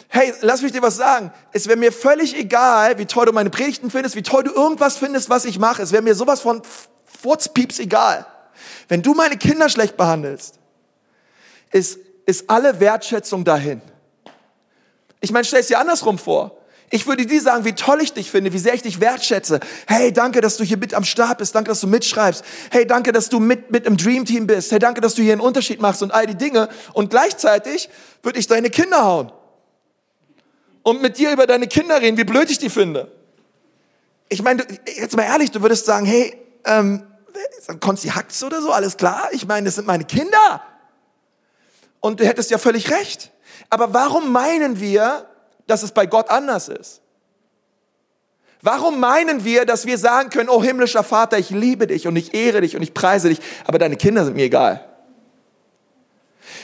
Hey, 0.08 0.34
lass 0.42 0.62
mich 0.62 0.72
dir 0.72 0.82
was 0.82 0.96
sagen. 0.96 1.32
Es 1.52 1.68
wäre 1.68 1.78
mir 1.78 1.92
völlig 1.92 2.36
egal, 2.38 2.98
wie 2.98 3.06
toll 3.06 3.26
du 3.26 3.34
meine 3.34 3.50
Predigten 3.50 3.92
findest, 3.92 4.16
wie 4.16 4.24
toll 4.24 4.44
du 4.44 4.52
irgendwas 4.52 4.98
findest, 4.98 5.30
was 5.30 5.46
ich 5.46 5.60
mache. 5.60 5.82
Es 5.82 5.92
wäre 5.92 6.02
mir 6.02 6.16
sowas 6.16 6.42
von 6.42 6.62
Furzpieps 7.22 7.80
egal. 7.80 8.26
Wenn 8.88 9.02
du 9.02 9.14
meine 9.14 9.38
Kinder 9.38 9.68
schlecht 9.68 9.98
behandelst, 9.98 10.60
ist, 11.72 12.00
ist 12.26 12.50
alle 12.50 12.80
Wertschätzung 12.80 13.44
dahin. 13.44 13.82
Ich 15.20 15.32
meine, 15.32 15.44
stell 15.44 15.60
es 15.60 15.68
dir 15.68 15.80
andersrum 15.80 16.18
vor. 16.18 16.58
Ich 16.96 17.06
würde 17.08 17.26
dir 17.26 17.42
sagen, 17.42 17.66
wie 17.66 17.74
toll 17.74 18.02
ich 18.02 18.14
dich 18.14 18.32
finde, 18.32 18.54
wie 18.54 18.58
sehr 18.58 18.74
ich 18.74 18.82
dich 18.82 19.02
wertschätze. 19.02 19.60
Hey, 19.86 20.14
danke, 20.14 20.40
dass 20.40 20.56
du 20.56 20.64
hier 20.64 20.78
mit 20.78 20.94
am 20.94 21.04
Start 21.04 21.40
bist. 21.40 21.54
Danke, 21.54 21.68
dass 21.68 21.82
du 21.82 21.88
mitschreibst. 21.88 22.42
Hey, 22.72 22.88
danke, 22.88 23.12
dass 23.12 23.28
du 23.28 23.42
mit, 23.42 23.70
mit 23.70 23.86
im 23.86 23.98
Dream 23.98 24.24
Team 24.24 24.48
bist. 24.48 24.72
Hey, 24.72 24.80
danke, 24.80 25.02
dass 25.02 25.14
du 25.14 25.22
hier 25.22 25.34
einen 25.34 25.42
Unterschied 25.42 25.82
machst 25.82 26.02
und 26.02 26.14
all 26.14 26.26
die 26.26 26.36
Dinge. 26.36 26.70
Und 26.94 27.10
gleichzeitig 27.10 27.90
würde 28.24 28.40
ich 28.40 28.48
deine 28.48 28.70
Kinder 28.70 29.04
hauen. 29.04 29.34
Und 30.84 31.02
mit 31.02 31.18
dir 31.18 31.34
über 31.34 31.46
deine 31.48 31.68
Kinder 31.68 32.00
reden, 32.02 32.16
wie 32.18 32.24
blöd 32.24 32.50
ich 32.50 32.60
die 32.60 32.70
finde. 32.70 33.12
Ich 34.30 34.42
meine, 34.42 34.66
jetzt 34.96 35.18
mal 35.18 35.24
ehrlich, 35.24 35.52
du 35.52 35.62
würdest 35.62 35.86
sagen, 35.86 36.06
hey, 36.06 36.34
ähm, 36.64 37.04
Konzi 37.82 38.08
Hacks 38.08 38.42
oder 38.42 38.62
so, 38.62 38.72
alles 38.72 38.96
klar? 38.96 39.28
Ich 39.34 39.46
meine, 39.46 39.66
das 39.66 39.76
sind 39.76 39.86
meine 39.86 40.06
Kinder. 40.06 40.64
Und 42.00 42.22
du 42.22 42.26
hättest 42.26 42.52
ja 42.52 42.58
völlig 42.58 42.90
recht. 42.90 43.32
Aber 43.70 43.94
warum 43.94 44.32
meinen 44.32 44.80
wir, 44.80 45.28
dass 45.68 45.84
es 45.84 45.92
bei 45.92 46.06
Gott 46.06 46.30
anders 46.30 46.68
ist? 46.68 47.02
Warum 48.62 49.00
meinen 49.00 49.44
wir, 49.44 49.66
dass 49.66 49.86
wir 49.86 49.98
sagen 49.98 50.30
können, 50.32 50.50
oh 50.50 50.64
himmlischer 50.64 51.04
Vater, 51.04 51.38
ich 51.38 51.52
liebe 51.52 51.86
dich 51.88 52.08
und 52.08 52.16
ich 52.16 52.34
ehre 52.34 52.62
dich 52.62 52.76
und 52.76 52.82
ich 52.82 52.94
preise 52.94 53.30
dich, 53.30 53.40
aber 53.66 53.78
deine 53.78 53.96
Kinder 53.96 54.26
sind 54.26 54.36
mir 54.36 54.46
egal? 54.46 54.84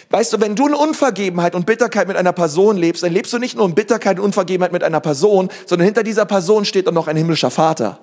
Weißt 0.10 0.34
du, 0.34 0.42
wenn 0.42 0.56
du 0.56 0.68
in 0.68 0.74
Unvergebenheit 0.74 1.56
und 1.56 1.66
Bitterkeit 1.66 2.08
mit 2.08 2.18
einer 2.18 2.34
Person 2.34 2.76
lebst, 2.76 3.04
dann 3.04 3.14
lebst 3.14 3.32
du 3.34 3.38
nicht 3.38 3.56
nur 3.56 3.66
in 3.66 3.76
Bitterkeit 3.76 4.20
und 4.20 4.26
Unvergebenheit 4.26 4.72
mit 4.72 4.84
einer 4.84 5.00
Person, 5.00 5.50
sondern 5.66 5.86
hinter 5.86 6.04
dieser 6.04 6.26
Person 6.26 6.66
steht 6.66 6.88
dann 6.88 6.96
noch 6.96 7.08
ein 7.08 7.16
himmlischer 7.16 7.52
Vater, 7.52 8.00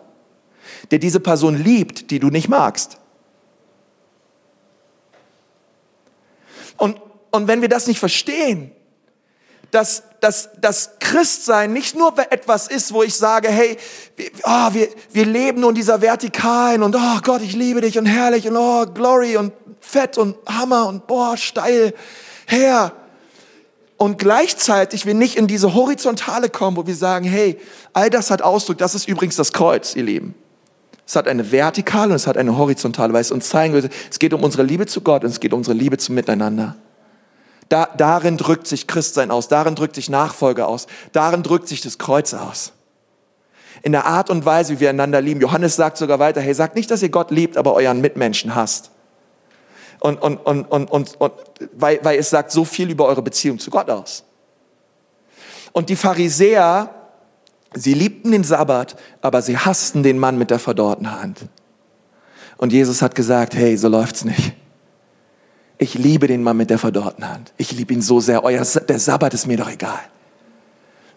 der 0.91 0.99
diese 0.99 1.21
Person 1.21 1.57
liebt, 1.57 2.11
die 2.11 2.19
du 2.19 2.29
nicht 2.29 2.49
magst. 2.49 2.99
Und, 6.77 7.01
und 7.31 7.49
wenn 7.49 7.61
wir 7.61 7.69
das 7.69 7.87
nicht 7.87 7.99
verstehen, 7.99 8.71
dass, 9.71 10.03
dass, 10.21 10.51
dass 10.61 10.91
Christsein 10.99 11.73
nicht 11.73 11.97
nur 11.97 12.15
etwas 12.31 12.69
ist, 12.69 12.93
wo 12.93 13.03
ich 13.03 13.15
sage, 13.15 13.49
hey, 13.49 13.77
oh, 14.45 14.69
wir, 14.73 14.89
wir 15.13 15.27
leben 15.27 15.61
nur 15.61 15.71
in 15.71 15.77
dieser 15.77 16.01
Vertikalen 16.01 16.83
und 16.83 16.97
oh 16.97 17.21
Gott, 17.23 17.43
ich 17.43 17.55
liebe 17.55 17.81
dich 17.81 17.99
und 17.99 18.07
herrlich 18.07 18.49
und 18.49 18.57
oh, 18.57 18.87
Glory 18.87 19.37
und 19.37 19.53
Fett 19.81 20.19
und 20.19 20.37
Hammer 20.47 20.87
und 20.87 21.07
boah, 21.07 21.37
steil, 21.37 21.95
Herr. 22.47 22.93
Und 23.97 24.19
gleichzeitig 24.19 25.07
wir 25.07 25.15
nicht 25.15 25.37
in 25.37 25.49
diese 25.49 25.75
Horizontale 25.75 26.49
kommen, 26.49 26.77
wo 26.77 26.87
wir 26.87 26.95
sagen, 26.95 27.25
hey, 27.25 27.59
all 27.93 28.11
das 28.11 28.31
hat 28.31 28.43
Ausdruck, 28.43 28.79
das 28.79 28.95
ist 28.95 29.09
übrigens 29.09 29.37
das 29.37 29.53
Kreuz, 29.53 29.97
ihr 29.97 30.05
Lieben. 30.05 30.35
Es 31.05 31.17
hat 31.17 31.27
eine 31.27 31.51
vertikale 31.51 32.11
und 32.11 32.17
es 32.17 32.27
hat 32.27 32.37
eine 32.37 32.57
horizontale, 32.57 33.13
weil 33.13 33.23
es 33.23 33.33
uns 33.33 33.49
zeigen 33.49 33.75
würde, 33.75 33.89
es 34.11 34.19
geht 34.19 34.33
um 34.35 34.45
unsere 34.45 34.63
Liebe 34.63 34.87
zu 34.87 35.01
Gott 35.01 35.25
und 35.25 35.31
es 35.31 35.41
geht 35.41 35.53
um 35.53 35.61
unsere 35.61 35.77
Liebe 35.77 35.99
zum 35.99 36.15
Miteinander. 36.15 36.77
Da, 37.69 37.87
darin 37.97 38.37
drückt 38.39 38.67
sich 38.67 38.87
Christsein 38.87 39.31
aus, 39.31 39.49
darin 39.49 39.75
drückt 39.75 39.95
sich 39.95 40.09
Nachfolge 40.09 40.67
aus, 40.67 40.87
darin 41.13 41.43
drückt 41.43 41.69
sich 41.69 41.81
das 41.81 41.99
Kreuz 41.99 42.33
aus. 42.33 42.73
In 43.83 43.93
der 43.93 44.07
Art 44.07 44.31
und 44.31 44.45
Weise, 44.45 44.75
wie 44.75 44.81
wir 44.81 44.91
einander 44.91 45.21
lieben. 45.21 45.41
Johannes 45.41 45.77
sagt 45.77 45.99
sogar 45.99 46.19
weiter, 46.19 46.41
hey, 46.41 46.55
sagt 46.55 46.75
nicht, 46.75 46.91
dass 46.91 47.03
ihr 47.03 47.11
Gott 47.11 47.31
liebt, 47.31 47.57
aber 47.57 47.75
euren 47.75 48.01
Mitmenschen 48.01 48.55
hasst. 48.55 48.91
Und, 50.01 50.21
und, 50.23 50.39
und, 50.39 50.65
und, 50.65 50.91
und, 50.91 51.21
und 51.21 51.33
weil, 51.75 52.01
weil 52.03 52.19
es 52.19 52.31
sagt 52.31 52.53
so 52.53 52.65
viel 52.65 52.91
über 52.91 53.07
eure 53.07 53.23
Beziehung 53.23 53.59
zu 53.59 53.71
Gott 53.71 53.91
aus. 53.91 54.25
Und 55.73 55.91
die 55.91 55.97
Pharisäer, 55.97 56.91
sie 57.75 57.95
liebten 57.95 58.33
den 58.33 58.45
Sabbat, 58.45 58.97
aber 59.21 59.43
sie 59.43 59.59
hassten 59.59 60.03
den 60.03 60.19
Mann 60.19 60.39
mit 60.39 60.51
der 60.51 60.59
verdorrten 60.59 61.11
Hand. 61.11 61.47
Und 62.57 62.73
Jesus 62.73 63.03
hat 63.03 63.15
gesagt, 63.15 63.55
hey, 63.55 63.77
so 63.77 63.89
läuft's 63.89 64.25
nicht. 64.25 64.55
Ich 65.79 65.95
liebe 65.95 66.27
den 66.27 66.43
Mann 66.43 66.57
mit 66.57 66.71
der 66.71 66.79
verdorrten 66.79 67.29
Hand. 67.29 67.53
Ich 67.57 67.71
liebe 67.73 67.95
ihn 67.95 68.03
so 68.03 68.21
sehr. 68.21 68.43
Euer, 68.43 68.65
der 68.65 68.99
Sabbat 68.99 69.33
ist 69.33 69.47
mir 69.47 69.57
doch 69.57 69.71
egal. 69.71 70.01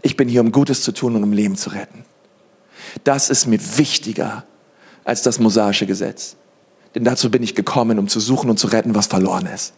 Ich 0.03 0.16
bin 0.16 0.30
hier, 0.30 0.41
um 0.41 0.51
Gutes 0.51 0.84
zu 0.84 0.91
tun 0.91 1.16
und 1.16 1.24
um 1.24 1.34
Leben 1.34 1.55
zu 1.55 1.72
retten. 1.72 2.05
Das 3.03 3.30
ist 3.30 3.47
mir 3.47 3.59
wichtiger 3.78 4.43
als 5.03 5.24
das 5.24 5.39
mosaische 5.39 5.88
Gesetz. 5.88 6.36
Denn 6.93 7.03
dazu 7.03 7.32
bin 7.32 7.41
ich 7.41 7.55
gekommen, 7.55 7.97
um 7.97 8.07
zu 8.07 8.20
suchen 8.20 8.49
und 8.49 8.57
zu 8.57 8.68
retten, 8.68 8.93
was 8.93 9.07
verloren 9.07 9.47
ist. 9.47 9.74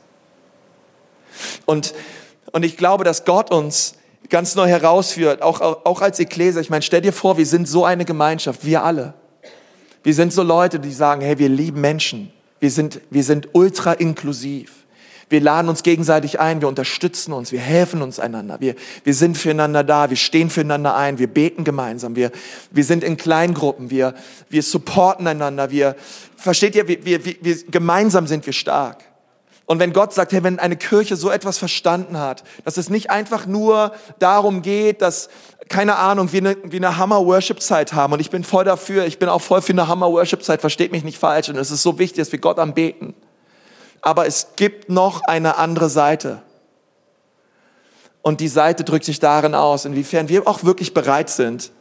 Und, 1.65 1.93
und 2.51 2.63
ich 2.63 2.75
glaube, 2.75 3.03
dass 3.03 3.23
Gott 3.23 3.51
uns 3.51 3.95
ganz 4.29 4.55
neu 4.55 4.67
herausführt, 4.67 5.41
auch, 5.41 5.61
auch 5.61 6.01
als 6.01 6.19
Ekklesia. 6.19 6.59
Ich 6.61 6.69
meine, 6.69 6.81
stell 6.81 7.01
dir 7.01 7.13
vor, 7.13 7.37
wir 7.37 7.45
sind 7.45 7.67
so 7.67 7.85
eine 7.85 8.03
Gemeinschaft, 8.03 8.65
wir 8.65 8.83
alle. 8.83 9.13
Wir 10.03 10.13
sind 10.13 10.33
so 10.33 10.43
Leute, 10.43 10.79
die 10.79 10.91
sagen, 10.91 11.21
hey, 11.21 11.37
wir 11.37 11.49
lieben 11.49 11.79
Menschen. 11.79 12.31
Wir 12.63 12.71
sind, 12.71 13.01
wir 13.09 13.25
sind 13.25 13.49
ultra 13.51 13.91
inklusiv. 13.91 14.71
Wir 15.27 15.41
laden 15.41 15.67
uns 15.67 15.83
gegenseitig 15.83 16.39
ein, 16.39 16.61
wir 16.61 16.69
unterstützen 16.69 17.33
uns, 17.33 17.51
wir 17.51 17.59
helfen 17.59 18.01
uns 18.01 18.21
einander, 18.21 18.61
wir, 18.61 18.75
wir 19.03 19.13
sind 19.13 19.37
füreinander 19.37 19.83
da, 19.83 20.09
wir 20.09 20.15
stehen 20.15 20.49
füreinander 20.49 20.95
ein, 20.95 21.19
wir 21.19 21.27
beten 21.27 21.65
gemeinsam, 21.65 22.15
wir, 22.15 22.31
wir 22.71 22.85
sind 22.85 23.03
in 23.03 23.17
Kleingruppen, 23.17 23.89
wir, 23.89 24.13
wir 24.49 24.63
supporten 24.63 25.27
einander, 25.27 25.71
wir, 25.71 25.97
versteht 26.37 26.73
ihr, 26.75 26.87
wir, 26.87 27.03
wir, 27.03 27.25
wir, 27.25 27.63
gemeinsam 27.69 28.27
sind 28.27 28.45
wir 28.45 28.53
stark. 28.53 29.03
Und 29.65 29.79
wenn 29.79 29.91
Gott 29.91 30.13
sagt, 30.13 30.31
hey, 30.31 30.43
wenn 30.43 30.59
eine 30.59 30.77
Kirche 30.77 31.17
so 31.17 31.29
etwas 31.29 31.57
verstanden 31.57 32.17
hat, 32.17 32.45
dass 32.63 32.77
es 32.77 32.89
nicht 32.89 33.11
einfach 33.11 33.45
nur 33.45 33.93
darum 34.19 34.61
geht, 34.61 35.01
dass 35.01 35.29
keine 35.69 35.97
Ahnung, 35.97 36.31
wie 36.31 36.37
eine, 36.37 36.57
wie 36.63 36.77
eine 36.77 36.97
Hammer-Worship-Zeit 36.97 37.93
haben. 37.93 38.13
Und 38.13 38.19
ich 38.19 38.29
bin 38.29 38.43
voll 38.43 38.65
dafür, 38.65 39.05
ich 39.05 39.19
bin 39.19 39.29
auch 39.29 39.41
voll 39.41 39.61
für 39.61 39.73
eine 39.73 39.87
Hammer-Worship-Zeit, 39.87 40.61
versteht 40.61 40.91
mich 40.91 41.03
nicht 41.03 41.17
falsch. 41.17 41.49
Und 41.49 41.57
es 41.57 41.71
ist 41.71 41.83
so 41.83 41.99
wichtig, 41.99 42.19
dass 42.19 42.31
wir 42.31 42.39
Gott 42.39 42.59
anbeten. 42.59 43.13
Aber 44.01 44.25
es 44.25 44.49
gibt 44.55 44.89
noch 44.89 45.21
eine 45.23 45.57
andere 45.57 45.89
Seite. 45.89 46.41
Und 48.21 48.39
die 48.39 48.47
Seite 48.47 48.83
drückt 48.83 49.05
sich 49.05 49.19
darin 49.19 49.53
aus, 49.55 49.85
inwiefern 49.85 50.29
wir 50.29 50.47
auch 50.47 50.63
wirklich 50.63 50.93
bereit 50.93 51.29
sind, 51.29 51.71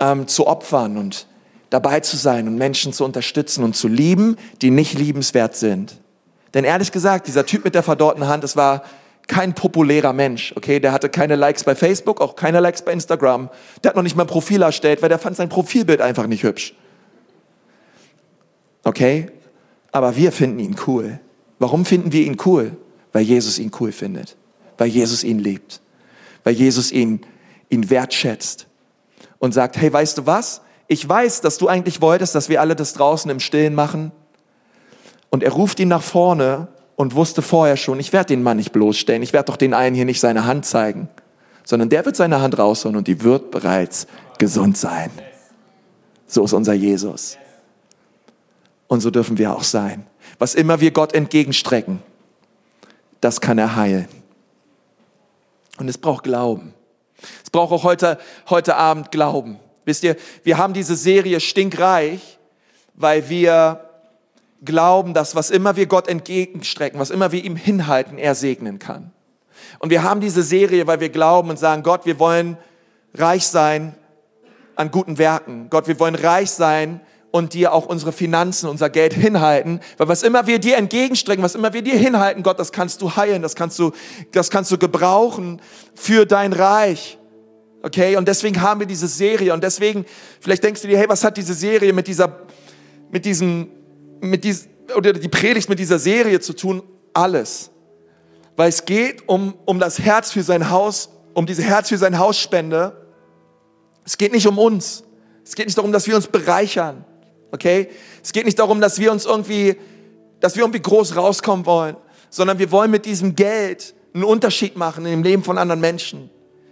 ähm, 0.00 0.26
zu 0.26 0.46
opfern 0.46 0.96
und 0.96 1.26
dabei 1.70 2.00
zu 2.00 2.16
sein 2.16 2.48
und 2.48 2.56
Menschen 2.56 2.92
zu 2.92 3.04
unterstützen 3.04 3.62
und 3.62 3.76
zu 3.76 3.88
lieben, 3.88 4.36
die 4.62 4.70
nicht 4.70 4.94
liebenswert 4.94 5.54
sind. 5.54 5.98
Denn 6.54 6.64
ehrlich 6.64 6.92
gesagt, 6.92 7.26
dieser 7.26 7.44
Typ 7.44 7.64
mit 7.64 7.74
der 7.74 7.82
verdorrten 7.82 8.26
Hand, 8.26 8.42
es 8.42 8.56
war 8.56 8.82
kein 9.28 9.54
populärer 9.54 10.12
Mensch, 10.12 10.52
okay? 10.56 10.80
Der 10.80 10.90
hatte 10.90 11.08
keine 11.08 11.36
Likes 11.36 11.62
bei 11.62 11.74
Facebook, 11.74 12.20
auch 12.20 12.34
keine 12.34 12.60
Likes 12.60 12.82
bei 12.82 12.92
Instagram. 12.92 13.50
Der 13.84 13.90
hat 13.90 13.96
noch 13.96 14.02
nicht 14.02 14.16
mal 14.16 14.24
ein 14.24 14.28
Profil 14.28 14.62
erstellt, 14.62 15.02
weil 15.02 15.10
der 15.10 15.18
fand 15.18 15.36
sein 15.36 15.50
Profilbild 15.50 16.00
einfach 16.00 16.26
nicht 16.26 16.42
hübsch. 16.42 16.74
Okay? 18.84 19.30
Aber 19.92 20.16
wir 20.16 20.32
finden 20.32 20.58
ihn 20.58 20.76
cool. 20.86 21.20
Warum 21.58 21.84
finden 21.84 22.12
wir 22.12 22.22
ihn 22.22 22.38
cool? 22.46 22.76
Weil 23.12 23.22
Jesus 23.22 23.58
ihn 23.58 23.70
cool 23.80 23.92
findet. 23.92 24.36
Weil 24.78 24.88
Jesus 24.88 25.22
ihn 25.24 25.38
liebt. 25.38 25.80
Weil 26.44 26.54
Jesus 26.54 26.90
ihn, 26.90 27.20
ihn 27.68 27.90
wertschätzt. 27.90 28.66
Und 29.38 29.52
sagt, 29.52 29.76
hey, 29.76 29.92
weißt 29.92 30.18
du 30.18 30.26
was? 30.26 30.62
Ich 30.86 31.06
weiß, 31.06 31.42
dass 31.42 31.58
du 31.58 31.68
eigentlich 31.68 32.00
wolltest, 32.00 32.34
dass 32.34 32.48
wir 32.48 32.60
alle 32.60 32.74
das 32.74 32.94
draußen 32.94 33.30
im 33.30 33.40
Stillen 33.40 33.74
machen. 33.74 34.10
Und 35.28 35.42
er 35.42 35.52
ruft 35.52 35.80
ihn 35.80 35.88
nach 35.88 36.02
vorne 36.02 36.68
und 36.98 37.14
wusste 37.14 37.42
vorher 37.42 37.76
schon, 37.76 38.00
ich 38.00 38.12
werde 38.12 38.34
den 38.34 38.42
Mann 38.42 38.56
nicht 38.56 38.72
bloßstellen, 38.72 39.22
ich 39.22 39.32
werde 39.32 39.46
doch 39.46 39.56
den 39.56 39.72
einen 39.72 39.94
hier 39.94 40.04
nicht 40.04 40.18
seine 40.18 40.46
Hand 40.46 40.66
zeigen, 40.66 41.08
sondern 41.62 41.88
der 41.88 42.04
wird 42.04 42.16
seine 42.16 42.40
Hand 42.40 42.58
rausholen 42.58 42.96
und 42.96 43.06
die 43.06 43.22
wird 43.22 43.52
bereits 43.52 44.08
gesund 44.38 44.76
sein. 44.76 45.12
So 46.26 46.44
ist 46.44 46.52
unser 46.52 46.72
Jesus. 46.72 47.38
Und 48.88 49.00
so 49.00 49.12
dürfen 49.12 49.38
wir 49.38 49.54
auch 49.54 49.62
sein. 49.62 50.08
Was 50.40 50.56
immer 50.56 50.80
wir 50.80 50.90
Gott 50.90 51.14
entgegenstrecken, 51.14 52.02
das 53.20 53.40
kann 53.40 53.58
er 53.58 53.76
heilen. 53.76 54.08
Und 55.78 55.88
es 55.88 55.98
braucht 55.98 56.24
Glauben. 56.24 56.74
Es 57.44 57.50
braucht 57.50 57.70
auch 57.70 57.84
heute, 57.84 58.18
heute 58.50 58.74
Abend 58.74 59.12
Glauben. 59.12 59.60
Wisst 59.84 60.02
ihr, 60.02 60.16
wir 60.42 60.58
haben 60.58 60.74
diese 60.74 60.96
Serie 60.96 61.38
stinkreich, 61.38 62.38
weil 62.94 63.28
wir 63.28 63.87
glauben, 64.64 65.14
dass 65.14 65.34
was 65.34 65.50
immer 65.50 65.76
wir 65.76 65.86
Gott 65.86 66.08
entgegenstrecken, 66.08 66.98
was 66.98 67.10
immer 67.10 67.32
wir 67.32 67.44
ihm 67.44 67.56
hinhalten, 67.56 68.18
er 68.18 68.34
segnen 68.34 68.78
kann. 68.78 69.12
Und 69.78 69.90
wir 69.90 70.02
haben 70.02 70.20
diese 70.20 70.42
Serie, 70.42 70.86
weil 70.86 71.00
wir 71.00 71.10
glauben 71.10 71.50
und 71.50 71.58
sagen, 71.58 71.82
Gott, 71.82 72.06
wir 72.06 72.18
wollen 72.18 72.56
reich 73.14 73.46
sein 73.46 73.94
an 74.76 74.90
guten 74.90 75.18
Werken. 75.18 75.68
Gott, 75.70 75.88
wir 75.88 75.98
wollen 76.00 76.14
reich 76.14 76.50
sein 76.50 77.00
und 77.30 77.54
dir 77.54 77.72
auch 77.72 77.86
unsere 77.86 78.12
Finanzen, 78.12 78.68
unser 78.68 78.90
Geld 78.90 79.12
hinhalten, 79.12 79.80
weil 79.98 80.08
was 80.08 80.22
immer 80.22 80.46
wir 80.46 80.58
dir 80.58 80.76
entgegenstrecken, 80.76 81.44
was 81.44 81.54
immer 81.54 81.72
wir 81.72 81.82
dir 81.82 81.96
hinhalten, 81.96 82.42
Gott, 82.42 82.58
das 82.58 82.72
kannst 82.72 83.02
du 83.02 83.16
heilen, 83.16 83.42
das 83.42 83.54
kannst 83.54 83.78
du, 83.78 83.92
das 84.32 84.50
kannst 84.50 84.70
du 84.70 84.78
gebrauchen 84.78 85.60
für 85.94 86.24
dein 86.24 86.52
Reich. 86.52 87.18
Okay? 87.82 88.16
Und 88.16 88.28
deswegen 88.28 88.60
haben 88.62 88.80
wir 88.80 88.86
diese 88.86 89.08
Serie 89.08 89.52
und 89.52 89.62
deswegen, 89.62 90.04
vielleicht 90.40 90.64
denkst 90.64 90.82
du 90.82 90.88
dir, 90.88 90.98
hey, 90.98 91.08
was 91.08 91.22
hat 91.22 91.36
diese 91.36 91.54
Serie 91.54 91.92
mit 91.92 92.06
dieser, 92.06 92.38
mit 93.10 93.24
diesem, 93.24 93.68
mit 94.20 94.44
diesem, 94.44 94.70
oder 94.96 95.12
die 95.12 95.28
Predigt 95.28 95.68
mit 95.68 95.78
dieser 95.78 95.98
Serie 95.98 96.40
zu 96.40 96.52
tun? 96.54 96.82
Alles. 97.12 97.70
Weil 98.56 98.68
es 98.68 98.84
geht 98.84 99.28
um, 99.28 99.54
um 99.64 99.78
das 99.78 99.98
Herz 99.98 100.32
für 100.32 100.42
sein 100.42 100.70
Haus, 100.70 101.10
um 101.34 101.46
diese 101.46 101.62
Herz 101.62 101.88
für 101.88 101.98
sein 101.98 102.18
Haus 102.18 102.38
Spende. 102.38 103.06
Es 104.04 104.18
geht 104.18 104.32
nicht 104.32 104.46
um 104.46 104.58
uns. 104.58 105.04
Es 105.44 105.54
geht 105.54 105.66
nicht 105.66 105.78
darum, 105.78 105.92
dass 105.92 106.06
wir 106.06 106.16
uns 106.16 106.26
bereichern. 106.26 107.04
Okay? 107.52 107.88
Es 108.22 108.32
geht 108.32 108.44
nicht 108.44 108.58
darum, 108.58 108.80
dass 108.80 108.98
wir 108.98 109.12
uns 109.12 109.24
irgendwie, 109.24 109.76
dass 110.40 110.56
wir 110.56 110.62
irgendwie 110.62 110.82
groß 110.82 111.16
rauskommen 111.16 111.66
wollen, 111.66 111.96
sondern 112.30 112.58
wir 112.58 112.70
wollen 112.70 112.90
mit 112.90 113.06
diesem 113.06 113.34
Geld 113.34 113.94
einen 114.14 114.24
Unterschied 114.24 114.76
machen 114.76 115.04
dem 115.04 115.22
Leben 115.22 115.44
von 115.44 115.58
anderen 115.58 115.80
Menschen. 115.80 116.30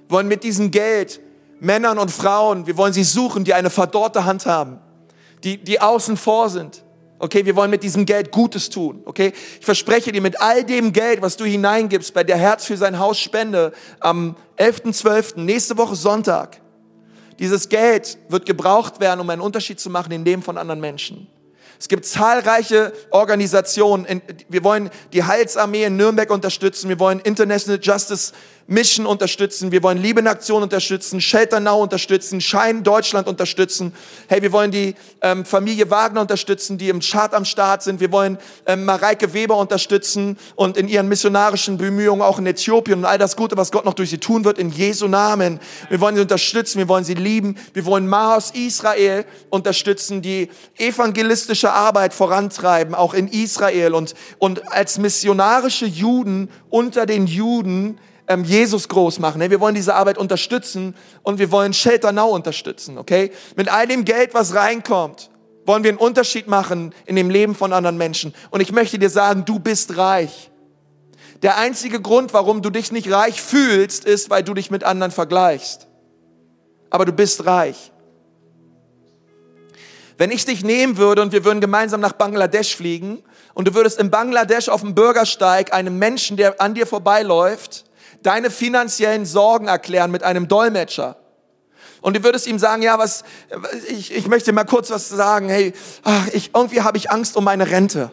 Wir 0.09 0.16
wollen 0.16 0.28
mit 0.28 0.42
diesem 0.44 0.70
Geld 0.70 1.20
Männern 1.61 1.99
und 1.99 2.11
Frauen, 2.11 2.66
wir 2.66 2.76
wollen 2.76 2.92
sie 2.92 3.05
suchen, 3.05 3.44
die 3.44 3.55
eine 3.55 3.70
verdorrte 3.70 4.24
Hand 4.24 4.47
haben, 4.47 4.78
die, 5.42 5.57
die 5.62 5.80
außen 5.80 6.16
vor 6.16 6.51
sind. 6.51 6.82
Okay, 7.26 7.44
wir 7.44 7.56
wollen 7.56 7.72
mit 7.72 7.82
diesem 7.82 8.06
Geld 8.06 8.30
Gutes 8.30 8.70
tun. 8.70 9.02
Okay, 9.04 9.32
ich 9.58 9.66
verspreche 9.66 10.12
dir, 10.12 10.20
mit 10.20 10.40
all 10.40 10.62
dem 10.62 10.92
Geld, 10.92 11.22
was 11.22 11.36
du 11.36 11.44
hineingibst 11.44 12.14
bei 12.14 12.22
der 12.22 12.36
Herz 12.36 12.66
für 12.66 12.76
sein 12.76 13.00
Haus 13.00 13.18
Spende 13.18 13.72
am 13.98 14.36
11.12., 14.58 15.40
nächste 15.40 15.76
Woche 15.76 15.96
Sonntag, 15.96 16.60
dieses 17.40 17.68
Geld 17.68 18.16
wird 18.28 18.46
gebraucht 18.46 19.00
werden, 19.00 19.18
um 19.18 19.28
einen 19.28 19.42
Unterschied 19.42 19.80
zu 19.80 19.90
machen 19.90 20.12
in 20.12 20.24
dem 20.24 20.40
von 20.40 20.56
anderen 20.56 20.78
Menschen. 20.78 21.26
Es 21.80 21.88
gibt 21.88 22.04
zahlreiche 22.06 22.92
Organisationen. 23.10 24.22
Wir 24.48 24.62
wollen 24.62 24.88
die 25.12 25.24
Heilsarmee 25.24 25.82
in 25.82 25.96
Nürnberg 25.96 26.30
unterstützen. 26.30 26.88
Wir 26.88 27.00
wollen 27.00 27.18
International 27.18 27.80
Justice 27.82 28.34
Mission 28.68 29.06
unterstützen, 29.06 29.70
wir 29.70 29.82
wollen 29.84 29.98
Liebe 29.98 30.18
in 30.18 30.26
Aktion 30.26 30.62
unterstützen, 30.62 31.20
Shelter 31.20 31.60
Now 31.60 31.80
unterstützen, 31.80 32.40
Schein 32.40 32.82
Deutschland 32.82 33.28
unterstützen. 33.28 33.94
Hey, 34.26 34.42
wir 34.42 34.50
wollen 34.50 34.72
die 34.72 34.96
ähm, 35.22 35.44
Familie 35.44 35.88
Wagner 35.90 36.20
unterstützen, 36.20 36.76
die 36.76 36.88
im 36.88 36.98
Chart 36.98 37.32
am 37.32 37.44
Start 37.44 37.84
sind. 37.84 38.00
Wir 38.00 38.10
wollen 38.10 38.38
ähm, 38.66 38.84
Mareike 38.84 39.32
Weber 39.34 39.56
unterstützen 39.56 40.36
und 40.56 40.76
in 40.76 40.88
ihren 40.88 41.06
missionarischen 41.06 41.78
Bemühungen 41.78 42.22
auch 42.22 42.40
in 42.40 42.46
Äthiopien 42.46 42.98
und 42.98 43.04
all 43.04 43.18
das 43.18 43.36
Gute, 43.36 43.56
was 43.56 43.70
Gott 43.70 43.84
noch 43.84 43.94
durch 43.94 44.10
sie 44.10 44.18
tun 44.18 44.44
wird, 44.44 44.58
in 44.58 44.70
Jesu 44.70 45.06
Namen. 45.06 45.60
Wir 45.88 46.00
wollen 46.00 46.16
sie 46.16 46.22
unterstützen, 46.22 46.78
wir 46.78 46.88
wollen 46.88 47.04
sie 47.04 47.14
lieben. 47.14 47.56
Wir 47.72 47.84
wollen 47.84 48.08
Maos 48.08 48.50
Israel 48.50 49.26
unterstützen, 49.48 50.22
die 50.22 50.48
evangelistische 50.76 51.72
Arbeit 51.72 52.14
vorantreiben, 52.14 52.96
auch 52.96 53.14
in 53.14 53.28
Israel 53.28 53.94
und, 53.94 54.14
und 54.38 54.72
als 54.72 54.98
missionarische 54.98 55.86
Juden 55.86 56.48
unter 56.68 57.06
den 57.06 57.28
Juden 57.28 57.98
ähm, 58.28 58.44
Jesus 58.44 58.88
groß 58.88 59.18
machen. 59.18 59.40
Wir 59.40 59.60
wollen 59.60 59.74
diese 59.74 59.94
Arbeit 59.94 60.18
unterstützen 60.18 60.94
und 61.22 61.38
wir 61.38 61.50
wollen 61.50 61.72
Shelter 61.72 62.12
Now 62.12 62.34
unterstützen, 62.34 62.98
okay? 62.98 63.30
Mit 63.56 63.68
all 63.68 63.86
dem 63.86 64.04
Geld, 64.04 64.34
was 64.34 64.54
reinkommt, 64.54 65.30
wollen 65.64 65.82
wir 65.82 65.90
einen 65.90 65.98
Unterschied 65.98 66.46
machen 66.46 66.94
in 67.06 67.16
dem 67.16 67.30
Leben 67.30 67.54
von 67.54 67.72
anderen 67.72 67.96
Menschen. 67.96 68.34
Und 68.50 68.60
ich 68.60 68.72
möchte 68.72 68.98
dir 68.98 69.10
sagen, 69.10 69.44
du 69.44 69.58
bist 69.58 69.96
reich. 69.96 70.50
Der 71.42 71.58
einzige 71.58 72.00
Grund, 72.00 72.32
warum 72.32 72.62
du 72.62 72.70
dich 72.70 72.92
nicht 72.92 73.10
reich 73.10 73.42
fühlst, 73.42 74.04
ist, 74.04 74.30
weil 74.30 74.42
du 74.42 74.54
dich 74.54 74.70
mit 74.70 74.84
anderen 74.84 75.12
vergleichst. 75.12 75.86
Aber 76.88 77.04
du 77.04 77.12
bist 77.12 77.46
reich. 77.46 77.92
Wenn 80.18 80.30
ich 80.30 80.46
dich 80.46 80.64
nehmen 80.64 80.96
würde 80.96 81.20
und 81.20 81.32
wir 81.32 81.44
würden 81.44 81.60
gemeinsam 81.60 82.00
nach 82.00 82.12
Bangladesch 82.12 82.74
fliegen 82.74 83.22
und 83.52 83.68
du 83.68 83.74
würdest 83.74 84.00
in 84.00 84.10
Bangladesch 84.10 84.70
auf 84.70 84.80
dem 84.80 84.94
Bürgersteig 84.94 85.74
einem 85.74 85.98
Menschen, 85.98 86.38
der 86.38 86.58
an 86.60 86.74
dir 86.74 86.86
vorbeiläuft, 86.86 87.86
deine 88.26 88.50
finanziellen 88.50 89.24
Sorgen 89.24 89.68
erklären 89.68 90.10
mit 90.10 90.22
einem 90.22 90.48
Dolmetscher. 90.48 91.16
Und 92.00 92.16
du 92.16 92.24
würdest 92.24 92.46
ihm 92.46 92.58
sagen, 92.58 92.82
ja, 92.82 92.98
was, 92.98 93.24
ich, 93.88 94.14
ich 94.14 94.26
möchte 94.28 94.52
mal 94.52 94.64
kurz 94.64 94.90
was 94.90 95.08
sagen. 95.08 95.48
Hey, 95.48 95.72
ach, 96.04 96.28
ich, 96.32 96.50
irgendwie 96.54 96.82
habe 96.82 96.98
ich 96.98 97.10
Angst 97.10 97.36
um 97.36 97.44
meine 97.44 97.70
Rente. 97.70 98.12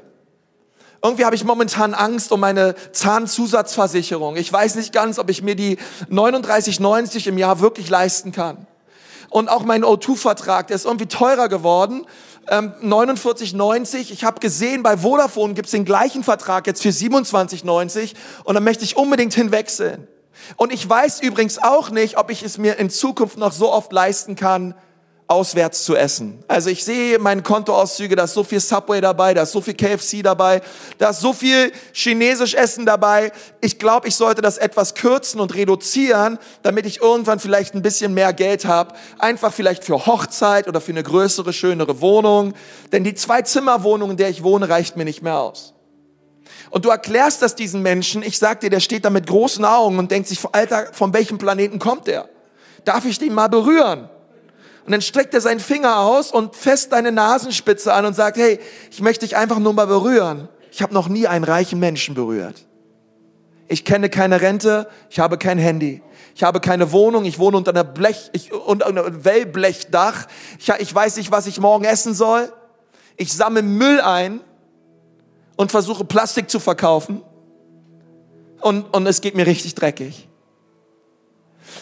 Irgendwie 1.03 1.25
habe 1.25 1.35
ich 1.35 1.43
momentan 1.43 1.93
Angst 1.93 2.31
um 2.31 2.39
meine 2.39 2.75
Zahnzusatzversicherung. 2.91 4.37
Ich 4.37 4.51
weiß 4.51 4.75
nicht 4.75 4.93
ganz, 4.93 5.19
ob 5.19 5.29
ich 5.29 5.41
mir 5.41 5.55
die 5.55 5.77
39,90 6.09 7.27
im 7.27 7.37
Jahr 7.37 7.59
wirklich 7.59 7.89
leisten 7.89 8.31
kann. 8.31 8.67
Und 9.33 9.49
auch 9.49 9.63
mein 9.63 9.83
O2-Vertrag, 9.83 10.67
der 10.67 10.75
ist 10.75 10.85
irgendwie 10.85 11.07
teurer 11.07 11.49
geworden 11.49 12.05
ähm, 12.47 12.71
49,90. 12.83 14.11
Ich 14.11 14.23
habe 14.23 14.39
gesehen, 14.39 14.83
bei 14.83 14.97
Vodafone 14.97 15.55
gibt's 15.55 15.71
den 15.71 15.85
gleichen 15.85 16.23
Vertrag 16.23 16.67
jetzt 16.67 16.83
für 16.83 16.89
27,90 16.89 18.13
und 18.43 18.53
dann 18.53 18.63
möchte 18.63 18.83
ich 18.83 18.95
unbedingt 18.95 19.33
hinwechseln. 19.33 20.07
Und 20.55 20.71
ich 20.71 20.87
weiß 20.87 21.21
übrigens 21.23 21.57
auch 21.57 21.89
nicht, 21.89 22.19
ob 22.19 22.29
ich 22.29 22.43
es 22.43 22.59
mir 22.59 22.77
in 22.77 22.91
Zukunft 22.91 23.37
noch 23.37 23.53
so 23.53 23.73
oft 23.73 23.91
leisten 23.91 24.35
kann, 24.35 24.75
auswärts 25.27 25.83
zu 25.83 25.95
essen. 25.95 26.43
Also 26.47 26.69
ich 26.69 26.83
sehe 26.83 27.17
meine 27.17 27.41
Kontoauszüge, 27.41 28.15
da 28.15 28.25
ist 28.25 28.33
so 28.33 28.43
viel 28.43 28.59
Subway 28.59 29.01
dabei, 29.01 29.33
da 29.33 29.43
ist 29.43 29.51
so 29.51 29.61
viel 29.61 29.73
KFC 29.73 30.21
dabei, 30.21 30.61
da 30.97 31.09
ist 31.09 31.21
so 31.21 31.33
viel 31.33 31.71
chinesisch 31.93 32.53
Essen 32.53 32.85
dabei. 32.85 33.31
Ich 33.61 33.79
glaube, 33.79 34.07
ich 34.07 34.15
sollte 34.15 34.41
das 34.41 34.57
etwas 34.57 34.95
kürzen 34.95 35.39
und 35.39 35.55
reduzieren, 35.55 36.37
damit 36.61 36.85
ich 36.85 37.01
irgendwann 37.01 37.39
vielleicht 37.39 37.73
ein 37.73 37.81
bisschen 37.81 38.13
mehr 38.13 38.33
Geld 38.33 38.65
habe. 38.65 38.93
Einfach 39.17 39.53
vielleicht 39.53 39.83
für 39.83 40.05
Hochzeit 40.05 40.67
oder 40.67 40.81
für 40.81 40.91
eine 40.91 41.03
größere, 41.03 41.53
schönere 41.53 42.01
Wohnung. 42.01 42.53
Denn 42.91 43.03
die 43.03 43.15
Zwei-Zimmer-Wohnung, 43.15 44.11
in 44.11 44.17
der 44.17 44.29
ich 44.29 44.43
wohne, 44.43 44.69
reicht 44.69 44.97
mir 44.97 45.05
nicht 45.05 45.21
mehr 45.21 45.39
aus. 45.39 45.73
Und 46.69 46.85
du 46.85 46.89
erklärst 46.89 47.41
das 47.41 47.55
diesen 47.55 47.81
Menschen. 47.81 48.23
Ich 48.23 48.39
sag 48.39 48.59
dir, 48.59 48.69
der 48.69 48.79
steht 48.79 49.05
da 49.05 49.09
mit 49.09 49.27
großen 49.27 49.63
Augen 49.63 49.99
und 49.99 50.11
denkt 50.11 50.27
sich, 50.27 50.39
Alter, 50.51 50.87
von 50.91 51.13
welchem 51.13 51.37
Planeten 51.37 51.79
kommt 51.79 52.07
der? 52.07 52.27
Darf 52.83 53.05
ich 53.05 53.19
den 53.19 53.33
mal 53.33 53.47
berühren? 53.47 54.09
Und 54.85 54.91
dann 54.91 55.01
streckt 55.01 55.33
er 55.33 55.41
seinen 55.41 55.59
Finger 55.59 55.99
aus 55.99 56.31
und 56.31 56.55
fest 56.55 56.91
deine 56.91 57.11
Nasenspitze 57.11 57.93
an 57.93 58.05
und 58.05 58.15
sagt, 58.15 58.37
hey, 58.37 58.59
ich 58.91 59.01
möchte 59.01 59.25
dich 59.25 59.37
einfach 59.37 59.59
nur 59.59 59.73
mal 59.73 59.87
berühren. 59.87 60.49
Ich 60.71 60.81
habe 60.81 60.93
noch 60.93 61.07
nie 61.07 61.27
einen 61.27 61.45
reichen 61.45 61.79
Menschen 61.79 62.15
berührt. 62.15 62.65
Ich 63.67 63.85
kenne 63.85 64.09
keine 64.09 64.41
Rente, 64.41 64.87
ich 65.09 65.19
habe 65.19 65.37
kein 65.37 65.57
Handy. 65.57 66.01
Ich 66.35 66.43
habe 66.43 66.59
keine 66.59 66.91
Wohnung, 66.91 67.25
ich 67.25 67.39
wohne 67.39 67.57
unter 67.57 67.71
einer 67.71 67.83
Blech, 67.83 68.29
ich, 68.33 68.51
unter 68.51 68.87
einem 68.87 69.23
Wellblechdach. 69.23 70.27
Ich, 70.59 70.69
ich 70.69 70.93
weiß 70.93 71.17
nicht, 71.17 71.31
was 71.31 71.47
ich 71.47 71.59
morgen 71.59 71.85
essen 71.85 72.13
soll. 72.13 72.51
Ich 73.15 73.31
sammle 73.31 73.61
Müll 73.61 74.01
ein 74.01 74.41
und 75.55 75.71
versuche 75.71 76.03
Plastik 76.03 76.49
zu 76.49 76.59
verkaufen. 76.59 77.21
Und, 78.61 78.93
und 78.93 79.05
es 79.07 79.21
geht 79.21 79.35
mir 79.35 79.45
richtig 79.45 79.75
dreckig. 79.75 80.27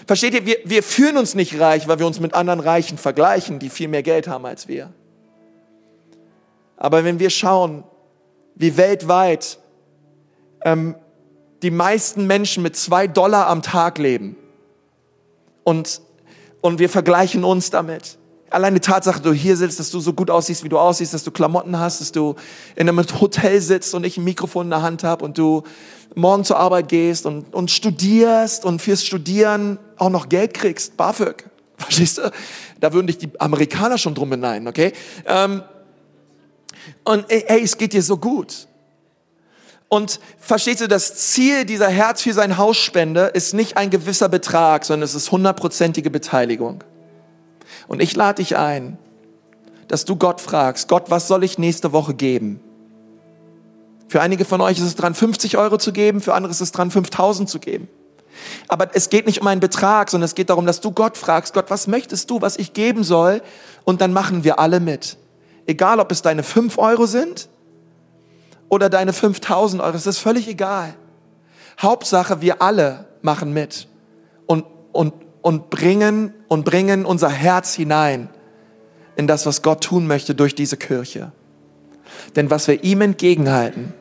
Versteht 0.08 0.34
ihr, 0.34 0.46
wir, 0.46 0.58
wir 0.64 0.84
fühlen 0.84 1.18
uns 1.18 1.36
nicht 1.36 1.60
reich, 1.60 1.88
weil 1.88 2.00
wir 2.00 2.08
uns 2.08 2.20
mit 2.20 2.34
anderen 2.34 2.60
Reichen 2.60 2.98
vergleichen, 2.98 3.60
die 3.60 3.70
viel 3.70 3.88
mehr 3.88 4.04
Geld 4.04 4.28
haben 4.28 4.46
als 4.46 4.68
wir. 4.68 4.92
Aber 6.78 7.04
wenn 7.04 7.20
wir 7.20 7.30
schauen, 7.30 7.84
wie 8.56 8.78
weltweit 8.78 9.60
ähm, 10.64 10.96
die 11.62 11.72
meisten 11.72 12.28
Menschen 12.28 12.64
mit 12.64 12.76
zwei 12.76 13.08
Dollar 13.08 13.48
am 13.48 13.62
Tag 13.62 13.98
leben 13.98 14.36
und, 15.64 16.02
und 16.62 16.80
wir 16.80 16.90
vergleichen 16.90 17.44
uns 17.44 17.70
damit, 17.70 18.18
Allein 18.52 18.74
die 18.74 18.82
Tatsache, 18.82 19.22
dass 19.22 19.32
du 19.32 19.34
hier 19.34 19.56
sitzt, 19.56 19.80
dass 19.80 19.92
du 19.92 20.02
so 20.02 20.12
gut 20.12 20.30
aussiehst, 20.30 20.66
wie 20.66 20.70
du 20.70 20.78
aussiehst, 20.78 21.14
dass 21.14 21.24
du 21.24 21.32
Klamotten 21.32 21.80
hast, 21.80 22.02
dass 22.02 22.12
du 22.12 22.36
in 22.76 22.90
einem 22.90 23.02
Hotel 23.22 23.62
sitzt 23.62 23.96
und 23.96 24.06
ich 24.06 24.18
ein 24.18 24.26
Mikrofon 24.26 24.66
in 24.66 24.72
der 24.72 24.82
Hand 24.82 25.06
habe 25.06 25.24
und 25.24 25.38
du 25.38 25.64
morgen 26.16 26.44
zur 26.44 26.58
Arbeit 26.58 26.90
gehst 26.90 27.26
und, 27.26 27.54
und 27.54 27.72
studierst 27.72 28.66
und 28.66 28.82
fürs 28.82 29.06
Studieren 29.06 29.80
auch 29.98 30.10
noch 30.10 30.30
Geld 30.30 30.54
kriegst, 30.54 30.98
BAföG. 30.98 31.46
Verstehst 31.78 32.18
du? 32.18 32.32
Da 32.80 32.94
würden 32.94 33.08
dich 33.08 33.18
die 33.18 33.30
Amerikaner 33.40 33.98
schon 33.98 34.14
drum 34.14 34.30
beneiden, 34.30 34.68
okay? 34.68 34.94
Ähm, 35.26 35.64
und 37.04 37.26
ey, 37.30 37.62
es 37.64 37.78
geht 37.78 37.94
dir 37.94 38.04
so 38.04 38.18
gut. 38.18 38.68
Und 39.88 40.20
verstehst 40.38 40.82
du, 40.82 40.88
das 40.88 41.16
Ziel 41.16 41.66
dieser 41.66 41.90
Herz 41.90 42.22
für 42.22 42.34
sein 42.34 42.58
Hausspende 42.58 43.26
ist 43.34 43.54
nicht 43.54 43.76
ein 43.76 43.90
gewisser 43.90 44.30
Betrag, 44.30 44.86
sondern 44.86 45.04
es 45.04 45.16
ist 45.16 45.32
hundertprozentige 45.32 46.10
Beteiligung. 46.10 46.84
Und 47.88 48.02
ich 48.02 48.16
lade 48.16 48.42
dich 48.42 48.56
ein, 48.58 48.98
dass 49.90 50.06
du 50.06 50.16
Gott 50.16 50.40
fragst, 50.40 50.88
Gott, 50.88 51.10
was 51.10 51.28
soll 51.28 51.44
ich 51.44 51.58
nächste 51.58 51.92
Woche 51.92 52.14
geben? 52.14 52.62
Für 54.12 54.20
einige 54.20 54.44
von 54.44 54.60
euch 54.60 54.78
ist 54.78 54.84
es 54.84 54.96
dran, 54.96 55.16
50 55.16 55.58
Euro 55.58 55.78
zu 55.78 55.94
geben, 55.94 56.20
für 56.20 56.34
andere 56.34 56.52
ist 56.52 56.60
es 56.60 56.74
dran, 56.74 56.92
5000 56.92 57.50
zu 57.50 57.60
geben. 57.60 57.88
Aber 58.68 58.94
es 58.94 59.08
geht 59.08 59.26
nicht 59.26 59.40
um 59.40 59.48
einen 59.48 59.62
Betrag, 59.62 60.10
sondern 60.10 60.26
es 60.26 60.36
geht 60.36 60.50
darum, 60.50 60.66
dass 60.66 60.82
du 60.82 60.92
Gott 60.92 61.16
fragst, 61.16 61.54
Gott, 61.54 61.70
was 61.70 61.88
möchtest 61.88 62.30
du, 62.30 62.42
was 62.42 62.58
ich 62.58 62.74
geben 62.74 63.06
soll? 63.06 63.42
Und 63.86 64.02
dann 64.02 64.12
machen 64.12 64.44
wir 64.44 64.60
alle 64.60 64.82
mit. 64.82 65.16
Egal, 65.66 66.02
ob 66.02 66.12
es 66.12 66.22
deine 66.22 66.44
fünf 66.44 66.78
Euro 66.78 67.06
sind 67.06 67.48
oder 68.68 68.90
deine 68.90 69.14
5000 69.14 69.82
Euro, 69.82 69.94
das 69.94 70.06
ist 70.06 70.18
völlig 70.18 70.46
egal. 70.50 70.94
Hauptsache, 71.80 72.42
wir 72.42 72.62
alle 72.62 73.08
machen 73.22 73.54
mit 73.54 73.88
und, 74.46 74.66
und, 74.92 75.14
und 75.42 75.70
bringen, 75.70 76.34
und 76.50 76.66
bringen 76.66 77.06
unser 77.06 77.30
Herz 77.30 77.76
hinein 77.76 78.28
in 79.16 79.28
das, 79.28 79.46
was 79.46 79.62
Gott 79.62 79.86
tun 79.86 80.06
möchte 80.06 80.36
durch 80.36 80.54
diese 80.54 80.76
Kirche. 80.76 81.32
Denn 82.36 82.50
was 82.50 82.68
wir 82.68 82.84
ihm 82.84 83.00
entgegenhalten, 83.00 83.94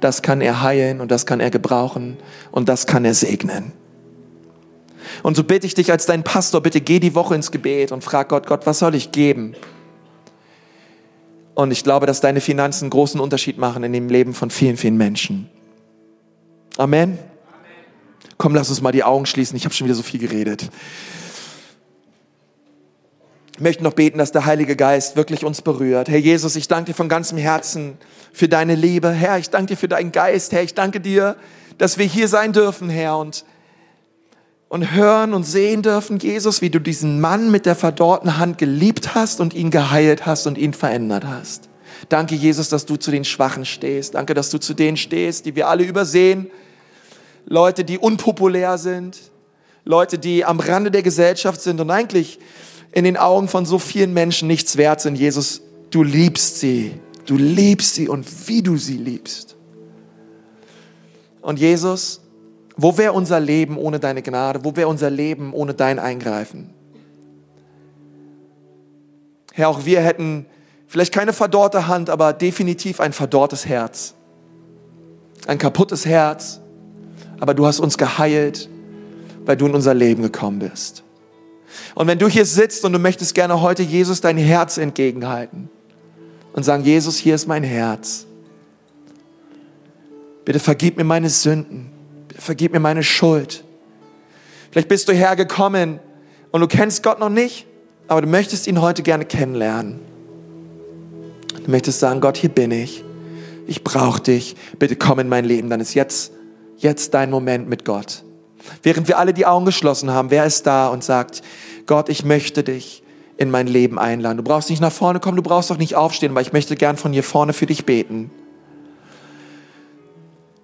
das 0.00 0.22
kann 0.22 0.40
er 0.40 0.62
heilen 0.62 1.00
und 1.00 1.10
das 1.10 1.26
kann 1.26 1.40
er 1.40 1.50
gebrauchen 1.50 2.16
und 2.50 2.68
das 2.68 2.86
kann 2.86 3.04
er 3.04 3.14
segnen. 3.14 3.72
Und 5.22 5.36
so 5.36 5.44
bitte 5.44 5.66
ich 5.66 5.74
dich 5.74 5.90
als 5.90 6.06
dein 6.06 6.22
Pastor, 6.22 6.60
bitte 6.60 6.80
geh 6.80 7.00
die 7.00 7.14
Woche 7.14 7.34
ins 7.34 7.50
Gebet 7.50 7.92
und 7.92 8.04
frag 8.04 8.28
Gott, 8.28 8.46
Gott, 8.46 8.66
was 8.66 8.78
soll 8.78 8.94
ich 8.94 9.10
geben? 9.10 9.54
Und 11.54 11.72
ich 11.72 11.82
glaube, 11.82 12.06
dass 12.06 12.20
deine 12.20 12.40
Finanzen 12.40 12.84
einen 12.84 12.90
großen 12.90 13.20
Unterschied 13.20 13.58
machen 13.58 13.82
in 13.82 13.92
dem 13.92 14.08
Leben 14.08 14.32
von 14.34 14.50
vielen, 14.50 14.76
vielen 14.76 14.96
Menschen. 14.96 15.48
Amen. 16.76 17.18
Komm, 18.36 18.54
lass 18.54 18.70
uns 18.70 18.80
mal 18.80 18.92
die 18.92 19.02
Augen 19.02 19.26
schließen. 19.26 19.56
Ich 19.56 19.64
habe 19.64 19.74
schon 19.74 19.86
wieder 19.86 19.96
so 19.96 20.04
viel 20.04 20.20
geredet. 20.20 20.70
Ich 23.58 23.62
möchte 23.64 23.82
noch 23.82 23.94
beten, 23.94 24.18
dass 24.18 24.30
der 24.30 24.46
Heilige 24.46 24.76
Geist 24.76 25.16
wirklich 25.16 25.44
uns 25.44 25.62
berührt. 25.62 26.08
Herr 26.08 26.18
Jesus, 26.18 26.54
ich 26.54 26.68
danke 26.68 26.92
dir 26.92 26.94
von 26.94 27.08
ganzem 27.08 27.38
Herzen 27.38 27.98
für 28.32 28.48
deine 28.48 28.76
Liebe. 28.76 29.10
Herr, 29.10 29.36
ich 29.36 29.50
danke 29.50 29.74
dir 29.74 29.76
für 29.76 29.88
deinen 29.88 30.12
Geist. 30.12 30.52
Herr, 30.52 30.62
ich 30.62 30.74
danke 30.74 31.00
dir, 31.00 31.34
dass 31.76 31.98
wir 31.98 32.06
hier 32.06 32.28
sein 32.28 32.52
dürfen, 32.52 32.88
Herr, 32.88 33.18
und, 33.18 33.44
und 34.68 34.92
hören 34.92 35.34
und 35.34 35.42
sehen 35.42 35.82
dürfen, 35.82 36.20
Jesus, 36.20 36.62
wie 36.62 36.70
du 36.70 36.78
diesen 36.78 37.20
Mann 37.20 37.50
mit 37.50 37.66
der 37.66 37.74
verdorrten 37.74 38.38
Hand 38.38 38.58
geliebt 38.58 39.16
hast 39.16 39.40
und 39.40 39.54
ihn 39.54 39.72
geheilt 39.72 40.24
hast 40.24 40.46
und 40.46 40.56
ihn 40.56 40.72
verändert 40.72 41.24
hast. 41.26 41.68
Danke, 42.08 42.36
Jesus, 42.36 42.68
dass 42.68 42.86
du 42.86 42.94
zu 42.94 43.10
den 43.10 43.24
Schwachen 43.24 43.64
stehst. 43.64 44.14
Danke, 44.14 44.34
dass 44.34 44.50
du 44.50 44.58
zu 44.58 44.72
denen 44.72 44.96
stehst, 44.96 45.46
die 45.46 45.56
wir 45.56 45.66
alle 45.66 45.82
übersehen. 45.82 46.48
Leute, 47.44 47.84
die 47.84 47.98
unpopulär 47.98 48.78
sind. 48.78 49.18
Leute, 49.84 50.16
die 50.16 50.44
am 50.44 50.60
Rande 50.60 50.92
der 50.92 51.02
Gesellschaft 51.02 51.60
sind 51.60 51.80
und 51.80 51.90
eigentlich 51.90 52.38
in 52.92 53.04
den 53.04 53.16
Augen 53.16 53.48
von 53.48 53.66
so 53.66 53.78
vielen 53.78 54.14
Menschen 54.14 54.48
nichts 54.48 54.76
wert 54.76 55.00
sind. 55.00 55.16
Jesus, 55.16 55.60
du 55.90 56.02
liebst 56.02 56.60
sie. 56.60 56.92
Du 57.26 57.36
liebst 57.36 57.94
sie 57.94 58.08
und 58.08 58.26
wie 58.48 58.62
du 58.62 58.78
sie 58.78 58.96
liebst. 58.96 59.56
Und 61.42 61.58
Jesus, 61.58 62.22
wo 62.76 62.96
wäre 62.96 63.12
unser 63.12 63.38
Leben 63.40 63.76
ohne 63.76 63.98
deine 63.98 64.22
Gnade? 64.22 64.64
Wo 64.64 64.74
wäre 64.76 64.88
unser 64.88 65.10
Leben 65.10 65.52
ohne 65.52 65.74
dein 65.74 65.98
Eingreifen? 65.98 66.70
Herr, 69.52 69.68
auch 69.68 69.84
wir 69.84 70.00
hätten 70.00 70.46
vielleicht 70.86 71.12
keine 71.12 71.32
verdorrte 71.32 71.88
Hand, 71.88 72.08
aber 72.08 72.32
definitiv 72.32 73.00
ein 73.00 73.12
verdorrtes 73.12 73.66
Herz. 73.66 74.14
Ein 75.46 75.58
kaputtes 75.58 76.06
Herz. 76.06 76.60
Aber 77.40 77.54
du 77.54 77.66
hast 77.66 77.80
uns 77.80 77.98
geheilt, 77.98 78.68
weil 79.44 79.56
du 79.56 79.66
in 79.66 79.74
unser 79.74 79.94
Leben 79.94 80.22
gekommen 80.22 80.60
bist. 80.60 81.02
Und 81.94 82.06
wenn 82.06 82.18
du 82.18 82.28
hier 82.28 82.44
sitzt 82.44 82.84
und 82.84 82.92
du 82.92 82.98
möchtest 82.98 83.34
gerne 83.34 83.60
heute 83.60 83.82
Jesus 83.82 84.20
dein 84.20 84.36
Herz 84.38 84.78
entgegenhalten 84.78 85.68
und 86.52 86.62
sagen, 86.64 86.84
Jesus, 86.84 87.18
hier 87.18 87.34
ist 87.34 87.46
mein 87.46 87.62
Herz. 87.62 88.26
Bitte 90.44 90.60
vergib 90.60 90.96
mir 90.96 91.04
meine 91.04 91.28
Sünden. 91.28 91.90
Bitte 92.28 92.40
vergib 92.40 92.72
mir 92.72 92.80
meine 92.80 93.02
Schuld. 93.02 93.64
Vielleicht 94.70 94.88
bist 94.88 95.08
du 95.08 95.12
hergekommen 95.12 96.00
und 96.50 96.60
du 96.60 96.66
kennst 96.66 97.02
Gott 97.02 97.20
noch 97.20 97.28
nicht, 97.28 97.66
aber 98.06 98.22
du 98.22 98.28
möchtest 98.28 98.66
ihn 98.66 98.80
heute 98.80 99.02
gerne 99.02 99.24
kennenlernen. 99.24 100.00
Du 101.64 101.70
möchtest 101.70 102.00
sagen, 102.00 102.20
Gott, 102.20 102.36
hier 102.36 102.50
bin 102.50 102.70
ich. 102.70 103.04
Ich 103.66 103.84
brauche 103.84 104.22
dich. 104.22 104.56
Bitte 104.78 104.96
komm 104.96 105.18
in 105.18 105.28
mein 105.28 105.44
Leben. 105.44 105.68
Dann 105.68 105.80
ist 105.80 105.92
jetzt, 105.92 106.32
jetzt 106.78 107.12
dein 107.12 107.30
Moment 107.30 107.68
mit 107.68 107.84
Gott. 107.84 108.24
Während 108.82 109.08
wir 109.08 109.18
alle 109.18 109.34
die 109.34 109.46
Augen 109.46 109.64
geschlossen 109.64 110.10
haben, 110.10 110.30
wer 110.30 110.44
ist 110.44 110.66
da 110.66 110.88
und 110.88 111.04
sagt, 111.04 111.42
Gott, 111.86 112.08
ich 112.08 112.24
möchte 112.24 112.62
dich 112.62 113.02
in 113.36 113.50
mein 113.50 113.66
Leben 113.66 113.98
einladen. 113.98 114.36
Du 114.36 114.42
brauchst 114.42 114.68
nicht 114.68 114.80
nach 114.80 114.92
vorne 114.92 115.20
kommen, 115.20 115.36
du 115.36 115.42
brauchst 115.42 115.70
auch 115.70 115.78
nicht 115.78 115.94
aufstehen, 115.94 116.32
aber 116.32 116.40
ich 116.40 116.52
möchte 116.52 116.76
gern 116.76 116.96
von 116.96 117.12
hier 117.12 117.22
vorne 117.22 117.52
für 117.52 117.66
dich 117.66 117.86
beten. 117.86 118.30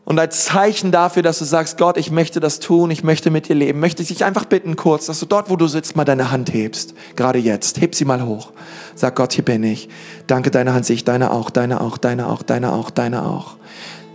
Und 0.04 0.18
als 0.18 0.44
Zeichen 0.44 0.92
dafür, 0.92 1.22
dass 1.22 1.38
du 1.38 1.46
sagst, 1.46 1.78
Gott, 1.78 1.96
ich 1.96 2.10
möchte 2.10 2.38
das 2.38 2.60
tun, 2.60 2.90
ich 2.90 3.02
möchte 3.04 3.30
mit 3.30 3.48
dir 3.48 3.54
leben, 3.54 3.80
möchte 3.80 4.02
ich 4.02 4.08
dich 4.08 4.24
einfach 4.24 4.44
bitten 4.44 4.76
kurz, 4.76 5.06
dass 5.06 5.18
du 5.18 5.26
dort, 5.26 5.48
wo 5.48 5.56
du 5.56 5.66
sitzt, 5.66 5.96
mal 5.96 6.04
deine 6.04 6.30
Hand 6.30 6.52
hebst. 6.52 6.94
Gerade 7.16 7.38
jetzt. 7.38 7.80
Heb 7.80 7.94
sie 7.94 8.04
mal 8.04 8.24
hoch. 8.26 8.52
Sag 8.94 9.16
Gott, 9.16 9.32
hier 9.32 9.44
bin 9.44 9.62
ich. 9.62 9.88
Danke, 10.26 10.50
deine 10.50 10.74
Hand 10.74 10.84
sehe 10.84 10.96
ich, 10.96 11.04
deine 11.04 11.30
auch, 11.30 11.48
deine 11.48 11.80
auch, 11.80 11.96
deine 11.96 12.28
auch, 12.28 12.42
deine 12.42 12.72
auch, 12.72 12.90
deine 12.90 13.24
auch, 13.24 13.56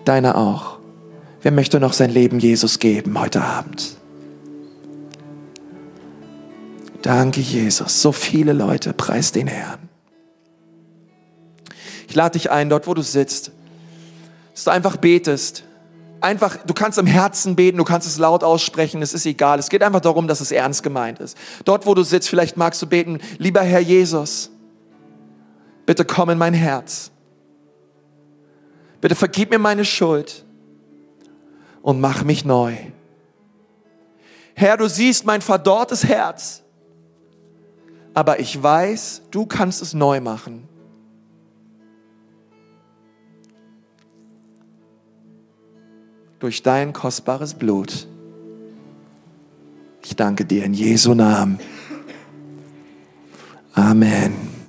deine 0.05 0.37
auch. 0.37 0.78
Wer 1.41 1.51
möchte 1.51 1.79
noch 1.79 1.93
sein 1.93 2.09
Leben 2.09 2.39
Jesus 2.39 2.79
geben 2.79 3.19
heute 3.19 3.41
Abend? 3.41 3.95
Danke, 7.01 7.39
Jesus. 7.39 8.01
So 8.01 8.11
viele 8.11 8.51
Leute, 8.51 8.91
preis 8.91 9.31
den 9.31 9.47
Herrn. 9.47 9.79
Ich 12.09 12.15
lade 12.15 12.37
dich 12.37 12.51
ein, 12.51 12.69
dort 12.69 12.87
wo 12.87 12.93
du 12.93 13.01
sitzt, 13.01 13.51
dass 14.53 14.65
du 14.65 14.71
einfach 14.71 14.97
betest. 14.97 15.63
Einfach, 16.19 16.57
du 16.57 16.73
kannst 16.73 16.97
im 16.97 17.05
Herzen 17.05 17.55
beten, 17.55 17.77
du 17.77 17.85
kannst 17.85 18.05
es 18.05 18.17
laut 18.17 18.43
aussprechen, 18.43 19.01
es 19.01 19.13
ist 19.13 19.25
egal. 19.25 19.59
Es 19.59 19.69
geht 19.69 19.81
einfach 19.81 20.01
darum, 20.01 20.27
dass 20.27 20.41
es 20.41 20.51
ernst 20.51 20.83
gemeint 20.83 21.19
ist. 21.19 21.37
Dort, 21.63 21.85
wo 21.85 21.93
du 21.93 22.03
sitzt, 22.03 22.27
vielleicht 22.27 22.57
magst 22.57 22.81
du 22.81 22.87
beten, 22.87 23.19
lieber 23.37 23.61
Herr 23.61 23.79
Jesus, 23.79 24.49
bitte 25.85 26.03
komm 26.03 26.31
in 26.31 26.37
mein 26.37 26.53
Herz. 26.53 27.11
Bitte 28.99 29.15
vergib 29.15 29.51
mir 29.51 29.59
meine 29.59 29.85
Schuld 29.85 30.43
und 31.81 31.99
mach 31.99 32.23
mich 32.23 32.45
neu. 32.45 32.75
Herr, 34.55 34.77
du 34.77 34.89
siehst 34.89 35.25
mein 35.25 35.41
verdorrtes 35.41 36.03
Herz 36.03 36.63
aber 38.13 38.39
ich 38.39 38.61
weiß, 38.61 39.21
du 39.31 39.45
kannst 39.45 39.81
es 39.81 39.93
neu 39.93 40.19
machen. 40.19 40.67
Durch 46.39 46.61
dein 46.63 46.93
kostbares 46.93 47.53
Blut. 47.53 48.07
Ich 50.03 50.15
danke 50.15 50.45
dir 50.45 50.63
in 50.63 50.73
Jesu 50.73 51.13
Namen. 51.13 51.59
Amen. 53.73 54.58